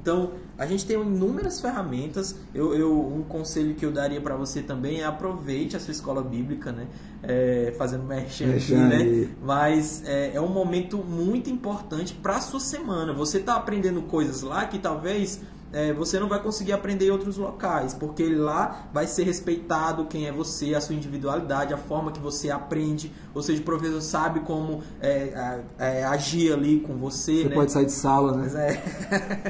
Então, 0.00 0.30
a 0.56 0.64
gente 0.64 0.86
tem 0.86 1.00
inúmeras 1.00 1.60
ferramentas. 1.60 2.36
Eu, 2.54 2.74
eu 2.74 2.98
um 2.98 3.22
conselho 3.24 3.74
que 3.74 3.84
eu 3.84 3.90
daria 3.90 4.20
para 4.20 4.36
você 4.36 4.62
também 4.62 5.00
é 5.00 5.04
aproveite 5.04 5.76
a 5.76 5.80
sua 5.80 5.90
escola 5.90 6.22
bíblica, 6.22 6.70
né? 6.70 6.86
É, 7.22 7.74
fazendo 7.76 8.04
merchan 8.04 8.54
aqui, 8.54 8.74
né? 8.74 9.28
Mas 9.42 10.04
é, 10.06 10.34
é 10.34 10.40
um 10.40 10.48
momento 10.48 10.98
muito 10.98 11.50
importante 11.50 12.14
para 12.14 12.36
a 12.36 12.40
sua 12.40 12.60
semana. 12.60 13.12
Você 13.12 13.38
está 13.38 13.56
aprendendo 13.56 14.02
coisas 14.02 14.42
lá 14.42 14.66
que 14.66 14.78
talvez 14.78 15.40
é, 15.72 15.92
você 15.92 16.18
não 16.18 16.28
vai 16.28 16.42
conseguir 16.42 16.72
aprender 16.72 17.06
em 17.06 17.10
outros 17.10 17.36
locais, 17.36 17.94
porque 17.94 18.28
lá 18.28 18.88
vai 18.92 19.06
ser 19.06 19.24
respeitado 19.24 20.06
quem 20.06 20.26
é 20.26 20.32
você, 20.32 20.74
a 20.74 20.80
sua 20.80 20.94
individualidade, 20.94 21.74
a 21.74 21.78
forma 21.78 22.10
que 22.10 22.20
você 22.20 22.50
aprende, 22.50 23.12
ou 23.34 23.42
seja, 23.42 23.60
o 23.60 23.64
professor 23.64 24.00
sabe 24.00 24.40
como 24.40 24.82
é, 25.00 25.60
é, 25.78 26.04
agir 26.04 26.52
ali 26.52 26.80
com 26.80 26.96
você. 26.96 27.42
Você 27.42 27.48
né? 27.48 27.54
pode 27.54 27.72
sair 27.72 27.86
de 27.86 27.92
sala, 27.92 28.32
né? 28.32 28.42
Mas 28.42 28.54
é, 28.54 28.76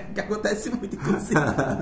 que 0.14 0.20
acontece 0.20 0.70
muito, 0.70 0.96
inclusive. 0.96 1.40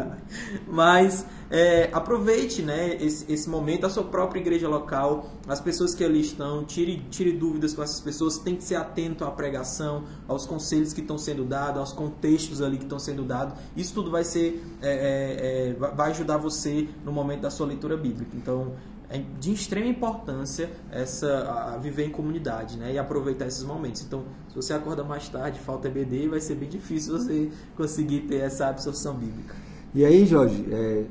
Mas 0.66 1.24
é, 1.50 1.90
aproveite 1.92 2.62
né, 2.62 2.96
esse, 2.96 3.30
esse, 3.32 3.48
momento, 3.48 3.86
a 3.86 3.90
sua 3.90 4.04
própria 4.04 4.40
igreja 4.40 4.68
local, 4.68 5.30
as 5.46 5.60
pessoas 5.60 5.94
que 5.94 6.04
ali 6.04 6.20
estão, 6.20 6.64
tire, 6.64 7.04
tire 7.10 7.32
dúvidas 7.32 7.74
com 7.74 7.82
essas 7.82 8.00
pessoas, 8.00 8.38
tem 8.38 8.56
que 8.56 8.64
ser 8.64 8.76
atento 8.76 9.24
à 9.24 9.30
pregação, 9.30 10.04
aos 10.26 10.46
conselhos 10.46 10.92
que 10.92 11.00
estão 11.00 11.18
sendo 11.18 11.44
dados, 11.44 11.78
aos 11.78 11.92
contextos 11.92 12.60
ali 12.60 12.76
que 12.76 12.84
estão 12.84 12.98
sendo 12.98 13.22
dados. 13.22 13.54
Isso 13.76 13.94
tudo 13.94 14.10
vai 14.10 14.24
ser 14.24 14.62
é, 14.82 14.88
é, 14.88 15.70
é 15.70 15.72
vai 15.74 16.10
ajudar 16.10 16.36
você 16.36 16.88
no 17.04 17.12
momento 17.12 17.42
da 17.42 17.50
sua 17.50 17.66
leitura 17.66 17.96
bíblica. 17.96 18.36
Então, 18.36 18.72
é 19.08 19.22
de 19.38 19.52
extrema 19.52 19.86
importância 19.86 20.68
essa 20.90 21.78
viver 21.80 22.06
em 22.06 22.10
comunidade, 22.10 22.76
né? 22.76 22.92
E 22.92 22.98
aproveitar 22.98 23.46
esses 23.46 23.62
momentos. 23.62 24.02
Então, 24.02 24.24
se 24.48 24.56
você 24.56 24.72
acorda 24.74 25.04
mais 25.04 25.28
tarde, 25.28 25.60
falta 25.60 25.86
EBD, 25.86 26.28
vai 26.28 26.40
ser 26.40 26.56
bem 26.56 26.68
difícil 26.68 27.16
você 27.16 27.50
conseguir 27.76 28.22
ter 28.22 28.38
essa 28.38 28.66
absorção 28.66 29.14
bíblica. 29.14 29.65
E 29.94 30.04
aí, 30.04 30.26
Jorge, 30.26 30.66
é, 30.70 31.04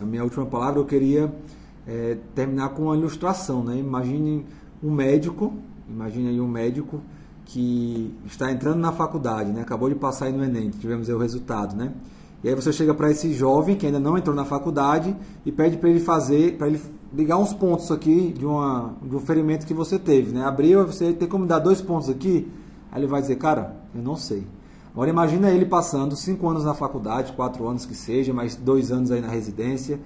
a 0.00 0.04
minha 0.04 0.22
última 0.22 0.46
palavra 0.46 0.80
eu 0.80 0.84
queria 0.84 1.32
é, 1.86 2.16
terminar 2.34 2.70
com 2.70 2.84
uma 2.84 2.96
ilustração, 2.96 3.64
né? 3.64 3.78
Imagine 3.78 4.46
um 4.82 4.90
médico, 4.90 5.52
imagine 5.88 6.28
aí 6.28 6.40
um 6.40 6.48
médico 6.48 7.00
que 7.44 8.14
está 8.26 8.50
entrando 8.52 8.78
na 8.78 8.92
faculdade, 8.92 9.50
né? 9.50 9.62
Acabou 9.62 9.88
de 9.88 9.96
passar 9.96 10.26
aí 10.26 10.32
no 10.32 10.44
Enem, 10.44 10.70
tivemos 10.70 11.08
aí 11.08 11.14
o 11.14 11.18
resultado, 11.18 11.74
né? 11.74 11.92
E 12.42 12.48
aí 12.48 12.54
você 12.54 12.72
chega 12.72 12.94
para 12.94 13.10
esse 13.10 13.32
jovem 13.34 13.76
que 13.76 13.84
ainda 13.84 14.00
não 14.00 14.16
entrou 14.16 14.34
na 14.34 14.44
faculdade 14.44 15.14
e 15.44 15.52
pede 15.52 15.76
para 15.76 15.90
ele 15.90 16.00
fazer, 16.00 16.56
para 16.56 16.68
ele 16.68 16.80
ligar 17.12 17.36
uns 17.36 17.52
pontos 17.52 17.90
aqui 17.90 18.32
de, 18.32 18.46
uma, 18.46 18.94
de 19.02 19.14
um 19.14 19.20
ferimento 19.20 19.66
que 19.66 19.74
você 19.74 19.98
teve, 19.98 20.32
né? 20.32 20.44
Abriu, 20.44 20.86
você 20.86 21.12
tem 21.12 21.28
como 21.28 21.44
dar 21.44 21.58
dois 21.58 21.82
pontos 21.82 22.08
aqui, 22.08 22.48
aí 22.90 23.00
ele 23.00 23.06
vai 23.08 23.20
dizer, 23.20 23.36
cara, 23.36 23.76
eu 23.94 24.00
não 24.02 24.16
sei. 24.16 24.46
Agora 24.92 25.08
imagina 25.08 25.50
ele 25.50 25.64
passando 25.64 26.16
cinco 26.16 26.48
anos 26.48 26.64
na 26.64 26.74
faculdade, 26.74 27.32
quatro 27.32 27.66
anos 27.68 27.86
que 27.86 27.94
seja, 27.94 28.32
mais 28.32 28.56
dois 28.56 28.90
anos 28.90 29.10
aí 29.10 29.20
na 29.20 29.28
residência. 29.28 30.00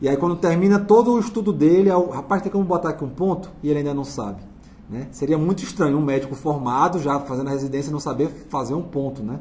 E 0.00 0.08
aí 0.08 0.16
quando 0.16 0.36
termina 0.36 0.78
todo 0.78 1.12
o 1.12 1.18
estudo 1.18 1.52
dele, 1.52 1.90
o 1.90 2.10
rapaz 2.10 2.42
tem 2.42 2.52
como 2.52 2.64
botar 2.64 2.90
aqui 2.90 3.04
um 3.04 3.08
ponto 3.08 3.50
e 3.62 3.68
ele 3.70 3.78
ainda 3.78 3.94
não 3.94 4.04
sabe. 4.04 4.42
Né? 4.88 5.08
Seria 5.10 5.36
muito 5.36 5.62
estranho 5.62 5.98
um 5.98 6.02
médico 6.02 6.34
formado, 6.34 6.98
já 6.98 7.18
fazendo 7.20 7.48
a 7.48 7.50
residência, 7.50 7.90
não 7.90 8.00
saber 8.00 8.28
fazer 8.48 8.74
um 8.74 8.82
ponto. 8.82 9.22
Né? 9.22 9.38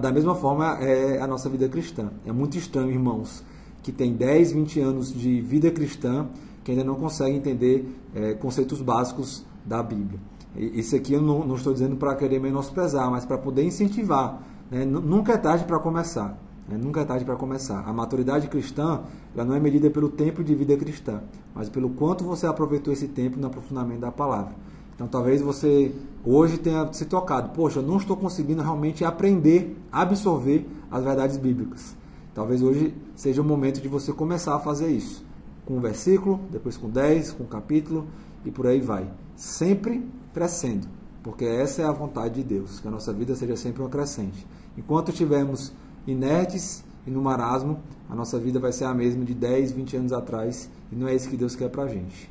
Da 0.00 0.12
mesma 0.12 0.34
forma 0.34 0.78
é 0.80 1.20
a 1.20 1.26
nossa 1.26 1.48
vida 1.48 1.68
cristã. 1.68 2.10
É 2.26 2.32
muito 2.32 2.56
estranho, 2.56 2.90
irmãos, 2.90 3.42
que 3.82 3.92
tem 3.92 4.14
10, 4.14 4.52
20 4.52 4.80
anos 4.80 5.12
de 5.12 5.40
vida 5.40 5.70
cristã 5.70 6.26
que 6.68 6.72
ainda 6.72 6.84
não 6.84 6.96
consegue 6.96 7.34
entender 7.34 7.98
é, 8.14 8.34
conceitos 8.34 8.82
básicos 8.82 9.42
da 9.64 9.82
Bíblia. 9.82 10.20
Isso 10.56 10.96
aqui 10.96 11.12
eu 11.12 11.22
não, 11.22 11.46
não 11.46 11.56
estou 11.56 11.72
dizendo 11.72 11.96
para 11.96 12.14
querer 12.14 12.40
menosprezar, 12.40 13.10
mas 13.10 13.24
para 13.24 13.38
poder 13.38 13.64
incentivar. 13.64 14.42
Né? 14.70 14.84
Nunca 14.84 15.32
é 15.32 15.36
tarde 15.36 15.64
para 15.64 15.78
começar. 15.78 16.38
Né? 16.68 16.76
Nunca 16.76 17.00
é 17.00 17.04
tarde 17.04 17.24
para 17.24 17.36
começar. 17.36 17.80
A 17.86 17.92
maturidade 17.92 18.48
cristã 18.48 19.02
ela 19.34 19.44
não 19.44 19.54
é 19.54 19.60
medida 19.60 19.90
pelo 19.90 20.08
tempo 20.08 20.42
de 20.42 20.54
vida 20.54 20.76
cristã, 20.76 21.22
mas 21.54 21.68
pelo 21.68 21.90
quanto 21.90 22.24
você 22.24 22.46
aproveitou 22.46 22.92
esse 22.92 23.08
tempo 23.08 23.38
no 23.38 23.46
aprofundamento 23.46 24.00
da 24.00 24.10
palavra. 24.10 24.54
Então 24.94 25.06
talvez 25.06 25.40
você 25.40 25.94
hoje 26.24 26.58
tenha 26.58 26.92
se 26.92 27.04
tocado, 27.04 27.50
poxa, 27.50 27.78
eu 27.78 27.82
não 27.84 27.98
estou 27.98 28.16
conseguindo 28.16 28.62
realmente 28.62 29.04
aprender, 29.04 29.76
absorver 29.92 30.66
as 30.90 31.04
verdades 31.04 31.36
bíblicas. 31.36 31.96
Talvez 32.34 32.62
hoje 32.62 32.94
seja 33.14 33.40
o 33.40 33.44
momento 33.44 33.80
de 33.80 33.88
você 33.88 34.12
começar 34.12 34.54
a 34.56 34.58
fazer 34.58 34.88
isso. 34.88 35.24
Com 35.64 35.76
um 35.76 35.80
versículo, 35.80 36.40
depois 36.50 36.76
com 36.76 36.88
10, 36.88 37.32
com 37.32 37.44
um 37.44 37.46
capítulo 37.46 38.06
e 38.44 38.50
por 38.50 38.66
aí 38.66 38.80
vai. 38.80 39.08
Sempre 39.36 40.04
crescendo, 40.38 40.86
porque 41.20 41.44
essa 41.44 41.82
é 41.82 41.84
a 41.84 41.90
vontade 41.90 42.36
de 42.36 42.44
Deus, 42.44 42.78
que 42.78 42.86
a 42.86 42.90
nossa 42.92 43.12
vida 43.12 43.34
seja 43.34 43.56
sempre 43.56 43.82
uma 43.82 43.88
crescente. 43.88 44.46
Enquanto 44.76 45.10
estivermos 45.10 45.72
inertes 46.06 46.84
e 47.04 47.10
no 47.10 47.20
marasmo, 47.20 47.80
a 48.08 48.14
nossa 48.14 48.38
vida 48.38 48.60
vai 48.60 48.70
ser 48.70 48.84
a 48.84 48.94
mesma 48.94 49.24
de 49.24 49.34
10, 49.34 49.72
20 49.72 49.96
anos 49.96 50.12
atrás, 50.12 50.70
e 50.92 50.94
não 50.94 51.08
é 51.08 51.14
isso 51.16 51.28
que 51.28 51.36
Deus 51.36 51.56
quer 51.56 51.68
pra 51.70 51.88
gente. 51.88 52.30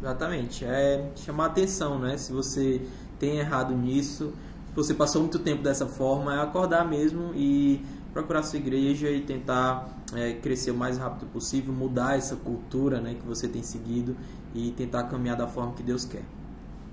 Exatamente, 0.00 0.64
é 0.64 1.10
chamar 1.14 1.46
atenção, 1.46 1.98
né? 1.98 2.16
Se 2.16 2.32
você 2.32 2.80
tem 3.18 3.36
errado 3.36 3.74
nisso, 3.76 4.32
se 4.70 4.74
você 4.74 4.94
passou 4.94 5.20
muito 5.20 5.38
tempo 5.38 5.62
dessa 5.62 5.86
forma, 5.86 6.34
é 6.34 6.40
acordar 6.40 6.88
mesmo 6.88 7.34
e 7.34 7.84
procurar 8.14 8.42
sua 8.44 8.58
igreja 8.58 9.10
e 9.10 9.20
tentar 9.20 9.94
é, 10.14 10.32
crescer 10.32 10.70
o 10.70 10.74
mais 10.74 10.96
rápido 10.96 11.26
possível, 11.30 11.74
mudar 11.74 12.16
essa 12.16 12.34
cultura 12.34 12.98
né, 12.98 13.14
que 13.14 13.26
você 13.26 13.46
tem 13.46 13.62
seguido 13.62 14.16
e 14.54 14.70
tentar 14.70 15.02
caminhar 15.04 15.36
da 15.36 15.46
forma 15.46 15.74
que 15.74 15.82
Deus 15.82 16.06
quer. 16.06 16.24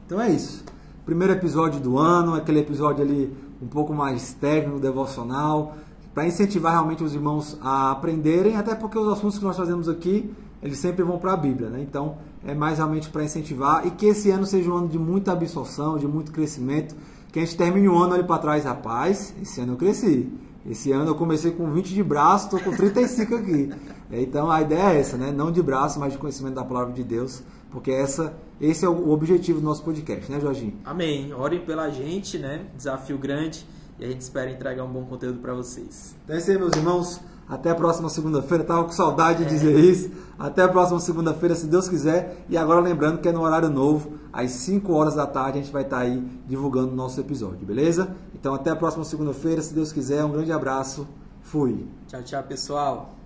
Então 0.10 0.20
é 0.20 0.32
isso. 0.32 0.66
Primeiro 1.06 1.34
episódio 1.34 1.80
do 1.80 2.00
ano, 2.00 2.34
aquele 2.34 2.62
episódio 2.62 3.04
ali 3.04 3.32
um 3.62 3.68
pouco 3.68 3.94
mais 3.94 4.34
técnico, 4.34 4.80
devocional, 4.80 5.76
para 6.16 6.26
incentivar 6.26 6.72
realmente 6.72 7.04
os 7.04 7.14
irmãos 7.14 7.56
a 7.62 7.92
aprenderem, 7.92 8.58
até 8.58 8.74
porque 8.74 8.98
os 8.98 9.08
assuntos 9.08 9.38
que 9.38 9.46
nós 9.46 9.56
fazemos 9.56 9.88
aqui, 9.88 10.34
eles 10.64 10.80
sempre 10.80 11.04
vão 11.04 11.20
para 11.20 11.34
a 11.34 11.38
Bíblia, 11.38 11.70
né? 11.70 11.86
Então, 11.88 12.18
é 12.44 12.56
mais 12.56 12.80
realmente 12.80 13.08
para 13.08 13.24
incentivar 13.24 13.86
e 13.86 13.92
que 13.92 14.08
esse 14.08 14.32
ano 14.32 14.48
seja 14.48 14.72
um 14.72 14.78
ano 14.78 14.88
de 14.88 14.98
muita 14.98 15.32
absorção, 15.32 15.96
de 15.96 16.08
muito 16.08 16.32
crescimento, 16.32 16.96
que 17.32 17.38
a 17.38 17.46
gente 17.46 17.56
termine 17.56 17.88
o 17.88 17.96
ano 17.96 18.16
ali 18.16 18.24
para 18.24 18.40
trás, 18.40 18.66
rapaz, 18.66 19.36
esse 19.40 19.62
ano 19.62 19.74
eu 19.74 19.78
cresci. 19.78 20.28
Esse 20.68 20.92
ano 20.92 21.12
eu 21.12 21.16
comecei 21.16 21.52
com 21.52 21.70
20 21.70 21.94
de 21.94 22.04
braço, 22.04 22.46
estou 22.46 22.60
com 22.60 22.76
35 22.76 23.36
aqui. 23.36 23.72
Então 24.12 24.50
a 24.50 24.60
ideia 24.60 24.96
é 24.96 25.00
essa, 25.00 25.18
né? 25.18 25.32
Não 25.32 25.52
de 25.52 25.62
braço, 25.62 26.00
mas 26.00 26.14
de 26.14 26.18
conhecimento 26.18 26.56
da 26.56 26.64
palavra 26.64 26.94
de 26.94 27.04
Deus, 27.04 27.44
porque 27.72 27.92
essa, 27.92 28.34
esse 28.60 28.86
é 28.86 28.90
o 28.90 29.10
objetivo 29.10 29.60
do 29.60 29.66
nosso 29.66 29.84
podcast, 29.84 30.32
né, 30.32 30.40
Jorginho? 30.40 30.74
Amém. 30.84 31.34
Orem 31.34 31.60
pela 31.60 31.90
gente, 31.90 32.38
né? 32.38 32.66
Desafio 32.76 33.18
grande 33.18 33.66
e 34.00 34.06
a 34.06 34.08
gente 34.08 34.22
espera 34.22 34.50
entregar 34.50 34.84
um 34.84 34.92
bom 34.92 35.06
conteúdo 35.06 35.40
para 35.40 35.54
vocês. 35.54 36.16
Então 36.24 36.36
é 36.36 36.40
isso 36.40 36.50
aí, 36.50 36.58
meus 36.58 36.74
irmãos. 36.74 37.20
Até 37.48 37.72
a 37.72 37.76
próxima 37.76 38.10
segunda-feira. 38.10 38.64
Tava 38.64 38.84
com 38.84 38.92
saudade 38.92 39.44
de 39.44 39.50
dizer 39.50 39.78
isso. 39.80 40.12
Até 40.38 40.62
a 40.62 40.70
próxima 40.70 41.00
segunda-feira, 41.00 41.56
se 41.56 41.66
Deus 41.66 41.90
quiser. 41.90 42.46
E 42.48 42.56
agora 42.56 42.80
lembrando 42.80 43.20
que 43.20 43.28
é 43.28 43.32
no 43.32 43.42
horário 43.42 43.70
novo, 43.70 44.14
às 44.32 44.52
5 44.52 44.94
horas 44.94 45.16
da 45.16 45.26
tarde, 45.26 45.58
a 45.58 45.62
gente 45.62 45.74
vai 45.74 45.82
estar 45.82 45.98
tá 45.98 46.04
aí 46.04 46.24
divulgando 46.48 46.94
o 46.94 46.96
nosso 46.96 47.20
episódio, 47.20 47.66
beleza? 47.66 48.16
Então 48.36 48.54
até 48.54 48.70
a 48.70 48.76
próxima 48.76 49.04
segunda-feira, 49.04 49.62
se 49.62 49.74
Deus 49.74 49.92
quiser. 49.92 50.24
Um 50.24 50.32
grande 50.32 50.52
abraço. 50.52 51.08
Fui. 51.42 51.88
Tchau, 52.08 52.22
tchau, 52.22 52.44
pessoal. 52.44 53.19